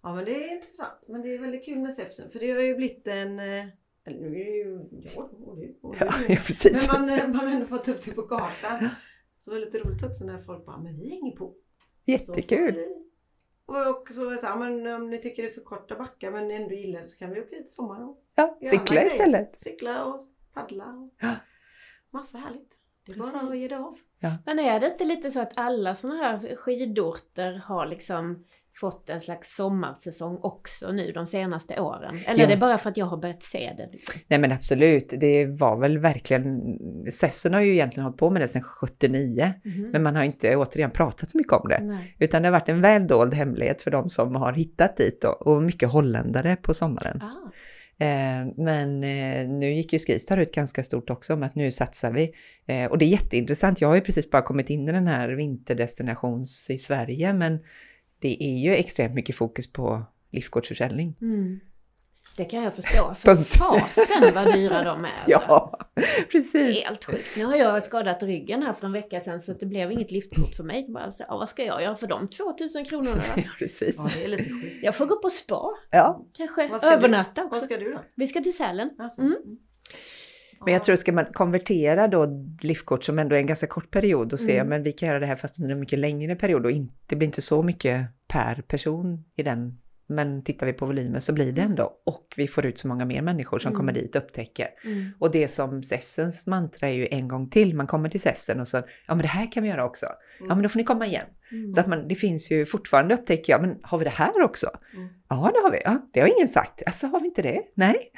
Ja, 0.04 0.16
men 0.16 0.26
det 0.26 0.32
är 0.46 0.54
intressant. 0.56 1.04
Men 1.08 1.22
det 1.22 1.34
är 1.36 1.40
väldigt 1.40 1.66
kul 1.66 1.80
med 1.80 1.94
Säfsen. 1.94 2.30
För 2.32 2.40
det 2.40 2.52
har 2.52 2.62
ju 2.62 2.76
blivit 2.76 3.08
en... 3.08 3.40
Eller 4.06 4.20
nu 4.20 4.28
är 4.42 4.46
det 4.46 4.52
ju 4.52 4.86
jag 5.16 5.24
och 5.24 5.58
du 5.58 5.76
och 5.82 5.96
du. 5.96 5.98
Ja, 6.00 6.14
ja 6.30 6.38
precis. 6.46 6.88
Men 6.92 7.02
man, 7.08 7.20
eh, 7.20 7.28
man 7.28 7.36
har 7.36 7.48
ändå 7.48 7.66
fått 7.66 7.88
upp 7.88 8.02
det 8.06 8.12
på 8.12 8.22
kartan. 8.22 8.90
Så 9.38 9.52
det 9.52 9.58
är 9.58 9.60
lite 9.66 9.80
roligt 9.80 10.04
också 10.04 10.26
när 10.26 10.38
folk 10.38 10.66
bara, 10.66 10.78
men 10.78 11.00
vi 11.00 11.10
hänger 11.10 11.36
på. 11.36 11.54
Jättekul. 12.06 12.86
Och 13.66 14.08
så, 14.08 14.36
så 14.38 14.46
här, 14.48 14.56
men 14.56 14.94
om 14.96 15.10
ni 15.10 15.22
tycker 15.22 15.44
det 15.44 15.50
är 15.50 15.54
för 15.54 15.62
korta 15.62 15.96
backar 15.96 16.32
men 16.32 16.52
ändå 16.52 16.74
gillar 16.76 17.00
det 17.00 17.06
så 17.06 17.18
kan 17.18 17.30
vi 17.34 17.42
åka 17.42 17.56
dit 17.56 17.68
i 17.68 17.70
sommar 17.70 18.04
och 18.10 18.24
Ja, 18.36 18.58
cykla 18.70 19.04
istället. 19.06 19.60
cykla 19.62 20.06
och 20.06 20.22
paddla. 20.54 20.86
Och 20.86 21.14
Ja. 21.20 21.36
Massa 22.10 22.38
härligt. 22.38 22.78
Det 23.06 23.12
är 23.12 23.18
bara 23.18 23.52
att 23.52 23.58
ge 23.60 23.68
det 23.68 23.78
av. 23.78 23.98
Men 24.46 24.60
är 24.60 24.80
det 24.80 24.88
inte 24.88 25.04
lite 25.06 25.32
så 25.32 25.40
att 25.42 25.58
alla 25.58 25.96
sådana 25.96 26.24
här 26.24 26.56
skidorter 26.56 27.54
har 27.54 27.86
liksom 27.86 28.46
fått 28.74 29.10
en 29.10 29.22
slags 29.22 29.56
sommarsäsong 29.56 30.38
också 30.42 30.92
nu 30.92 31.12
de 31.12 31.26
senaste 31.28 31.80
åren? 31.80 32.20
Eller 32.26 32.40
Ja. 32.40 32.46
är 32.46 32.50
det 32.50 32.58
bara 32.58 32.78
för 32.78 32.90
att 32.90 32.98
jag 32.98 33.06
har 33.06 33.18
börjat 33.18 33.44
se 33.44 33.74
det? 33.78 33.90
Liksom? 33.92 34.20
Nej 34.28 34.40
men 34.40 34.52
absolut, 34.52 35.14
det 35.20 35.46
var 35.46 35.78
väl 35.78 35.98
verkligen, 35.98 36.62
SEFSen 37.12 37.54
har 37.54 37.62
ju 37.62 37.72
egentligen 37.74 38.04
hållit 38.04 38.18
på 38.20 38.30
med 38.30 38.42
det 38.42 38.48
sedan 38.48 38.64
79, 38.64 39.54
Mhm. 39.64 39.90
men 39.92 40.04
man 40.04 40.16
har 40.16 40.24
inte 40.24 40.56
återigen 40.56 40.92
pratat 40.92 41.30
så 41.30 41.38
mycket 41.38 41.54
om 41.54 41.70
det. 41.70 41.80
Nej. 41.84 42.16
Utan 42.20 42.42
det 42.42 42.48
har 42.48 42.52
varit 42.60 42.70
en 42.70 42.82
väl 42.82 43.08
dold 43.08 43.34
hemlighet 43.34 43.82
för 43.82 43.92
de 43.92 44.10
som 44.10 44.36
har 44.36 44.54
hittat 44.54 44.98
dit 44.98 45.22
då, 45.22 45.30
och 45.30 45.64
mycket 45.64 45.90
holländare 45.90 46.56
på 46.56 46.74
sommaren. 46.74 47.22
Ah. 47.22 47.52
Eh, 48.06 48.46
men 48.58 49.04
eh, 49.04 49.50
nu 49.50 49.74
gick 49.74 49.94
ju 49.94 50.00
Skistar 50.00 50.38
ut 50.38 50.54
ganska 50.56 50.84
stort 50.84 51.10
också 51.10 51.34
om 51.34 51.44
att 51.44 51.56
nu 51.56 51.72
satsar 51.72 52.12
vi. 52.12 52.32
Eh, 52.66 52.86
och 52.92 52.98
det 52.98 53.06
är 53.06 53.10
jätteintressant, 53.10 53.82
jag 53.82 53.88
har 53.88 53.96
ju 53.96 54.02
precis 54.02 54.30
bara 54.30 54.42
kommit 54.42 54.70
in 54.70 54.90
i 54.90 54.92
den 54.92 55.08
här 55.08 55.30
vinterdestinations 55.30 56.70
i 56.70 56.78
Sverige, 56.78 57.34
men 57.34 57.60
det 58.22 58.44
är 58.44 58.58
ju 58.58 58.76
extremt 58.76 59.14
mycket 59.16 59.36
fokus 59.36 59.74
på 59.74 60.04
liftkortsförsäljning. 60.32 61.16
Mm. 61.22 61.60
Det 62.38 62.46
kan 62.46 62.64
jag 62.64 62.74
förstå. 62.74 63.14
För 63.16 63.36
Punkt. 63.36 63.48
fasen 63.48 64.34
vad 64.34 64.54
dyra 64.54 64.84
de 64.84 65.06
är. 65.06 65.10
Alltså. 65.26 65.32
Ja, 65.32 65.80
precis. 66.32 66.86
Helt 66.86 67.06
sjukt. 67.06 67.28
Nu 67.38 67.46
har 67.46 67.56
jag 67.56 67.84
skadat 67.84 68.24
ryggen 68.24 68.64
här 68.64 68.74
för 68.74 68.86
en 68.86 68.94
vecka 68.94 69.20
sedan 69.22 69.42
så 69.42 69.54
det 69.54 69.66
blev 69.66 69.92
inget 69.92 70.12
liftkort 70.12 70.56
för 70.56 70.64
mig. 70.64 70.86
Bara 70.90 71.12
så, 71.12 71.24
ja, 71.28 71.38
vad 71.38 71.50
ska 71.50 71.64
jag 71.64 71.82
göra 71.84 71.96
för 71.96 72.08
de 72.08 72.28
2000 72.28 72.86
kronorna 72.86 73.16
då? 73.36 73.42
Ja, 73.42 73.50
precis. 73.60 73.96
Ja, 73.98 74.10
det 74.16 74.24
är 74.24 74.28
lite 74.28 74.44
sjukt. 74.44 74.80
Jag 74.84 74.96
får 74.96 75.06
gå 75.06 75.16
på 75.22 75.30
spa. 75.30 75.70
Ja, 75.92 76.26
Kanske 76.38 76.68
Vad 76.68 76.82
du- 76.82 76.88
övernatta 76.88 77.42
Vad 77.42 77.52
också. 77.52 77.62
ska 77.66 77.78
du 77.78 77.92
då? 77.94 78.00
Vi 78.16 78.28
ska 78.28 78.42
till 78.42 78.58
Sälen. 78.58 78.90
Alltså. 79.00 79.22
Mm. 79.22 79.36
Men 80.66 80.74
jag 80.74 80.84
tror 80.84 80.96
ska 80.96 81.12
man 81.12 81.26
konvertera 81.26 82.08
då 82.08 82.46
liftkort 82.62 83.04
som 83.04 83.20
ändå 83.20 83.36
är 83.36 83.40
en 83.40 83.46
ganska 83.48 83.68
kort 83.68 83.92
period 83.92 84.34
och 84.34 84.40
se, 84.40 84.56
Mm. 84.58 84.68
men 84.68 84.84
vi 84.84 84.92
kan 84.92 85.08
göra 85.10 85.20
det 85.20 85.26
här 85.26 85.36
fast 85.36 85.60
under 85.60 85.72
en 85.72 85.80
mycket 85.80 86.00
längre 86.00 86.36
period 86.36 86.66
och 86.66 86.72
inte, 86.72 86.94
det 87.06 87.16
blir 87.16 87.26
inte 87.28 87.42
så 87.42 87.64
mycket 87.64 88.06
per 88.28 88.62
person 88.68 89.26
i 89.36 89.44
den. 89.44 89.78
Men 90.08 90.44
tittar 90.44 90.66
vi 90.66 90.74
på 90.74 90.86
volymen 90.86 91.22
så 91.22 91.34
blir 91.34 91.52
det 91.52 91.62
ändå 91.62 91.94
och 92.06 92.34
vi 92.38 92.48
får 92.48 92.66
ut 92.66 92.78
så 92.78 92.88
många 92.88 93.06
mer 93.06 93.22
människor 93.22 93.60
som 93.60 93.70
Mm. 93.70 93.78
kommer 93.78 93.94
dit 93.94 94.16
och 94.16 94.22
upptäcker. 94.24 94.68
Mm. 94.86 95.12
Och 95.20 95.32
det 95.32 95.48
som 95.48 95.84
SEFSens 95.84 96.46
mantra 96.46 96.88
är 96.90 96.94
ju 96.94 97.08
en 97.12 97.28
gång 97.28 97.50
till, 97.50 97.76
man 97.76 97.88
kommer 97.88 98.10
till 98.10 98.22
SEFSen 98.22 98.60
och 98.60 98.68
så, 98.68 98.78
ja 98.78 99.16
men 99.16 99.18
det 99.18 99.28
här 99.28 99.52
kan 99.52 99.64
vi 99.64 99.70
göra 99.70 99.86
också. 99.86 100.06
Ja 100.40 100.56
men 100.56 100.62
då 100.64 100.70
får 100.70 100.78
ni 100.78 100.84
komma 100.84 101.08
igen. 101.08 101.26
Mm. 101.52 101.74
Så 101.74 101.80
att 101.80 101.88
man, 101.88 102.08
det 102.08 102.16
finns 102.16 102.52
ju 102.52 102.66
fortfarande 102.66 103.14
upptäcker 103.14 103.54
jag, 103.54 103.62
men 103.62 103.80
har 103.84 103.98
vi 103.98 104.04
det 104.04 104.10
här 104.10 104.42
också? 104.42 104.68
Mm. 104.94 105.08
Ja 105.30 105.52
det 105.54 105.60
har 105.60 105.72
vi, 105.72 105.82
ja, 105.86 106.08
det 106.14 106.20
har 106.20 106.28
ingen 106.28 106.48
sagt. 106.48 106.82
Alltså 106.86 107.08
har 107.08 107.20
vi 107.20 107.28
inte 107.28 107.42
det? 107.42 107.62
Nej. 107.74 108.12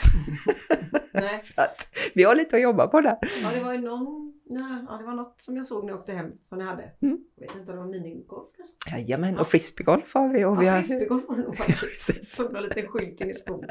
Nej. 1.14 1.40
Så 1.44 1.62
att 1.62 1.88
vi 2.14 2.24
har 2.24 2.36
lite 2.36 2.56
att 2.56 2.62
jobba 2.62 2.88
på 2.88 3.02
där. 3.02 3.18
Ja, 3.44 3.50
det 3.56 3.64
var 3.64 3.74
ju 3.74 3.80
någon, 3.82 4.34
nej, 4.50 4.86
ja, 4.90 4.98
det 4.98 5.04
var 5.04 5.14
något 5.14 5.42
som 5.42 5.58
jag 5.58 5.66
såg 5.66 5.84
när 5.84 5.92
jag 5.92 6.00
åkte 6.00 6.14
hem 6.14 6.32
som 6.42 6.58
ni 6.58 6.64
hade. 6.64 6.92
Mm. 7.02 7.18
Jag 7.36 7.48
vet 7.48 7.56
inte 7.56 7.72
om 7.72 7.78
det 7.78 7.84
var 7.84 7.92
minigolf 7.92 8.48
kanske? 8.58 8.98
Jajamän, 9.00 9.38
och 9.40 9.48
frisbeegolf 9.48 10.14
har 10.14 10.30
vi. 10.30 10.46
Och 10.46 10.62
vi 10.62 10.66
Ja, 10.66 10.72
har, 10.72 10.82
frisbeegolf 10.82 11.24
var 11.28 11.36
det 11.36 11.44
nog 11.44 11.58
faktiskt. 11.58 12.26
Såg 12.36 12.54
någon 12.54 12.64
liten 12.64 12.88
skylt 12.88 13.22
in 13.22 13.30
i 13.30 13.34
skogen. 13.34 13.70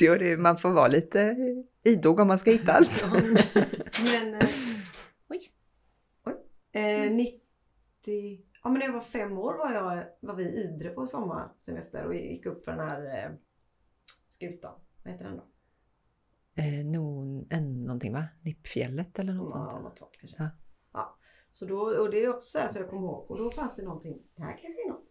Jo, 0.00 0.14
det, 0.14 0.36
man 0.36 0.58
får 0.58 0.70
vara 0.70 0.88
lite 0.88 1.36
idog 1.84 2.20
om 2.20 2.28
man 2.28 2.38
ska 2.38 2.50
hitta 2.50 2.72
allt. 2.72 3.04
Ja. 3.12 3.20
Men... 4.04 4.34
Eh, 4.34 4.48
Oj. 5.28 5.40
Oj. 6.26 6.34
Eh, 6.82 7.10
90... 7.12 8.40
Ja 8.62 8.70
men 8.70 8.78
när 8.78 8.86
jag 8.86 8.92
var 8.92 9.00
fem 9.00 9.38
år 9.38 9.54
var, 9.54 9.72
jag, 9.72 10.04
var 10.20 10.34
vi 10.34 10.44
i 10.44 10.64
Idre 10.64 10.90
på 10.90 11.06
sommarsemester 11.06 12.04
och 12.06 12.14
gick 12.14 12.46
upp 12.46 12.64
för 12.64 12.72
den 12.72 12.88
här 12.88 13.24
eh, 13.24 13.30
skutan. 14.26 14.74
Vad 15.04 15.12
heter 15.12 15.24
den 15.24 15.36
då? 15.36 15.42
Eh, 16.62 16.84
no, 16.84 17.46
en, 17.50 17.84
någonting 17.84 18.12
va? 18.12 18.24
Nippfjället 18.42 19.18
eller 19.18 19.32
något 19.32 19.50
Ja, 19.54 19.70
sånt? 19.70 19.82
något 19.84 19.98
sånt 19.98 20.12
kanske. 20.20 20.36
Ja. 20.42 20.48
Ja. 20.92 21.16
Så 21.52 21.66
då, 21.66 21.80
och 21.80 22.10
det 22.10 22.24
är 22.24 22.28
också 22.28 22.50
så 22.50 22.58
här 22.58 22.68
så 22.68 22.78
jag 22.78 22.90
kommer 22.90 23.02
ihåg. 23.02 23.30
Och 23.30 23.38
då 23.38 23.50
fanns 23.50 23.76
det 23.76 23.82
någonting. 23.82 24.18
Det 24.36 24.42
här 24.42 24.52
kanske 24.52 24.82
är 24.84 24.88
något. 24.88 25.06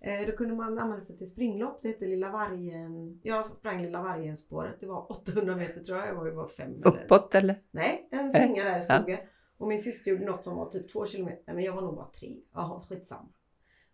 Eh, 0.00 0.26
då 0.26 0.36
kunde 0.36 0.54
man 0.54 0.78
använda 0.78 1.04
sig 1.04 1.18
till 1.18 1.30
springlopp. 1.30 1.78
Det 1.82 1.88
hette 1.88 2.06
Lilla 2.06 2.30
Vargen. 2.30 3.20
Jag 3.22 3.46
sprang 3.46 3.82
Lilla 3.82 4.02
Vargen-spåret. 4.02 4.76
Det 4.80 4.86
var 4.86 5.12
800 5.12 5.56
meter 5.56 5.80
tror 5.84 5.98
jag. 5.98 6.08
Jag 6.08 6.14
var 6.14 6.26
ju 6.26 6.32
bara 6.34 6.48
fem. 6.48 6.82
Uppåt 6.84 7.34
eller? 7.34 7.62
Nej, 7.70 8.08
en 8.10 8.32
slinga 8.32 8.64
där 8.64 8.78
i 8.78 8.82
skogen. 8.82 9.18
Och 9.58 9.68
min 9.68 9.78
syster 9.78 10.10
gjorde 10.10 10.24
något 10.24 10.44
som 10.44 10.56
var 10.56 10.70
typ 10.70 10.92
två 10.92 11.06
kilometer. 11.06 11.54
Men 11.54 11.64
jag 11.64 11.72
var 11.72 11.82
nog 11.82 11.94
bara 11.94 12.10
tre. 12.20 12.36
Jaha, 12.52 12.80
skitsamma. 12.88 13.28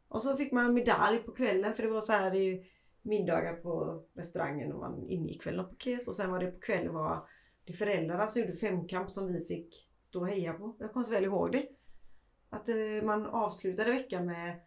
Och 0.08 0.22
så 0.22 0.36
fick 0.36 0.52
man 0.52 0.64
en 0.64 0.74
medalj 0.74 1.18
på 1.18 1.32
kvällen. 1.32 1.74
För 1.74 1.82
det 1.82 1.88
var 1.88 2.00
så 2.00 2.12
här, 2.12 2.30
det 2.30 2.38
är 2.38 2.42
ju 2.42 2.64
middagar 3.02 3.54
på 3.54 4.02
restaurangen 4.14 4.72
och 4.72 4.80
man 4.80 5.08
ingick 5.08 5.46
väl 5.46 5.56
något 5.56 5.70
paket. 5.70 6.08
Och 6.08 6.14
sen 6.14 6.30
var 6.30 6.38
det 6.38 6.50
på 6.50 6.60
kvällen 6.60 6.94
var 6.94 7.28
det 7.64 7.72
föräldrarna 7.72 8.28
som 8.28 8.42
gjorde 8.42 8.56
femkamp 8.56 9.10
som 9.10 9.32
vi 9.32 9.44
fick 9.44 9.88
stå 10.04 10.20
och 10.20 10.28
heja 10.28 10.52
på. 10.52 10.76
Jag 10.78 10.92
kommer 10.92 11.04
så 11.04 11.12
väl 11.12 11.24
ihåg 11.24 11.52
det. 11.52 11.66
Att 12.50 12.68
eh, 12.68 13.04
man 13.04 13.26
avslutade 13.26 13.90
veckan 13.90 14.26
med 14.26 14.60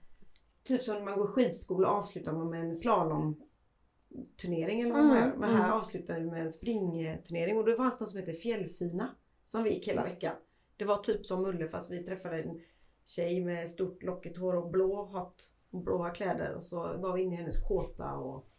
Typ 0.63 0.83
som 0.83 0.95
när 0.95 1.03
man 1.03 1.17
går 1.17 1.27
skidskola 1.27 1.87
avslutar 1.87 2.33
man 2.33 2.49
med 2.49 2.61
en 2.61 2.75
slalomturnering 2.75 4.81
eller 4.81 4.93
vad 4.93 5.05
man 5.05 5.17
Mm, 5.17 5.29
gör. 5.29 5.37
Men 5.37 5.49
här 5.49 5.63
mm. 5.63 5.71
avslutade 5.71 6.19
vi 6.19 6.31
med 6.31 6.41
en 6.41 6.51
springturnering 6.51 7.57
och 7.57 7.65
då 7.65 7.75
fanns 7.75 7.97
det 7.97 8.03
något 8.03 8.11
som 8.11 8.19
heter 8.19 8.33
Fjällfina. 8.33 9.15
Som 9.45 9.63
vi 9.63 9.73
gick 9.73 9.87
hela 9.87 10.03
veckan. 10.03 10.35
Det 10.77 10.85
var 10.85 10.97
typ 10.97 11.25
som 11.25 11.41
Mulle 11.41 11.67
fast 11.67 11.91
vi 11.91 12.03
träffade 12.03 12.41
en 12.41 12.61
tjej 13.05 13.45
med 13.45 13.69
stort 13.69 14.03
lockigt 14.03 14.37
hår 14.37 14.55
och 14.55 14.71
blå 14.71 15.05
hatt 15.05 15.41
och 15.71 15.83
blåa 15.83 16.09
kläder 16.09 16.55
och 16.55 16.63
så 16.63 16.97
var 16.97 17.13
vi 17.13 17.21
inne 17.21 17.33
i 17.33 17.37
hennes 17.37 17.67
kåta 17.67 18.13
och 18.13 18.49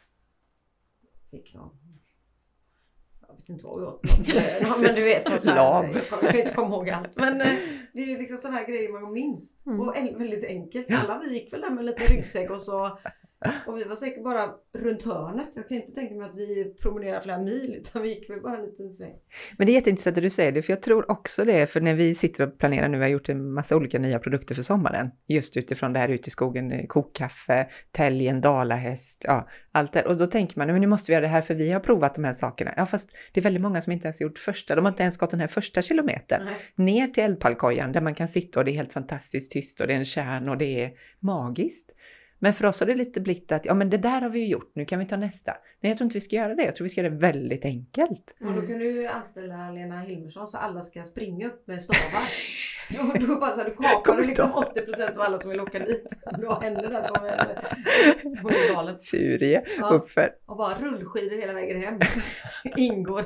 fick 1.31 1.55
någon 1.55 1.79
jag 3.29 3.37
vet 3.37 3.49
inte 3.49 3.65
vad 3.65 3.81
vi 3.81 3.87
åt. 3.87 4.01
ja, 4.61 4.77
men 4.83 4.95
du 4.95 5.05
vet, 5.05 5.43
så 5.43 5.51
här, 5.51 5.57
jag 6.11 6.31
kan 6.31 6.41
inte 6.41 6.55
komma 6.55 6.77
ihåg 6.77 6.91
allt. 6.91 7.17
Men 7.17 7.41
eh, 7.41 7.57
det 7.93 8.01
är 8.01 8.19
liksom 8.19 8.37
sådana 8.37 8.57
här 8.57 8.67
grejer 8.67 8.93
man 8.93 9.13
minns. 9.13 9.51
Mm. 9.67 9.81
Och 9.81 9.97
en, 9.97 10.19
väldigt 10.19 10.45
enkelt. 10.45 10.91
Alla 10.91 11.19
vi 11.19 11.35
gick 11.35 11.53
väl 11.53 11.61
där 11.61 11.71
med 11.71 11.79
en 11.79 11.87
liten 11.87 12.07
ryggsäck 12.07 12.51
och 12.51 12.61
så 12.61 12.99
och 13.67 13.79
vi 13.79 13.85
var 13.85 13.97
säkert 13.97 14.25
bara 14.25 14.55
runt 14.75 15.03
hörnet. 15.03 15.49
Jag 15.55 15.69
kan 15.69 15.77
inte 15.77 15.93
tänka 15.93 16.15
mig 16.15 16.29
att 16.29 16.37
vi 16.37 16.75
promenerade 16.83 17.21
flera 17.21 17.39
mil 17.39 17.75
utan 17.75 18.03
vi 18.03 18.09
gick 18.09 18.31
väl 18.31 18.41
bara 18.41 18.59
en 18.59 18.65
liten 18.65 18.93
sväng. 18.93 19.15
Men 19.59 19.67
det 19.67 19.73
är 19.73 19.75
jätteintressant 19.75 20.17
att 20.17 20.23
du 20.23 20.31
säger 20.31 20.53
det, 20.53 20.63
för 20.63 20.73
jag 20.73 20.83
tror 20.83 21.11
också 21.11 21.45
det, 21.45 21.67
för 21.67 21.81
när 21.81 21.95
vi 21.95 22.15
sitter 22.15 22.47
och 22.47 22.59
planerar 22.59 22.89
nu, 22.89 22.99
vi 22.99 23.05
har 23.05 23.11
gjort 23.11 23.29
en 23.29 23.53
massa 23.53 23.77
olika 23.77 23.99
nya 23.99 24.19
produkter 24.19 24.55
för 24.55 24.63
sommaren, 24.63 25.11
just 25.27 25.57
utifrån 25.57 25.93
det 25.93 25.99
här 25.99 26.09
ute 26.09 26.29
i 26.29 26.31
skogen, 26.31 26.73
eh, 26.73 26.87
kokkaffe, 26.87 27.69
täljen, 27.93 28.41
dalahäst, 28.41 29.25
ja, 29.27 29.49
allt 29.73 29.93
det. 29.93 30.03
Och 30.03 30.17
då 30.17 30.27
tänker 30.27 30.59
man, 30.59 30.67
men 30.67 30.81
nu 30.81 30.87
måste 30.87 31.11
vi 31.11 31.15
göra 31.15 31.23
det 31.23 31.29
här 31.29 31.43
för 31.43 31.55
vi 31.55 31.73
har 31.73 31.81
provat 31.81 32.15
de 32.15 32.25
här 32.25 32.33
sakerna. 32.33 32.75
Ja, 32.77 32.87
fast 32.87 33.11
det 33.33 33.41
är 33.41 33.43
väldigt 33.45 33.63
många 33.63 33.83
som 33.83 33.93
inte 33.93 34.07
ens 34.07 34.21
gjort 34.21 34.39
första, 34.39 34.75
de 34.75 34.85
har 34.85 34.93
inte 34.93 35.03
ens 35.03 35.19
gått 35.19 35.31
den 35.31 35.41
här 35.41 35.49
första 35.49 35.83
kilometern. 35.83 36.45
Nej. 36.45 36.57
Ner 36.75 37.09
till 37.09 37.25
eldpallkojan 37.25 37.93
där 37.93 38.01
man 38.01 38.15
kan 38.15 38.29
sitta 38.29 38.59
och 38.59 38.65
det 38.65 38.71
är 38.71 38.77
helt 38.77 38.93
fantastiskt 38.93 39.53
tyst 39.53 39.81
och 39.81 39.87
det 39.87 39.93
är 39.93 39.99
en 39.99 40.05
kärn 40.05 40.49
och 40.49 40.59
det 40.59 40.85
är 40.85 40.93
magiskt. 41.21 41.91
Men 42.39 42.53
för 42.53 42.67
oss 42.67 42.81
har 42.81 42.87
det 42.87 42.95
lite 42.95 43.21
blivit 43.21 43.53
att, 43.53 43.65
ja 43.65 43.75
men 43.75 43.91
det 43.91 43.97
där 43.99 44.21
har 44.21 44.29
vi 44.29 44.39
ju 44.39 44.47
gjort, 44.47 44.71
nu 44.75 44.85
kan 44.85 44.99
vi 44.99 45.07
ta 45.07 45.17
nästa. 45.17 45.53
Nej, 45.81 45.91
jag 45.91 45.99
tror 45.99 46.07
inte 46.07 46.15
vi 46.17 46.21
ska 46.21 46.37
göra 46.37 46.55
det, 46.55 46.65
jag 46.65 46.75
tror 46.75 46.85
vi 46.85 46.89
ska 46.89 47.01
göra 47.01 47.11
det 47.13 47.19
väldigt 47.19 47.65
enkelt. 47.65 48.35
Och 48.41 48.53
då 48.55 48.63
kan 48.67 48.79
du 48.79 49.07
anställa 49.07 49.71
Lena 49.71 50.01
Hilmersson 50.01 50.49
så 50.49 50.59
alla 50.59 50.83
ska 50.83 51.03
springa 51.05 51.47
upp 51.47 51.67
med 51.67 51.83
stavar. 51.83 52.23
Då, 52.91 53.27
då 53.27 53.41
bara 53.41 53.51
så 53.51 53.57
här, 53.57 53.65
du 53.65 53.71
kapar 53.71 54.17
du 54.17 54.27
liksom 54.27 54.53
inte 54.77 54.93
80% 54.93 55.15
av 55.15 55.21
alla 55.21 55.39
som 55.39 55.51
vill 55.51 55.61
åka 55.61 55.79
dit. 55.79 56.07
Du 56.39 56.47
har 56.47 56.61
henne 56.61 56.83
där 56.83 57.07
som 57.15 57.27
är 58.49 58.75
galen. 58.75 58.99
Furie 59.03 59.63
Ja. 59.79 59.89
uppför. 59.89 60.31
Och 60.47 60.57
bara 60.57 60.75
rullskidor 60.79 61.37
hela 61.37 61.53
vägen 61.53 61.81
hem. 61.83 61.99
Ingår. 62.77 63.25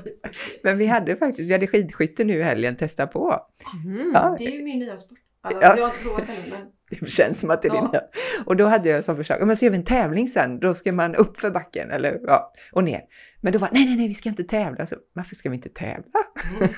Men 0.63 0.79
vi 0.79 0.87
hade 0.87 1.17
faktiskt, 1.17 1.49
vi 1.49 1.53
hade 1.53 1.67
skidskytte 1.67 2.25
nu 2.25 2.39
i 2.39 2.43
helgen, 2.43 2.77
testa 2.77 3.07
på. 3.07 3.41
Mm. 3.87 4.11
Ja. 4.15 4.37
Det 4.39 4.45
är 4.47 4.51
ju 4.51 4.63
min 4.63 4.79
nya 4.79 4.99
sport. 4.99 5.19
Alltså, 5.41 5.63
Ja. 5.63 5.75
Jag 5.77 5.83
har 5.85 5.91
inte 5.91 6.03
provat 6.03 6.23
ännu 6.23 6.51
men 6.51 6.67
Det 6.91 7.11
känns 7.11 7.41
som 7.41 7.51
att 7.51 7.63
det 7.63 7.69
är 7.69 7.75
Ja. 7.75 8.09
Och 8.47 8.57
då 8.57 8.67
hade 8.67 8.89
jag 8.89 9.05
som 9.05 9.17
förslag, 9.17 9.47
men 9.47 9.57
så 9.57 9.65
gör 9.65 9.71
vi 9.71 9.77
en 9.79 9.85
tävling 9.85 10.29
sen, 10.29 10.61
då 10.61 10.75
ska 10.75 10.93
man 10.93 11.15
upp 11.15 11.41
för 11.41 11.51
backen 11.51 11.91
eller 11.91 12.21
ja, 12.27 12.53
och 12.73 12.85
ner. 12.85 13.03
Men 13.41 13.53
då 13.53 13.59
var 13.59 13.69
nej, 13.73 13.85
nej, 13.87 13.97
nej, 13.97 14.09
vi 14.09 14.15
ska 14.15 14.29
inte 14.29 14.45
tävla. 14.45 14.87
Så, 14.87 14.97
varför 15.13 15.35
ska 15.35 15.51
vi 15.51 15.57
inte 15.57 15.69
tävla? 15.69 16.21
Mm. 16.59 16.71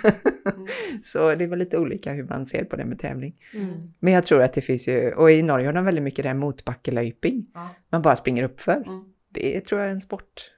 Mm. 0.55 0.66
Så 1.03 1.35
det 1.35 1.46
var 1.46 1.57
lite 1.57 1.79
olika 1.79 2.12
hur 2.12 2.25
man 2.25 2.46
ser 2.46 2.64
på 2.64 2.77
det 2.77 2.85
med 2.85 2.99
tävling. 2.99 3.35
Mm. 3.55 3.92
Men 3.99 4.12
jag 4.12 4.25
tror 4.25 4.42
att 4.42 4.53
det 4.53 4.61
finns 4.61 4.88
ju, 4.88 5.12
och 5.12 5.31
i 5.31 5.42
Norge 5.42 5.66
har 5.66 5.73
de 5.73 5.85
väldigt 5.85 6.05
mycket 6.05 6.23
det 6.23 6.29
här 6.29 6.37
motbackelöjping. 6.37 7.46
Ja. 7.55 7.68
Man 7.90 8.03
bara 8.03 8.16
springer 8.16 8.42
upp 8.42 8.61
för. 8.61 8.77
Mm. 8.77 9.05
Det 9.29 9.61
tror 9.61 9.81
jag 9.81 9.88
är 9.88 9.92
en 9.94 10.01
sport. 10.01 10.51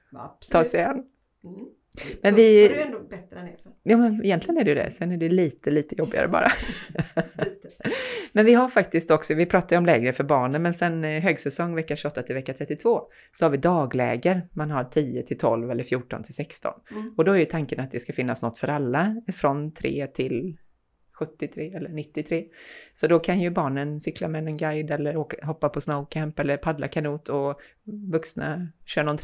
Ta 0.51 0.63
sig 0.63 0.83
an. 0.83 1.03
Mm. 1.43 1.65
Men 2.21 2.35
vi- 2.35 2.65
är 2.65 2.85
ändå 2.85 2.99
bättre 2.99 3.39
än. 3.39 3.47
Ja, 3.83 3.97
men 3.97 4.23
egentligen 4.25 4.57
är 4.57 4.63
det 4.63 4.69
ju 4.69 4.75
det. 4.75 4.91
Sen 4.91 5.11
är 5.11 5.17
det 5.17 5.29
lite, 5.29 5.71
lite 5.71 5.95
jobbigare 5.95 6.27
bara. 6.27 6.51
Men 8.31 8.45
vi 8.45 8.53
har 8.53 8.69
faktiskt 8.69 9.11
också, 9.11 9.33
vi 9.33 9.45
pratar 9.45 9.75
ju 9.75 9.77
om 9.77 9.85
läger 9.85 10.11
för 10.11 10.23
barnen, 10.23 10.61
men 10.61 10.73
sen 10.73 11.03
eh, 11.03 11.21
högsäsong 11.21 11.75
vecka 11.75 11.95
28 11.95 12.23
till 12.23 12.35
vecka 12.35 12.53
32 12.53 13.01
så 13.31 13.45
har 13.45 13.49
vi 13.49 13.57
dagläger. 13.57 14.47
Man 14.53 14.71
har 14.71 14.83
10 14.83 15.23
till 15.23 15.37
12 15.37 15.71
eller 15.71 15.83
14 15.83 16.23
till 16.23 16.33
16. 16.33 16.73
Mm. 16.91 17.13
Och 17.17 17.25
då 17.25 17.31
är 17.31 17.37
ju 17.37 17.45
tanken 17.45 17.79
att 17.79 17.91
det 17.91 17.99
ska 17.99 18.13
finnas 18.13 18.41
något 18.41 18.57
för 18.57 18.67
alla 18.67 19.21
från 19.35 19.73
3 19.73 20.07
till 20.07 20.57
73 21.13 21.73
eller 21.73 21.89
93. 21.89 22.45
Så 22.93 23.07
då 23.07 23.19
kan 23.19 23.41
ju 23.41 23.49
barnen 23.49 24.01
cykla 24.01 24.27
med 24.27 24.47
en 24.47 24.57
guide 24.57 24.91
eller 24.91 25.17
åka, 25.17 25.45
hoppa 25.45 25.69
på 25.69 25.81
snowcamp 25.81 26.39
eller 26.39 26.57
paddla 26.57 26.87
kanot 26.87 27.29
och 27.29 27.61
vuxna 28.11 28.67
kör 28.85 29.03
någon 29.03 29.17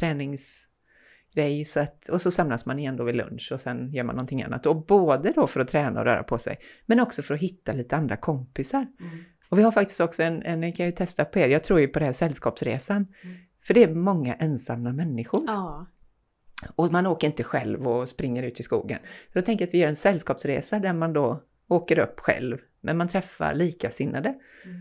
grej. 1.34 1.64
Så 1.64 1.80
att, 1.80 2.08
och 2.08 2.20
så 2.20 2.30
samlas 2.30 2.66
man 2.66 2.78
igen 2.78 2.96
då 2.96 3.04
vid 3.04 3.16
lunch 3.16 3.50
och 3.52 3.60
sen 3.60 3.92
gör 3.92 4.04
man 4.04 4.16
någonting 4.16 4.42
annat. 4.42 4.66
Och 4.66 4.86
både 4.86 5.32
då 5.32 5.46
för 5.46 5.60
att 5.60 5.68
träna 5.68 6.00
och 6.00 6.06
röra 6.06 6.22
på 6.22 6.38
sig, 6.38 6.58
men 6.86 7.00
också 7.00 7.22
för 7.22 7.34
att 7.34 7.40
hitta 7.40 7.72
lite 7.72 7.96
andra 7.96 8.16
kompisar. 8.16 8.86
Mm. 9.00 9.18
Och 9.48 9.58
vi 9.58 9.62
har 9.62 9.70
faktiskt 9.70 10.00
också 10.00 10.22
en, 10.22 10.42
en 10.42 10.60
ni 10.60 10.72
kan 10.72 10.86
ju 10.86 10.92
testa 10.92 11.24
på 11.24 11.38
er, 11.38 11.48
jag 11.48 11.64
tror 11.64 11.80
ju 11.80 11.88
på 11.88 11.98
det 11.98 12.04
här 12.04 12.12
sällskapsresan. 12.12 13.06
Mm. 13.22 13.36
För 13.62 13.74
det 13.74 13.82
är 13.82 13.94
många 13.94 14.34
ensamma 14.34 14.92
människor. 14.92 15.44
Ja. 15.46 15.86
Och 16.76 16.92
man 16.92 17.06
åker 17.06 17.26
inte 17.26 17.42
själv 17.42 17.88
och 17.88 18.08
springer 18.08 18.42
ut 18.42 18.60
i 18.60 18.62
skogen. 18.62 18.98
Så 19.32 19.38
då 19.38 19.42
tänker 19.42 19.62
jag 19.62 19.68
att 19.68 19.74
vi 19.74 19.78
gör 19.78 19.88
en 19.88 19.96
sällskapsresa 19.96 20.78
där 20.78 20.92
man 20.92 21.12
då 21.12 21.42
åker 21.68 21.98
upp 21.98 22.20
själv, 22.20 22.58
men 22.80 22.96
man 22.96 23.08
träffar 23.08 23.54
likasinnade. 23.54 24.34
Mm. 24.64 24.80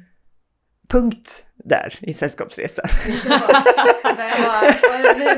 Punkt 0.89 1.45
där 1.55 1.97
i 2.01 2.13
sällskapsresan. 2.13 2.85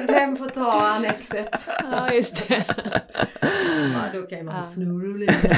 Vem, 0.07 0.37
får 0.37 0.49
ta 0.49 0.71
annexet? 0.81 1.69
ja, 1.91 2.13
just 2.13 2.47
det. 2.47 2.65
Ja, 3.93 4.01
då 4.13 4.21
kan 4.21 4.45
man 4.45 4.55
Ja. 4.55 4.63
snurra 4.63 5.17
lite. 5.17 5.57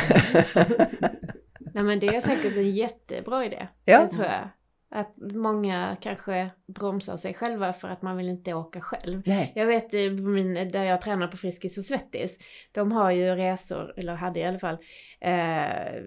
Nej 1.74 1.84
men 1.84 2.00
det 2.00 2.16
är 2.16 2.22
säkert 2.22 2.56
en 2.58 2.72
jättebra 2.72 3.46
idé. 3.46 3.68
Ja. 3.86 4.00
Det 4.02 4.08
tror 4.08 4.26
jag. 4.26 4.50
Att 4.96 5.14
många 5.18 5.98
kanske 6.02 6.50
bromsar 6.68 7.18
sig 7.18 7.34
själva 7.34 7.74
för 7.74 7.88
att 7.88 8.02
man 8.02 8.18
vill 8.18 8.30
inte 8.30 8.54
åka 8.54 8.82
själv. 8.82 9.22
Nej. 9.26 9.52
Jag 9.56 9.66
vet 9.66 9.94
eh, 9.94 10.12
min, 10.12 10.54
där 10.54 10.84
jag 10.84 11.02
tränar 11.02 11.28
på 11.28 11.38
Friskis 11.38 11.78
och 11.78 11.84
Svettis. 11.84 12.38
De 12.72 12.92
har 12.92 13.12
ju 13.12 13.36
resor, 13.36 13.94
eller 13.98 14.16
hade 14.16 14.40
i 14.40 14.44
alla 14.44 14.60
fall, 14.60 14.78
eh, 15.20 16.02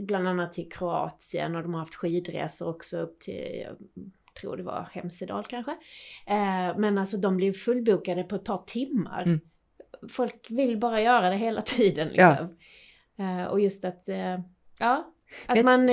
bland 0.00 0.28
annat 0.28 0.52
till 0.52 0.68
Kroatien 0.72 1.56
och 1.56 1.62
de 1.62 1.74
har 1.74 1.80
haft 1.80 1.94
skidresor 1.94 2.68
också 2.68 2.98
upp 2.98 3.20
till, 3.20 3.64
jag 3.66 3.76
tror 4.40 4.56
det 4.56 4.62
var 4.62 4.88
Hemsedal 4.92 5.44
kanske. 5.44 5.72
Eh, 6.26 6.78
men 6.78 6.98
alltså 6.98 7.16
de 7.16 7.36
blir 7.36 7.52
fullbokade 7.52 8.24
på 8.24 8.34
ett 8.36 8.44
par 8.44 8.62
timmar. 8.66 9.22
Mm. 9.22 9.40
Folk 10.08 10.46
vill 10.50 10.78
bara 10.78 11.00
göra 11.00 11.30
det 11.30 11.36
hela 11.36 11.60
tiden 11.62 12.08
liksom. 12.08 12.56
Eh, 13.18 13.44
och 13.44 13.60
just 13.60 13.84
att, 13.84 14.08
eh, 14.08 14.38
ja, 14.78 15.12
att 15.46 15.56
Vet- 15.56 15.64
man... 15.64 15.88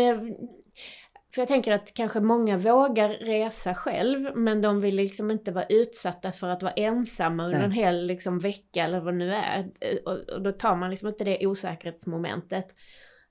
För 1.36 1.42
jag 1.42 1.48
tänker 1.48 1.72
att 1.72 1.94
kanske 1.94 2.20
många 2.20 2.58
vågar 2.58 3.10
resa 3.10 3.74
själv, 3.76 4.36
men 4.38 4.62
de 4.62 4.82
vill 4.82 4.96
liksom 4.96 5.32
inte 5.32 5.52
vara 5.52 5.66
utsatta 5.70 6.32
för 6.32 6.50
att 6.50 6.64
vara 6.64 6.74
ensamma 6.74 7.46
under 7.46 7.58
Nej. 7.58 7.66
en 7.66 7.72
hel 7.72 8.06
liksom, 8.08 8.40
vecka 8.40 8.84
eller 8.84 9.00
vad 9.00 9.14
det 9.14 9.18
nu 9.18 9.34
är. 9.34 9.60
Eh, 9.60 9.98
Och, 10.06 10.30
och 10.36 10.42
då 10.42 10.52
tar 10.52 10.76
man 10.76 10.90
liksom 10.90 11.08
inte 11.10 11.24
det 11.24 11.48
osäkerhetsmomentet. 11.48 12.68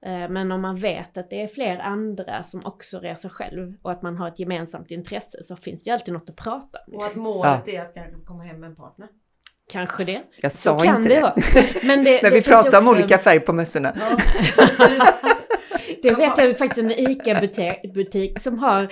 Eh, 0.07 0.29
Men 0.29 0.53
om 0.53 0.61
man 0.61 0.77
vet 0.77 1.17
att 1.17 1.31
det 1.31 1.43
är 1.43 1.47
fler 1.47 1.79
andra 1.79 2.43
som 2.43 2.61
också 2.65 2.99
reser 2.99 3.29
själv 3.29 3.75
och 3.83 3.91
att 3.93 4.03
man 4.03 4.17
har 4.17 4.29
ett 4.29 4.39
gemensamt 4.39 4.91
intresse 4.91 5.45
så 5.45 5.57
finns 5.57 5.85
det 5.85 5.89
ju 5.91 5.95
alltid 5.95 6.15
något 6.15 6.31
att 6.31 6.37
prata 6.37 6.79
om. 6.87 6.95
Och 6.95 7.07
att 7.07 7.15
målet 7.15 7.69
är 7.69 7.81
att 7.81 7.95
kanske 7.95 8.21
komma 8.25 8.43
hem 8.43 8.61
med 8.61 8.71
en 8.71 8.77
partner. 8.77 9.09
Kanske 9.73 10.05
det. 10.05 10.23
Jag 10.43 10.53
Så 10.53 10.59
sa 10.59 10.79
kan 10.79 10.97
inte 10.97 11.09
det 11.09 11.15
det. 11.15 11.21
vara. 11.21 11.35
Men 11.87 12.05
det, 12.05 12.21
det 12.23 12.31
vi 12.31 12.43
pratar 12.43 12.79
om 12.79 12.89
olika 12.89 13.19
färg 13.19 13.41
på 13.41 13.53
mössorna. 13.53 13.97
Ja, 14.01 14.19
Det 16.03 16.11
vet 16.11 16.39
jag 16.39 16.59
faktiskt 16.59 16.79
en 16.79 16.91
ICA-butik 16.91 17.95
butik 17.95 18.41
som 18.41 18.59
har 18.59 18.83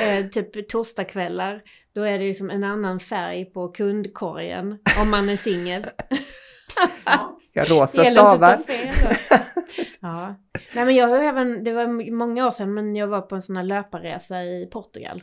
eh, 0.00 0.26
typ 0.26 0.68
torsdagskvällar. 0.68 1.62
Då 1.94 2.02
är 2.02 2.18
det 2.18 2.24
liksom 2.26 2.50
en 2.50 2.64
annan 2.64 3.00
färg 3.00 3.44
på 3.44 3.68
kundkorgen 3.68 4.78
om 5.02 5.10
man 5.10 5.28
är 5.28 5.36
singel. 5.36 5.86
ja. 7.04 7.38
Jag 7.52 7.66
har 7.66 7.80
rosa 7.80 8.04
stavar. 8.04 8.58
Ja. 10.00 10.34
Nej 10.74 10.84
men 10.84 10.94
jag 10.94 11.08
har 11.08 11.18
även, 11.18 11.64
det 11.64 11.72
var 11.72 12.10
många 12.12 12.46
år 12.46 12.50
sedan, 12.50 12.74
men 12.74 12.96
jag 12.96 13.06
var 13.06 13.20
på 13.20 13.34
en 13.34 13.42
sån 13.42 13.56
här 13.56 13.64
löparresa 13.64 14.42
i 14.42 14.68
Portugal. 14.72 15.22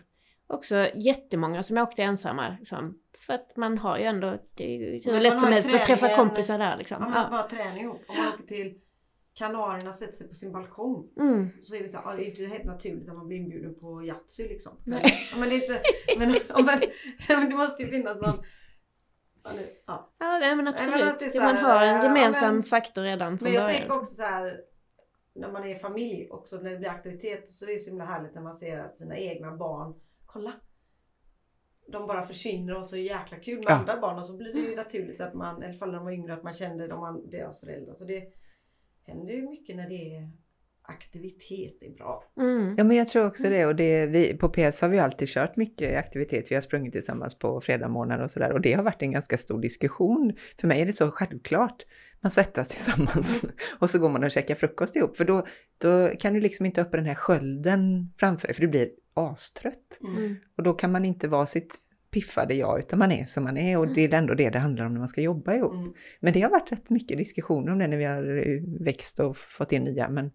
Också 0.50 0.88
jättemånga 0.96 1.64
som 1.64 1.78
åkte 1.78 2.04
ensamma. 2.04 2.56
Liksom. 2.60 2.98
För 3.26 3.34
att 3.34 3.58
man 3.58 3.78
har 3.78 3.98
ju 3.98 4.04
ändå, 4.04 4.38
det 4.58 4.64
är 4.64 4.70
ju 4.80 5.02
hur 5.12 5.20
lätt 5.20 5.34
man 5.34 5.40
som 5.40 5.48
har 5.48 5.54
helst 5.54 5.74
att 5.74 5.84
träffa 5.84 6.16
kompisar 6.16 6.58
där 6.58 6.78
liksom. 6.78 6.98
Om 7.06 7.12
man 7.12 7.24
Ja. 7.24 7.30
bara 7.32 7.44
tränar 7.50 7.78
ihop. 7.82 8.02
Man 8.08 8.28
åker 8.28 8.44
till 8.48 8.74
Kanarierna 9.34 9.94
sätter 9.94 10.14
sig 10.14 10.28
på 10.28 10.34
sin 10.34 10.52
balkong. 10.52 11.10
Mm. 11.20 11.50
Så 11.62 11.76
är 11.76 11.84
det, 11.84 11.90
så, 11.90 11.98
här, 11.98 12.04
ja, 12.12 12.16
det 12.16 12.24
är 12.26 12.30
inte 12.30 12.46
helt 12.46 12.66
naturligt 12.66 13.10
att 13.10 13.16
man 13.16 13.28
blir 13.28 13.38
inbjuden 13.38 13.80
på 13.80 14.04
Yatzy 14.04 14.48
liksom. 14.48 14.74
Nej. 14.86 15.02
Ja, 15.32 15.40
men 15.40 15.50
det 15.50 15.56
är 15.56 15.62
inte, 15.62 15.82
men, 16.18 16.36
men 17.38 17.50
det 17.50 17.56
måste 17.56 17.84
ju 17.84 17.90
finnas 17.90 18.22
någon, 18.22 18.44
ja, 19.44 19.52
nu, 19.54 19.68
ja. 19.88 20.14
Ja, 20.20 20.38
nej, 20.40 20.56
men 20.56 20.66
men 20.66 20.74
absolut. 20.74 21.04
att 21.04 21.20
det 21.20 21.26
är 21.26 21.30
så 21.30 21.40
man 21.40 21.56
här, 21.56 21.64
har 21.80 21.86
en 21.86 21.96
ja, 21.96 22.04
gemensam 22.04 22.54
men- 22.56 22.64
faktor 22.64 23.02
redan 23.04 23.38
från 23.38 23.46
Men 23.46 23.54
jag 23.54 23.64
början. 23.64 23.82
tänker 23.82 23.98
också 24.00 24.16
så 24.16 24.22
här 24.22 24.62
när 25.34 25.52
man 25.52 25.64
är 25.68 25.76
familj 25.76 26.28
också 26.32 26.58
när 26.58 26.70
det 26.72 26.78
blir 26.78 26.90
aktivitet 26.90 27.52
så 27.52 27.66
är 27.66 27.74
det 27.74 27.80
så 27.80 27.90
himla 27.90 28.06
härligt 28.06 28.36
när 28.36 28.42
man 28.42 28.56
ser 28.56 28.78
att 28.80 28.98
sina 28.98 29.18
egna 29.18 29.56
barn, 29.56 29.94
kolla. 30.26 30.54
De 31.88 32.08
bara 32.08 32.24
försvinner 32.26 32.74
och 32.74 32.78
har 32.80 32.84
så 32.84 32.98
jäkla 32.98 33.38
kul 33.38 33.56
med 33.56 33.66
Ja. 33.68 33.76
andra 33.76 34.00
barn 34.00 34.20
och 34.20 34.26
så 34.26 34.38
blir 34.38 34.54
det 34.54 34.60
ju 34.60 34.76
naturligt 34.76 35.22
att 35.22 35.34
man, 35.34 35.64
i 35.64 35.66
alla 35.66 35.74
fall 35.78 35.90
när 35.92 35.96
de 35.98 36.06
var 36.06 36.12
yngre, 36.12 36.34
att 36.34 36.44
man 36.44 36.54
kände 36.54 36.88
de, 36.88 37.30
deras 37.30 37.60
föräldrar. 37.60 37.94
Så 37.94 38.04
det 38.04 38.24
händer 39.06 39.34
ju 39.34 39.50
mycket 39.50 39.76
när 39.76 39.90
det 39.90 40.16
är 40.16 40.30
aktivitet, 40.82 41.84
är 41.84 41.90
bra. 41.90 42.24
Mm. 42.38 42.76
Ja, 42.78 42.84
men 42.84 42.98
jag 42.98 43.08
tror 43.08 43.26
också 43.26 43.50
det. 43.50 43.66
Och 43.66 43.76
det 43.76 44.06
vi, 44.06 44.38
på 44.38 44.50
PS 44.50 44.82
har 44.82 44.90
vi 44.90 45.00
alltid 45.00 45.28
kört 45.28 45.56
mycket 45.56 46.00
aktivitet. 46.00 46.46
Vi 46.50 46.56
har 46.56 46.62
sprungit 46.62 46.94
tillsammans 46.94 47.40
på 47.40 47.62
fredagsmorgnar 47.62 48.20
och 48.20 48.32
sådär. 48.32 48.52
Och 48.52 48.62
det 48.62 48.74
har 48.74 48.84
varit 48.84 49.02
en 49.02 49.12
ganska 49.12 49.38
stor 49.38 49.62
diskussion. 49.62 50.34
För 50.60 50.68
mig 50.68 50.82
är 50.82 50.86
det 50.86 50.94
så 50.94 51.12
självklart. 51.12 51.86
Man 52.20 52.32
svettas 52.32 52.70
tillsammans 52.70 53.46
och 53.80 53.90
så 53.90 54.00
går 54.00 54.10
man 54.10 54.24
och 54.24 54.32
käkar 54.32 54.56
frukost 54.56 54.96
ihop. 54.96 55.18
För 55.18 55.26
då, 55.26 55.48
då 55.78 56.12
kan 56.20 56.34
du 56.34 56.40
liksom 56.40 56.66
inte 56.66 56.82
öppna 56.82 56.98
den 56.98 57.06
här 57.06 57.16
skölden 57.16 58.12
framför 58.18 58.48
dig, 58.48 58.56
för 58.56 58.62
du 58.62 58.68
blir 58.68 58.90
astrött. 59.14 60.00
Mm. 60.04 60.36
Och 60.58 60.64
då 60.64 60.74
kan 60.74 60.92
man 60.92 61.06
inte 61.06 61.28
vara 61.28 61.46
sitt 61.46 61.76
piffade 62.12 62.54
jag, 62.54 62.80
utan 62.80 63.00
man 63.00 63.12
är 63.12 63.26
som 63.26 63.44
man 63.44 63.58
är. 63.58 63.78
Och 63.78 63.88
det 63.88 64.02
är 64.02 64.14
ändå 64.14 64.34
det 64.34 64.50
det 64.50 64.60
handlar 64.60 64.86
om 64.86 64.94
när 64.94 65.00
man 65.00 65.08
ska 65.08 65.22
jobba 65.22 65.54
ihop. 65.54 65.74
Mm. 65.74 65.94
Men 66.20 66.34
det 66.34 66.42
har 66.42 66.50
varit 66.50 66.72
rätt 66.72 66.90
mycket 66.90 67.18
diskussioner 67.18 67.72
om 67.72 67.80
det 67.80 67.88
när 67.88 67.98
vi 67.98 68.06
har 68.06 68.48
eh, 68.48 68.62
växt 68.86 69.20
och 69.20 69.38
fått 69.38 69.72
in 69.72 69.84
nya. 69.84 70.10
Men 70.10 70.32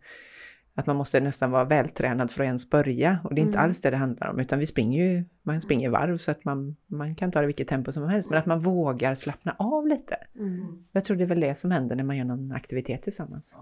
att 0.74 0.86
man 0.86 0.96
måste 0.96 1.20
nästan 1.20 1.50
vara 1.50 1.64
vältränad 1.64 2.30
för 2.30 2.42
att 2.42 2.46
ens 2.46 2.70
börja. 2.70 3.18
Och 3.24 3.34
det 3.34 3.40
är 3.40 3.42
inte 3.42 3.58
Mm. 3.58 3.64
alls 3.64 3.80
det 3.80 3.90
det 3.90 3.96
handlar 3.96 4.30
om. 4.30 4.40
Utan 4.40 4.58
vi 4.58 4.66
springer 4.66 5.04
ju, 5.04 5.24
man 5.42 5.60
springer 5.60 5.90
varv 5.90 6.18
så 6.18 6.30
att 6.30 6.44
man, 6.44 6.76
man 6.86 7.14
kan 7.14 7.30
ta 7.30 7.38
det 7.40 7.44
i 7.44 7.46
vilket 7.46 7.68
tempo 7.68 7.92
som 7.92 8.08
helst. 8.08 8.30
Men 8.30 8.38
att 8.38 8.46
man 8.46 8.60
vågar 8.60 9.14
slappna 9.14 9.56
av 9.58 9.86
lite. 9.86 10.16
Mm. 10.38 10.84
Jag 10.92 11.04
tror 11.04 11.16
det 11.16 11.24
är 11.24 11.28
väl 11.28 11.40
det 11.40 11.54
som 11.54 11.70
händer 11.70 11.96
när 11.96 12.04
man 12.04 12.16
gör 12.16 12.24
någon 12.24 12.52
aktivitet 12.52 13.02
tillsammans. 13.02 13.56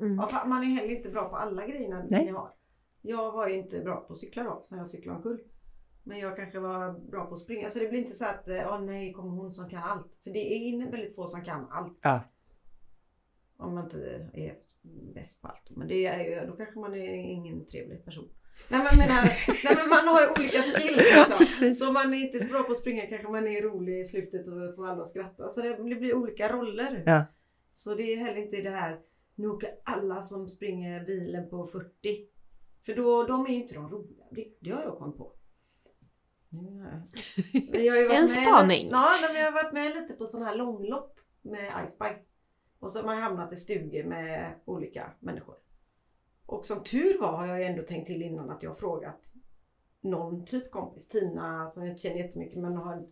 Mm. 0.00 0.16
Ja, 0.16 0.44
man 0.46 0.62
är 0.62 0.66
heller 0.66 0.96
inte 0.96 1.08
bra 1.08 1.28
på 1.28 1.36
alla 1.36 1.66
grejerna 1.66 2.04
Nej. 2.10 2.24
ni 2.24 2.30
har. 2.30 2.50
Jag 3.02 3.32
var 3.32 3.48
ju 3.48 3.56
inte 3.56 3.80
bra 3.80 3.96
på 4.06 4.12
att 4.12 4.18
cykla 4.18 4.42
då, 4.42 4.62
sen 4.68 4.78
jag 4.78 4.88
cyklade 4.88 5.16
omkull. 5.16 5.38
Men 6.06 6.18
jag 6.18 6.36
kanske 6.36 6.58
var 6.58 6.92
bra 6.92 7.26
på 7.26 7.34
att 7.34 7.40
springa. 7.40 7.70
Så 7.70 7.78
det 7.78 7.88
blir 7.88 7.98
inte 7.98 8.14
så 8.14 8.24
att, 8.24 8.48
eh, 8.48 8.72
åh 8.72 8.80
nej, 8.80 9.12
kommer 9.12 9.30
hon 9.30 9.52
som 9.52 9.70
kan 9.70 9.82
allt. 9.82 10.18
För 10.24 10.30
det 10.30 10.38
är 10.38 10.90
väldigt 10.90 11.14
få 11.14 11.26
som 11.26 11.44
kan 11.44 11.66
allt. 11.70 11.98
Ja. 12.02 12.20
Om 13.56 13.74
man 13.74 13.84
inte 13.84 14.30
är 14.32 14.56
bäst 15.14 15.42
på 15.42 15.48
allt. 15.48 15.70
Men 15.70 15.88
det 15.88 16.06
är 16.06 16.46
då 16.46 16.56
kanske 16.56 16.78
man 16.78 16.94
är 16.94 17.14
ingen 17.14 17.66
trevlig 17.66 18.04
person. 18.04 18.28
Nej 18.70 18.80
men, 18.84 18.98
menar, 18.98 19.22
nej, 19.64 19.76
men 19.76 19.88
man 19.88 20.08
har 20.08 20.20
ju 20.20 20.26
olika 20.30 20.62
skills 20.62 21.18
också. 21.18 21.38
Precis. 21.38 21.78
Så 21.78 21.88
om 21.88 21.94
man 21.94 22.14
är 22.14 22.18
inte 22.18 22.40
så 22.40 22.48
bra 22.48 22.62
på 22.62 22.72
att 22.72 22.78
springa 22.78 23.06
kanske 23.06 23.28
man 23.28 23.46
är 23.48 23.62
rolig 23.62 24.00
i 24.00 24.04
slutet 24.04 24.48
och 24.48 24.74
får 24.76 24.86
alla 24.86 25.02
att 25.02 25.08
skratta. 25.08 25.52
Så 25.52 25.62
det 25.62 25.94
blir 25.94 26.14
olika 26.14 26.52
roller. 26.52 27.02
Ja. 27.06 27.24
Så 27.72 27.94
det 27.94 28.12
är 28.12 28.16
heller 28.16 28.42
inte 28.42 28.56
det 28.56 28.70
här, 28.70 29.00
nu 29.34 29.48
åker 29.48 29.70
alla 29.84 30.22
som 30.22 30.48
springer 30.48 31.04
bilen 31.04 31.50
på 31.50 31.66
40. 31.66 32.26
För 32.86 32.94
då, 32.94 33.26
de 33.26 33.46
är 33.46 33.50
ju 33.50 33.62
inte 33.62 33.74
de 33.74 33.90
roliga. 33.90 34.24
Det, 34.30 34.48
det 34.60 34.70
har 34.70 34.82
jag 34.82 34.98
kommit 34.98 35.16
på. 35.16 35.35
Varit 37.72 38.12
En 38.12 38.20
med- 38.20 38.28
spaning. 38.30 38.88
Ja, 38.90 39.18
nej, 39.20 39.32
men 39.32 39.40
jag 39.40 39.52
har 39.52 39.62
varit 39.62 39.72
med 39.72 39.94
lite 39.94 40.14
på 40.14 40.26
sådana 40.26 40.46
här 40.46 40.56
långlopp 40.56 41.20
med 41.42 41.72
Icebike. 41.86 42.20
Och 42.78 42.92
så 42.92 42.98
har 42.98 43.06
man 43.06 43.22
hamnat 43.22 43.52
i 43.52 43.56
stugor 43.56 44.04
med 44.04 44.54
olika 44.64 45.10
människor. 45.20 45.54
Och 46.46 46.66
som 46.66 46.84
tur 46.84 47.20
var 47.20 47.32
har 47.36 47.46
jag 47.46 47.62
ändå 47.66 47.82
tänkt 47.82 48.06
till 48.06 48.22
innan 48.22 48.50
att 48.50 48.62
jag 48.62 48.70
har 48.70 48.74
frågat 48.76 49.20
någon 50.00 50.46
typ 50.46 50.70
kompis, 50.70 51.08
Tina 51.08 51.70
som 51.70 51.82
jag 51.82 51.90
inte 51.92 52.02
känner 52.02 52.16
jättemycket 52.16 52.58
men 52.58 52.76
har 52.76 53.06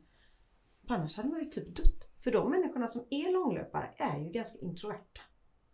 Annars 0.89 1.17
hade 1.17 1.29
man 1.29 1.41
ju 1.41 1.51
typ 1.51 1.77
dött. 1.77 2.09
För 2.25 2.31
de 2.31 2.51
människorna 2.51 2.89
som 2.89 3.03
är 3.11 3.33
långlöpare 3.33 3.91
är 3.97 4.19
ju 4.19 4.31
ganska 4.31 4.59
introverta. 4.59 5.21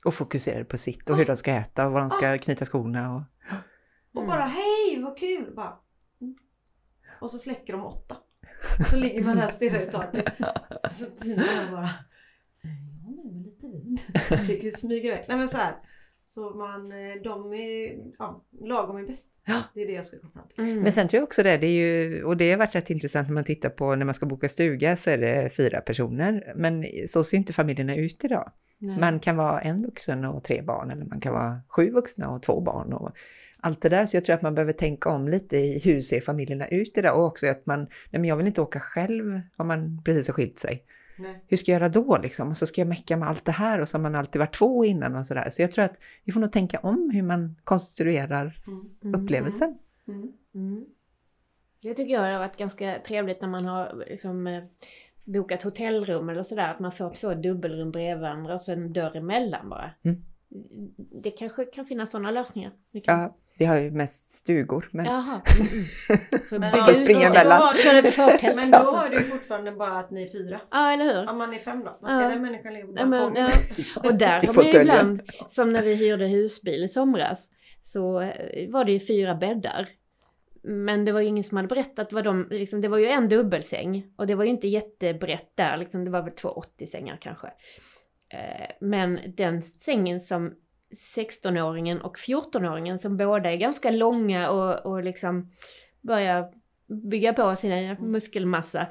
Och 0.04 0.14
fokuserar 0.14 0.64
på 0.64 0.78
sitt 0.78 1.10
och 1.10 1.16
hur 1.16 1.24
de 1.26 1.36
ska 1.36 1.50
äta 1.52 1.86
och 1.86 1.92
var 1.92 2.00
de 2.00 2.10
ska 2.10 2.38
knyta 2.38 2.64
skorna. 2.66 3.14
Och... 3.14 3.22
Och 4.12 4.22
Mm. 4.22 4.28
bara 4.28 4.40
hej 4.44 5.02
vad 5.02 5.18
kul! 5.18 5.52
Bara, 5.56 5.66
mm. 5.66 5.78
Och 7.20 7.30
så 7.30 7.38
släcker 7.38 7.72
de 7.72 7.84
åtta. 7.86 8.16
Och 8.80 8.86
så 8.86 8.96
ligger 8.96 9.24
man 9.24 9.36
där 9.36 9.46
och 9.46 9.52
stirrar 9.52 9.80
i 9.80 9.86
taket. 9.86 10.24
Så 10.92 11.04
Tina 11.04 11.42
bara 11.70 11.84
"Eh, 11.84 12.70
Ja 13.04 13.10
nu 13.24 13.30
med 13.32 13.42
lite 13.44 13.66
vin. 13.66 13.98
Fick 14.46 14.64
vi 14.64 14.72
smyga 14.72 15.08
iväg. 15.08 15.24
Nej 15.28 15.36
men 15.38 15.48
så 15.48 15.56
här. 15.56 15.74
Så 16.24 16.50
man, 16.50 16.92
eh, 16.92 17.22
de 17.24 17.52
är, 17.54 17.98
ja, 18.18 18.44
lagom 18.60 18.96
är 18.96 19.06
bäst. 19.06 19.26
Ja. 19.46 19.62
Det 19.74 19.82
är 19.82 19.86
det 19.86 19.92
jag 19.92 20.06
ska 20.06 20.18
komma 20.18 20.32
fram 20.32 20.48
till. 20.48 20.64
Mm. 20.64 20.82
Men 20.82 20.92
sen 20.92 21.08
tror 21.08 21.18
jag 21.18 21.24
också 21.26 21.42
det, 21.42 21.56
det 21.56 21.66
är 21.66 21.70
ju, 21.70 22.24
och 22.24 22.36
det 22.36 22.50
har 22.50 22.58
varit 22.58 22.74
rätt 22.74 22.90
intressant 22.90 23.28
när 23.28 23.34
man 23.34 23.44
tittar 23.44 23.68
på 23.70 23.94
när 23.94 24.04
man 24.04 24.14
ska 24.14 24.26
boka 24.26 24.48
stuga 24.48 24.96
så 24.96 25.10
är 25.10 25.18
det 25.18 25.50
fyra 25.50 25.80
personer. 25.80 26.52
Men 26.56 26.84
så 27.08 27.24
ser 27.24 27.36
inte 27.36 27.52
familjerna 27.52 27.96
ut 27.96 28.24
idag. 28.24 28.52
Nej. 28.78 28.98
Man 28.98 29.20
kan 29.20 29.36
vara 29.36 29.60
en 29.60 29.82
vuxen 29.82 30.24
och 30.24 30.44
tre 30.44 30.62
barn 30.62 30.90
eller 30.90 31.04
man 31.04 31.20
kan 31.20 31.32
vara 31.32 31.60
sju 31.68 31.90
vuxna 31.90 32.30
och 32.30 32.42
två 32.42 32.60
barn. 32.60 32.92
Och 32.92 33.10
allt 33.62 33.82
det 33.82 33.88
där. 33.88 34.06
Så 34.06 34.16
jag 34.16 34.24
tror 34.24 34.34
att 34.34 34.42
man 34.42 34.54
behöver 34.54 34.72
tänka 34.72 35.08
om 35.08 35.28
lite 35.28 35.56
i 35.56 35.78
hur 35.78 36.02
ser 36.02 36.20
familjerna 36.20 36.68
ut 36.68 36.98
idag 36.98 37.18
och 37.18 37.26
också 37.26 37.46
att 37.46 37.66
man, 37.66 37.80
nej 37.80 38.20
men 38.20 38.24
jag 38.24 38.36
vill 38.36 38.46
inte 38.46 38.60
åka 38.60 38.80
själv 38.80 39.40
om 39.56 39.66
man 39.66 40.02
precis 40.04 40.26
har 40.26 40.34
skilt 40.34 40.58
sig. 40.58 40.84
Nej. 41.18 41.44
hur 41.48 41.56
ska 41.56 41.72
jag 41.72 41.80
göra 41.80 41.88
då 41.88 42.18
liksom? 42.18 42.48
Och 42.48 42.56
så 42.56 42.66
ska 42.66 42.80
jag 42.80 42.88
mecka 42.88 43.16
med 43.16 43.28
allt 43.28 43.44
det 43.44 43.52
här 43.52 43.80
och 43.80 43.88
så 43.88 43.98
har 43.98 44.02
man 44.02 44.14
alltid 44.14 44.38
varit 44.38 44.54
två 44.54 44.84
innan 44.84 45.16
och 45.16 45.26
sådär. 45.26 45.50
Så 45.50 45.62
jag 45.62 45.72
tror 45.72 45.84
att 45.84 45.96
vi 46.24 46.32
får 46.32 46.40
nog 46.40 46.52
tänka 46.52 46.78
om 46.78 47.10
hur 47.10 47.22
man 47.22 47.56
konstruerar 47.64 48.60
Mm. 48.66 49.14
upplevelsen. 49.22 49.78
Mm. 50.08 50.32
Mm. 50.54 50.84
Det 51.82 51.94
tycker 51.94 52.14
jag 52.14 52.20
har 52.20 52.38
varit 52.38 52.56
ganska 52.56 52.98
trevligt 53.06 53.40
när 53.40 53.48
man 53.48 53.64
har 53.64 54.04
liksom, 54.08 54.46
eh, 54.46 54.62
bokat 55.24 55.62
hotellrum 55.62 56.28
eller 56.28 56.42
sådär. 56.42 56.70
Att 56.70 56.80
man 56.80 56.92
får 56.92 57.14
två 57.14 57.34
dubbelrum 57.34 57.90
bredvid 57.90 58.20
varandra 58.22 58.54
och 58.54 58.60
så 58.60 58.72
en 58.72 58.92
dörr 58.92 59.16
emellan 59.16 59.68
bara. 59.68 59.90
Mm. 60.02 60.22
Det 61.22 61.30
kanske 61.30 61.64
kan 61.64 61.86
finnas 61.86 62.10
sådana 62.10 62.30
lösningar. 62.30 62.72
Kan... 62.92 63.20
Ja, 63.20 63.36
vi 63.60 63.66
har 63.66 63.78
ju 63.78 63.90
mest 63.90 64.30
stugor. 64.30 64.88
Men... 64.92 65.06
Jaha. 65.06 65.40
Får 66.48 66.58
Men 66.58 66.94
springa 66.94 67.32
förtält. 68.10 68.56
Men 68.56 68.70
då 68.70 68.78
har 68.78 69.08
du 69.08 69.16
ju 69.16 69.24
fortfarande 69.24 69.72
bara 69.72 69.98
att 69.98 70.10
ni 70.10 70.22
är 70.22 70.26
fyra. 70.26 70.60
Ja, 70.70 70.92
eller 70.92 71.04
hur? 71.04 71.28
Om 71.30 71.38
man 71.38 71.54
är 71.54 71.58
fem 71.58 71.84
då? 71.84 71.98
Vad 72.00 72.10
ska 72.10 72.22
Ja. 72.22 72.28
den 72.28 72.42
människan 72.42 72.74
på 72.86 72.92
Ja, 72.96 73.06
men, 73.06 73.34
ja. 73.36 73.50
Och 74.04 74.14
där 74.14 74.26
har 74.26 74.54
man 74.54 74.64
ju 74.64 74.70
fåtöljen. 74.72 74.82
ibland, 74.82 75.22
som 75.48 75.72
när 75.72 75.82
vi 75.82 75.94
hyrde 75.94 76.26
husbil 76.26 76.84
i 76.84 76.88
somras, 76.88 77.48
så 77.82 78.20
eh, 78.20 78.70
var 78.70 78.84
det 78.84 78.92
ju 78.92 79.00
fyra 79.00 79.34
bäddar. 79.34 79.88
Men 80.62 81.04
det 81.04 81.12
var 81.12 81.20
ju 81.20 81.26
ingen 81.26 81.44
som 81.44 81.56
hade 81.56 81.68
berättat 81.68 82.12
vad 82.12 82.24
de, 82.24 82.46
liksom, 82.50 82.80
det 82.80 82.88
var 82.88 82.98
ju 82.98 83.06
en 83.06 83.28
dubbelsäng 83.28 84.06
och 84.16 84.26
det 84.26 84.34
var 84.34 84.44
ju 84.44 84.50
inte 84.50 84.68
jättebrett 84.68 85.52
där, 85.56 85.76
liksom, 85.76 86.04
det 86.04 86.10
var 86.10 86.22
väl 86.22 86.32
två 86.32 86.62
80-sängar 86.78 87.18
kanske. 87.20 87.46
Eh, 88.32 88.70
Men 88.80 89.18
den 89.36 89.62
sängen 89.62 90.20
som 90.20 90.54
16-åringen 91.16 92.00
och 92.00 92.16
14-åringen 92.16 92.98
som 92.98 93.16
båda 93.16 93.52
är 93.52 93.56
ganska 93.56 93.90
långa 93.90 94.50
och, 94.50 94.92
och 94.92 95.04
liksom 95.04 95.50
börjar 96.00 96.52
bygga 97.10 97.32
på 97.32 97.56
sin 97.56 97.96
muskelmassa. 98.00 98.86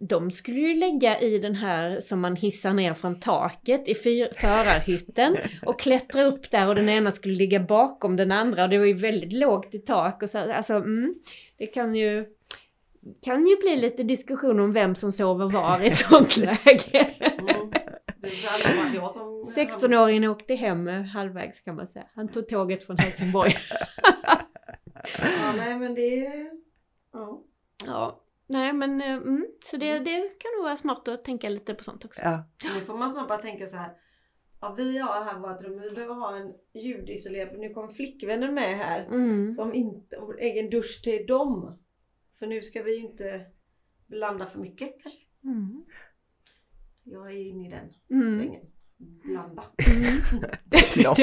De 0.00 0.30
skulle 0.30 0.58
ju 0.60 0.74
lägga 0.74 1.20
i 1.20 1.38
den 1.38 1.54
här 1.54 2.00
som 2.00 2.20
man 2.20 2.36
hissar 2.36 2.72
ner 2.72 2.94
från 2.94 3.20
taket 3.20 3.88
i 3.88 3.94
fyr- 3.94 4.32
förarhytten 4.36 5.36
och 5.66 5.80
klättra 5.80 6.24
upp 6.24 6.50
där 6.50 6.68
och 6.68 6.74
den 6.74 6.88
ena 6.88 7.12
skulle 7.12 7.34
ligga 7.34 7.60
bakom 7.60 8.16
den 8.16 8.32
andra 8.32 8.64
och 8.64 8.70
det 8.70 8.78
var 8.78 8.86
ju 8.86 8.94
väldigt 8.94 9.32
lågt 9.32 9.74
i 9.74 9.78
tak 9.78 10.22
och 10.22 10.30
så, 10.30 10.52
alltså 10.52 10.74
mm, 10.74 11.14
det 11.58 11.66
kan 11.66 11.94
ju 11.94 12.26
kan 13.24 13.46
ju 13.46 13.56
bli 13.56 13.76
lite 13.76 14.02
diskussion 14.02 14.60
om 14.60 14.72
vem 14.72 14.94
som 14.94 15.12
sover 15.12 15.50
var 15.50 15.80
i 15.80 15.86
ett 15.86 15.96
sånt 15.96 16.36
läge. 16.66 17.06
Mm. 18.22 18.34
Det 18.40 18.46
är 18.46 18.54
aldrig 18.54 18.76
varit 18.76 18.94
jag 18.94 19.12
som... 19.12 19.42
16-åringen 19.64 20.28
åkte 20.28 20.54
hem 20.54 20.88
halvvägs 20.88 21.60
kan 21.60 21.76
man 21.76 21.86
säga. 21.86 22.06
Han 22.14 22.28
tog 22.28 22.48
tåget 22.48 22.86
från 22.86 22.98
Helsingborg. 22.98 23.56
Ja, 25.18 25.54
nej 25.56 25.78
men 25.78 25.94
det 25.94 26.26
är... 26.26 26.50
Ja. 27.12 27.42
Ja, 27.86 28.20
nej 28.46 28.72
men 28.72 29.00
eh, 29.00 29.12
mm, 29.12 29.46
så 29.64 29.76
det, 29.76 29.98
det 29.98 30.38
kan 30.38 30.50
nog 30.56 30.64
vara 30.64 30.76
smart 30.76 31.08
att 31.08 31.24
tänka 31.24 31.48
lite 31.48 31.74
på 31.74 31.84
sånt 31.84 32.04
också. 32.04 32.22
Ja, 32.22 32.44
Nu 32.74 32.80
får 32.80 32.96
man 32.98 33.10
snart 33.10 33.28
bara 33.28 33.38
tänka 33.38 33.66
så 33.66 33.76
här. 33.76 33.92
Ja, 34.60 34.74
vi 34.74 34.98
har 34.98 35.24
här 35.24 35.38
vårt 35.38 35.62
rum, 35.62 35.80
vi 35.80 35.90
behöver 35.90 36.14
ha 36.14 36.36
en 36.36 36.52
ljudisolerad. 36.74 37.58
Nu 37.58 37.74
kommer 37.74 37.88
flickvännen 37.88 38.54
med 38.54 38.78
här. 38.78 39.06
Mm. 39.06 39.52
Som 39.52 39.74
inte, 39.74 40.16
och 40.16 40.40
egen 40.40 40.70
dusch 40.70 41.02
till 41.02 41.26
dem. 41.26 41.78
För 42.38 42.46
nu 42.46 42.62
ska 42.62 42.82
vi 42.82 42.96
ju 42.96 43.04
inte 43.04 43.46
blanda 44.06 44.46
för 44.46 44.58
mycket 44.58 45.02
kanske. 45.02 45.20
Mm. 45.44 45.84
Jag 47.04 47.26
är 47.32 47.48
inne 47.50 47.66
i 47.66 47.70
den 47.70 48.18
Mm. 48.20 48.36
svängen. 48.38 48.62
Blanda. 49.24 49.62
långt, 50.96 51.18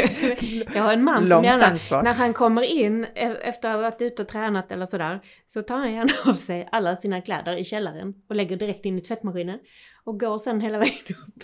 Jag 0.76 0.82
har 0.84 0.94
en 0.94 1.04
man 1.04 1.18
som 1.22 1.30
långt 1.30 1.46
gärna, 1.46 1.66
ansvar. 1.66 2.04
när 2.04 2.14
han 2.14 2.34
kommer 2.34 2.62
in 2.62 3.04
e- 3.16 3.38
efter 3.42 3.70
att 3.70 3.76
ha 3.76 3.82
varit 3.82 4.02
ute 4.02 4.22
och 4.22 4.28
tränat 4.28 4.72
eller 4.72 4.86
sådär, 4.86 5.20
så 5.48 5.62
tar 5.62 5.78
han 5.78 5.94
gärna 5.94 6.12
av 6.32 6.34
sig 6.34 6.70
alla 6.72 6.96
sina 6.96 7.22
kläder 7.22 7.58
i 7.58 7.66
källaren 7.66 8.14
och 8.30 8.36
lägger 8.36 8.58
direkt 8.58 8.86
in 8.86 8.98
i 9.00 9.02
tvättmaskinen. 9.02 9.60
Och 10.04 10.20
går 10.20 10.38
sen 10.38 10.62
hela 10.62 10.78
vägen 10.80 11.16
upp, 11.28 11.44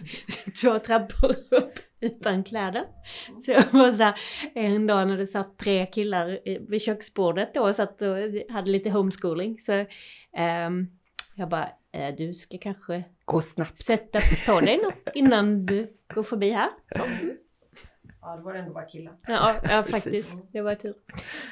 två 0.62 0.80
trappor 0.80 1.32
upp 1.52 1.74
utan 2.00 2.44
kläder. 2.44 2.84
Så 3.46 3.52
jag 3.52 3.64
var 3.72 3.92
så 3.92 4.04
här, 4.04 4.16
en 4.56 4.88
dag 4.88 5.08
när 5.08 5.18
det 5.18 5.28
satt 5.28 5.58
tre 5.58 5.86
killar 5.86 6.48
i- 6.48 6.66
vid 6.70 6.82
köksbordet 6.82 7.54
då 7.54 7.62
och 7.70 7.76
satt 7.76 8.02
och 8.02 8.16
hade 8.50 8.72
lite 8.72 8.90
homeschooling. 8.90 9.60
Så 9.60 9.86
ehm, 10.38 10.88
jag 11.36 11.50
bara, 11.50 11.70
du 12.18 12.34
ska 12.34 12.58
kanske 12.58 13.04
Gå 13.26 13.42
snabbt. 13.42 13.78
sätta 13.78 14.20
på 14.48 14.60
dig 14.60 14.78
något 14.78 15.10
innan 15.14 15.66
du 15.66 15.98
går 16.14 16.24
förbi 16.24 16.50
här. 16.50 16.70
Så. 16.96 17.02
Ja, 18.22 18.36
det 18.36 18.42
var 18.44 18.54
ändå 18.54 18.74
bara 18.74 18.86
killar. 18.86 19.18
Ja, 19.28 19.56
ja 19.64 19.84
Precis. 19.84 19.92
faktiskt. 20.04 20.52
Det 20.52 20.62
var 20.62 20.76
tur. 20.76 20.96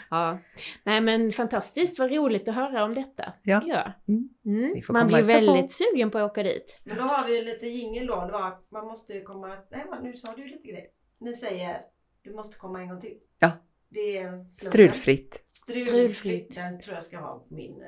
Ja. 0.10 0.39
Nej 0.84 1.02
men 1.02 1.32
fantastiskt, 1.32 2.00
vad 2.00 2.12
roligt 2.12 2.48
att 2.48 2.56
höra 2.56 2.84
om 2.84 2.94
detta. 2.94 3.34
Ja. 3.44 3.60
tycker 3.62 3.74
jag. 3.76 3.91
Mm. 4.08 4.30
Mm. 4.46 4.82
Man 4.89 5.08
blir 5.08 5.18
hälsa 5.18 5.34
på. 5.34 5.39
väldigt 5.54 5.72
sugen 5.72 6.12
på 6.12 6.18
att 6.18 6.32
åka 6.32 6.44
dit. 6.44 6.80
Men 6.84 6.98
då 6.98 7.04
har 7.04 7.28
vi 7.28 7.41
lite 7.41 7.68
jingel 7.68 8.08
då. 8.08 8.26
Det 8.26 8.32
var, 8.32 8.58
man 8.70 8.86
måste 8.86 9.14
ju 9.14 9.22
komma... 9.22 9.58
Nej, 9.72 9.86
nu 10.04 10.14
sa 10.18 10.36
du 10.36 10.46
lite 10.48 10.68
grejer. 10.68 10.88
Ni 11.20 11.36
säger 11.36 11.82
du 12.22 12.34
måste 12.34 12.58
komma 12.58 12.82
en 12.82 12.89
gång 12.89 13.02
till. 13.02 13.18
Ja. 13.39 13.52
Det 13.89 14.18
är. 14.18 14.46
Strulfritt. 14.46 15.44
Strulfritt. 15.52 15.88
Strulfritt. 15.88 16.56
Den 16.56 16.80
tror 16.80 16.94
jag 16.96 17.04
ska 17.04 17.18
ha 17.18 17.46
min... 17.50 17.84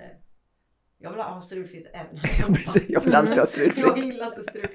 Jag 0.98 1.12
vill 1.12 1.20
ha 1.22 1.42
strulfritt 1.42 1.88
även 1.94 2.16
Ja, 2.16 2.20
här. 2.24 2.54
precis. 2.54 2.90
Jag 2.90 3.02
vill 3.02 3.16
alltid 3.16 3.34
ha 3.34 3.38
Jag 3.40 3.50
strulfritt. 3.50 4.04
gillar 4.06 4.26
inte 4.28 4.42
strul. 4.42 4.68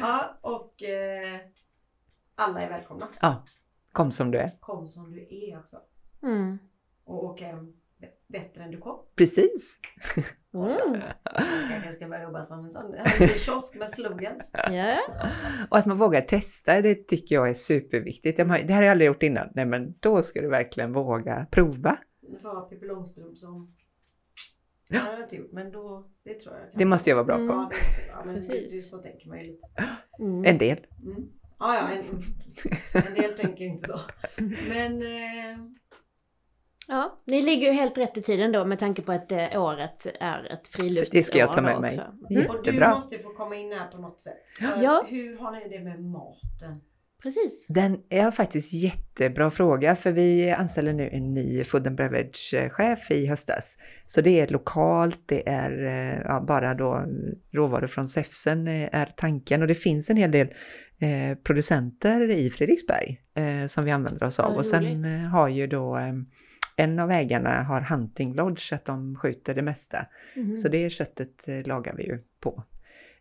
Ja, 0.00 0.38
och 0.40 0.82
eh, 0.82 1.40
alla 2.34 2.60
är 2.62 2.68
välkomna. 2.68 3.08
Ja, 3.20 3.44
kom 3.92 4.12
som 4.12 4.30
du 4.30 4.38
är. 4.38 4.56
Kom 4.60 4.88
som 4.88 5.12
du 5.12 5.28
är 5.30 5.58
också. 5.58 5.76
Mm. 6.22 6.58
Och 7.04 7.24
åk 7.24 7.40
hem 7.40 7.72
bättre 8.28 8.62
än 8.62 8.70
du 8.70 8.78
kom. 8.78 8.98
Precis. 9.16 9.78
Mm. 10.54 11.00
Kanske 11.70 11.92
ska 11.92 12.08
börja 12.08 12.22
jobba 12.22 12.44
som 12.44 12.64
en 12.64 12.70
sån 12.72 12.94
en 12.94 13.10
kiosk 13.28 13.74
med 13.74 13.90
slogans. 13.90 14.50
Ja. 14.70 14.96
Och 15.70 15.78
att 15.78 15.86
man 15.86 15.98
vågar 15.98 16.20
testa, 16.20 16.80
det 16.80 16.94
tycker 17.08 17.34
jag 17.34 17.50
är 17.50 17.54
superviktigt. 17.54 18.38
Jag 18.38 18.48
Det 18.48 18.52
här 18.72 18.74
har 18.76 18.82
jag 18.82 18.90
aldrig 18.90 19.06
gjort 19.06 19.22
innan. 19.22 19.48
Nej, 19.54 19.64
men 19.66 19.94
då 20.00 20.22
ska 20.22 20.40
du 20.40 20.48
verkligen 20.48 20.92
våga 20.92 21.46
prova. 21.50 21.98
Det 22.20 22.38
var 22.42 22.68
Pippi 22.68 22.86
Långstrump 22.86 23.38
som... 23.38 23.74
Det 24.90 24.98
har 24.98 25.12
jag 25.12 25.20
inte 25.22 25.36
gjort 25.36 25.52
men 25.52 25.72
då, 25.72 26.10
det 26.24 26.34
tror 26.40 26.54
jag. 26.56 26.78
Det 26.78 26.84
måste 26.84 27.10
jag 27.10 27.16
vara 27.16 27.24
bra 27.26 27.34
Mm. 27.36 27.48
på. 27.48 27.54
Ja, 27.54 27.68
det 27.70 27.84
måste 27.84 28.02
jag. 28.08 28.18
Ja, 28.18 28.24
men 28.24 28.34
Precis. 28.34 28.72
det, 28.74 28.80
så 28.80 28.98
tänker 28.98 29.28
man 29.28 29.38
ju 29.40 29.44
lite. 29.46 29.66
Mm. 30.18 30.44
En 30.44 30.58
del. 30.58 30.86
Mm. 31.02 31.28
Ja, 31.58 31.74
ja, 31.76 31.88
en, 31.90 32.04
en 33.06 33.14
del 33.14 33.32
tänker 33.32 33.64
inte 33.64 33.88
så. 33.88 34.00
Men 34.68 35.02
eh, 35.02 35.58
ja, 36.88 37.20
ni 37.24 37.42
ligger 37.42 37.66
ju 37.66 37.72
helt 37.72 37.98
rätt 37.98 38.16
i 38.18 38.22
tiden 38.22 38.52
då 38.52 38.64
med 38.64 38.78
tanke 38.78 39.02
på 39.02 39.12
att 39.12 39.32
eh, 39.32 39.62
året 39.62 40.06
är 40.20 40.52
ett 40.52 40.68
friluftsår. 40.68 41.16
Det 41.18 41.22
ska 41.22 41.38
jag 41.38 41.52
ta 41.52 41.62
med 41.62 41.80
mig. 41.80 41.90
också. 41.90 42.52
och 42.56 42.64
du 42.64 42.80
måste 42.88 43.14
ju 43.16 43.22
få 43.22 43.30
komma 43.34 43.56
in 43.56 43.72
här 43.72 43.88
på 43.88 43.98
något 43.98 44.20
sätt. 44.20 44.38
Ja. 44.60 45.04
Hur 45.08 45.38
har 45.38 45.52
ni 45.52 45.68
det 45.68 45.84
med 45.84 46.04
maten? 46.04 46.80
Precis. 47.22 47.66
Den 47.68 47.98
är 48.08 48.30
faktiskt 48.30 48.72
jättebra 48.72 49.50
fråga 49.50 49.96
för 49.96 50.12
vi 50.12 50.50
anställer 50.50 50.92
nu 50.92 51.08
en 51.12 51.34
ny 51.34 51.64
food 51.64 51.86
and 51.86 51.96
beverage-chef 51.96 53.10
i 53.10 53.26
höstas. 53.26 53.76
Så 54.06 54.20
det 54.20 54.40
är 54.40 54.48
lokalt, 54.48 55.20
det 55.26 55.48
är 55.48 55.84
eh, 55.84 56.20
ja, 56.24 56.40
bara 56.40 56.74
då 56.74 57.04
råvaror 57.52 57.86
från 57.86 58.08
Säfsen 58.08 58.68
eh, 58.68 58.88
är 58.92 59.06
tanken 59.16 59.62
och 59.62 59.68
det 59.68 59.74
finns 59.74 60.10
en 60.10 60.16
hel 60.16 60.30
del 60.30 60.48
eh, 60.98 61.38
producenter 61.42 62.30
i 62.30 62.50
Fredriksberg 62.50 63.20
eh, 63.34 63.66
som 63.66 63.84
vi 63.84 63.90
använder 63.90 64.26
oss 64.26 64.40
av. 64.40 64.48
Vad 64.48 64.58
och 64.58 64.66
sen 64.66 65.04
eh, 65.04 65.20
har 65.20 65.48
ju 65.48 65.66
då 65.66 65.98
eh, 65.98 66.12
en 66.76 66.98
av 66.98 67.10
ägarna 67.10 67.62
har 67.62 67.80
hunting 67.80 68.34
lodge 68.34 68.72
att 68.72 68.84
de 68.84 69.16
skjuter 69.16 69.54
det 69.54 69.62
mesta. 69.62 70.06
Mhm. 70.36 70.56
Så 70.56 70.68
det 70.68 70.90
köttet 70.90 71.66
lagar 71.66 71.94
vi 71.96 72.02
ju 72.02 72.18
på. 72.40 72.64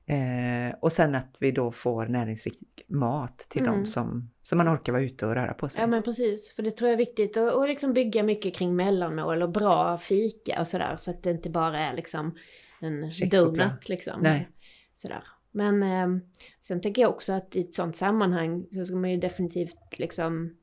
Eh, 0.09 0.75
och 0.79 0.91
sen 0.91 1.15
att 1.15 1.37
vi 1.39 1.51
då 1.51 1.71
får 1.71 2.05
näringsrik 2.05 2.59
mat 2.87 3.37
till 3.37 3.61
Mm. 3.61 3.73
dem 3.73 3.85
som, 3.85 4.29
som 4.43 4.57
man 4.57 4.69
orkar 4.75 4.93
vara 4.93 5.03
ute 5.03 5.25
och 5.27 5.35
röra 5.35 5.53
på 5.53 5.69
sig. 5.69 5.81
Ja 5.81 5.87
men 5.87 6.03
precis, 6.03 6.53
för 6.55 6.63
det 6.63 6.71
tror 6.71 6.87
jag 6.89 6.93
är 6.93 6.97
viktigt 7.05 7.37
att 7.37 7.53
och 7.53 7.67
liksom 7.67 7.93
bygga 7.93 8.23
mycket 8.23 8.55
kring 8.55 8.75
mellanmål 8.75 9.41
och 9.43 9.49
bra 9.49 9.97
fika 9.97 10.59
och 10.59 10.67
sådär 10.67 10.95
så 10.97 11.11
att 11.11 11.23
det 11.23 11.31
inte 11.31 11.49
bara 11.49 11.79
är 11.79 11.93
liksom 11.95 12.37
en 12.79 13.11
donut 13.31 13.89
liksom. 13.89 14.21
Nej. 14.21 14.49
Sådär. 14.95 15.23
Men 15.51 15.83
eh, 15.83 16.21
sen 16.59 16.81
tänker 16.81 17.01
jag 17.01 17.11
också 17.11 17.33
att 17.33 17.55
i 17.55 17.61
ett 17.61 17.73
sånt 17.73 17.95
sammanhang 17.95 18.65
så 18.71 18.85
ska 18.85 18.95
man 18.95 19.11
ju 19.11 19.17
definitivt 19.17 19.99
liksom 19.99 20.55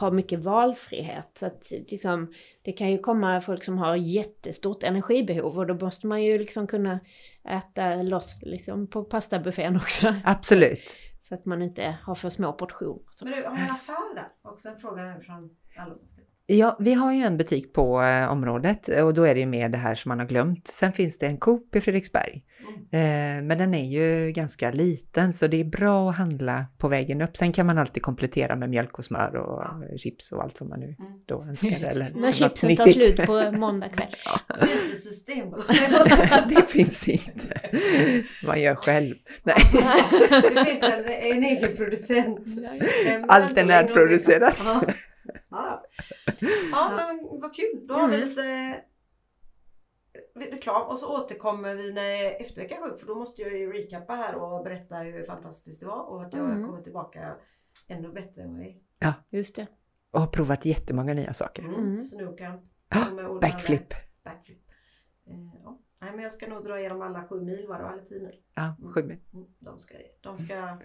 ha 0.00 0.10
mycket 0.10 0.40
valfrihet. 0.40 1.30
Så 1.38 1.46
att 1.46 1.70
liksom, 1.70 2.32
det 2.62 2.72
kan 2.72 2.90
ju 2.90 2.98
komma 2.98 3.40
folk 3.40 3.64
som 3.64 3.78
har 3.78 3.96
jättestort 3.96 4.82
energibehov 4.82 5.58
och 5.58 5.66
då 5.66 5.74
måste 5.74 6.06
man 6.06 6.22
ju 6.22 6.38
liksom 6.38 6.66
kunna 6.66 7.00
äta 7.48 7.94
loss 7.94 8.38
liksom 8.42 8.86
på 8.86 9.04
pastabuffén 9.04 9.76
också. 9.76 10.14
Absolut. 10.24 10.98
Så 11.20 11.34
att 11.34 11.44
man 11.44 11.62
inte 11.62 11.98
har 12.02 12.14
för 12.14 12.28
små 12.28 12.52
portioner. 12.52 13.02
Men 13.22 13.32
du, 13.32 13.44
har 13.44 13.54
ni 13.54 13.60
en 13.60 13.70
affär 13.70 14.14
där? 14.14 14.28
Också 14.42 14.68
en 14.68 14.76
fråga 14.76 15.20
från 15.20 15.50
alla 15.76 15.94
som 15.94 16.08
ska 16.08 16.22
Ja, 16.50 16.76
vi 16.80 16.94
har 16.94 17.12
ju 17.12 17.22
en 17.22 17.36
butik 17.36 17.72
på 17.72 18.02
eh, 18.02 18.32
området 18.32 18.88
och 18.88 19.14
då 19.14 19.22
är 19.24 19.34
det 19.34 19.40
ju 19.40 19.46
med 19.46 19.72
det 19.72 19.78
här 19.78 19.94
som 19.94 20.08
man 20.08 20.18
har 20.18 20.26
glömt. 20.26 20.68
Sen 20.68 20.92
finns 20.92 21.18
det 21.18 21.26
en 21.26 21.38
Coop 21.38 21.76
i 21.76 21.80
Fredriksberg. 21.80 22.44
Eh, 22.90 23.42
men 23.44 23.58
den 23.58 23.74
är 23.74 23.84
ju 23.84 24.32
ganska 24.32 24.70
liten 24.70 25.32
så 25.32 25.46
det 25.46 25.60
är 25.60 25.64
bra 25.64 26.10
att 26.10 26.16
handla 26.16 26.66
på 26.78 26.88
vägen 26.88 27.22
upp. 27.22 27.36
Sen 27.36 27.52
kan 27.52 27.66
man 27.66 27.78
alltid 27.78 28.02
komplettera 28.02 28.56
med 28.56 28.70
mjölk 28.70 28.98
och 28.98 29.04
smör 29.04 29.36
och 29.36 29.62
Ja. 29.62 29.96
chips 29.98 30.32
och 30.32 30.42
allt 30.42 30.60
vad 30.60 30.68
man 30.68 30.80
nu 30.80 30.86
Mm. 30.98 31.12
då 31.26 31.42
önskar. 31.42 31.88
Eller 31.90 32.06
När 32.14 32.32
chipsen 32.32 32.76
tar 32.76 32.84
nyttigt. 32.86 33.16
slut 33.16 33.26
på 33.26 33.50
måndag 33.58 33.88
kväll. 33.88 34.06
Finns 34.68 34.90
det 34.90 34.96
Systembolaget? 34.96 36.48
det 36.48 36.70
finns 36.70 37.08
inte. 37.08 37.60
Man 38.46 38.60
gör 38.60 38.74
själv. 38.74 39.14
Nej, 39.42 39.56
det 39.72 40.64
finns 40.64 40.82
en, 40.82 41.04
en 41.08 41.44
egen 41.44 41.76
producent. 41.76 42.46
En 43.06 43.30
allt 43.30 43.58
är 43.58 43.64
närproducerat. 43.64 44.54
Ja. 44.64 44.82
Ja. 45.50 45.82
ja, 46.72 46.92
men 46.96 47.40
vad 47.40 47.54
kul. 47.56 47.86
Då 47.88 47.94
har 47.94 48.08
vi 48.08 48.16
Mm. 48.16 48.28
lite 48.28 48.76
reklam 50.40 50.88
och 50.88 50.98
så 50.98 51.16
återkommer 51.24 51.74
vi 51.74 51.92
när 51.92 52.40
efter 52.40 52.62
vecka 52.62 52.76
sju 52.82 52.96
för 52.96 53.06
då 53.06 53.14
måste 53.14 53.42
jag 53.42 53.58
ju 53.58 53.72
recappa 53.72 54.14
här 54.14 54.34
och 54.34 54.64
berätta 54.64 54.96
hur 54.96 55.22
fantastiskt 55.24 55.80
det 55.80 55.86
var 55.86 56.02
och 56.02 56.22
att 56.22 56.32
jag 56.32 56.44
Mm. 56.50 56.66
kommer 56.66 56.82
tillbaka 56.82 57.36
ännu 57.88 58.08
bättre 58.12 58.42
än 58.42 58.52
vad 58.56 58.60
jag 58.66 58.74
är. 59.00 59.12
Just 59.30 59.56
det. 59.56 59.66
Och 60.10 60.20
har 60.20 60.26
provat 60.26 60.64
jättemånga 60.64 61.14
nya 61.14 61.32
saker. 61.32 61.62
Mm. 61.62 61.74
Mm. 61.74 62.02
Snookan. 62.02 62.68
Med 62.90 63.08
ordnade- 63.10 63.40
Backflip. 63.40 63.94
Backflip. 64.24 64.62
Eh, 65.26 65.34
ja. 65.64 65.78
Nej 66.00 66.10
men 66.12 66.20
jag 66.22 66.32
ska 66.32 66.46
nog 66.48 66.64
dra 66.64 66.78
igenom 66.80 67.02
alla 67.02 67.24
sju 67.28 67.40
mil 67.40 67.66
var 67.68 67.78
det 67.78 67.88
eller 67.88 68.02
tio 68.02 68.20
mil. 68.26 68.40
Ja, 68.54 68.76
sju 68.94 69.02
mil. 69.02 69.18
Mm. 69.34 69.46
De 69.58 69.78
ska, 69.80 69.94
de 70.20 70.38
ska, 70.38 70.78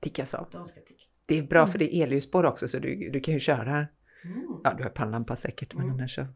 Tickas 0.00 0.34
av. 0.34 0.48
de 0.52 0.66
ska 0.66 0.80
ticka. 0.80 1.04
Det 1.26 1.38
är 1.38 1.42
bra 1.42 1.66
för 1.66 1.78
det 1.78 1.96
är 1.96 2.02
elljusspår 2.04 2.44
också 2.46 2.68
så 2.68 2.78
du, 2.78 3.10
du 3.10 3.20
kan 3.20 3.34
ju 3.34 3.40
köra. 3.40 3.86
Mm. 4.24 4.60
Ja, 4.64 4.74
du 4.74 4.82
har 4.82 4.90
pannlampa 4.90 5.36
säkert 5.36 5.74
men 5.74 5.82
Mm. 5.84 5.94
annars 5.94 6.14
så. 6.14 6.26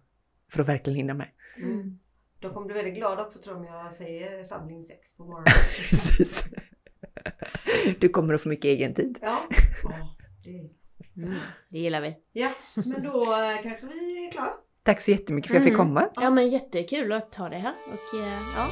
För 0.51 0.63
att 0.63 0.69
verkligen 0.69 0.97
hinna 0.97 1.15
med. 1.15 1.29
Mm. 1.57 1.99
De 2.41 2.55
kommer 2.55 2.67
bli 2.67 2.75
väldigt 2.75 2.95
glada 2.95 3.23
också 3.27 3.39
tror 3.39 3.57
jag 3.57 3.61
om 3.67 3.75
jag 3.85 3.93
säger 3.93 4.45
samling 4.45 4.85
sex 4.85 5.17
på 5.17 5.25
morgonen. 5.25 5.53
Precis. 5.91 6.45
Du 7.99 8.09
kommer 8.09 8.35
att 8.35 8.43
få 8.43 8.49
mycket 8.49 8.65
egen 8.65 8.95
tid. 8.95 9.19
ja. 9.23 9.39
Det... 10.45 10.71
Mm, 11.23 11.35
det 11.71 11.79
gillar 11.79 12.01
vi. 12.01 12.17
ja, 12.33 12.51
men 12.75 13.03
då 13.03 13.23
eh, 13.23 13.63
kanske 13.63 13.87
vi 13.87 14.27
är 14.27 14.33
klara. 14.33 14.53
Tack 14.83 15.01
så 15.01 15.11
jättemycket 15.11 15.51
för 15.51 15.57
att 15.59 15.65
jag 15.65 15.71
fick 15.71 15.79
Mm. 15.81 15.87
komma. 15.87 16.09
Ja 16.15 16.31
men 16.31 16.49
jättekul 16.49 17.13
att 17.13 17.35
ha 17.35 17.49
dig 17.49 17.61
här. 17.61 17.75
Och 17.87 18.19
eh, 18.21 18.33
ja, 18.57 18.67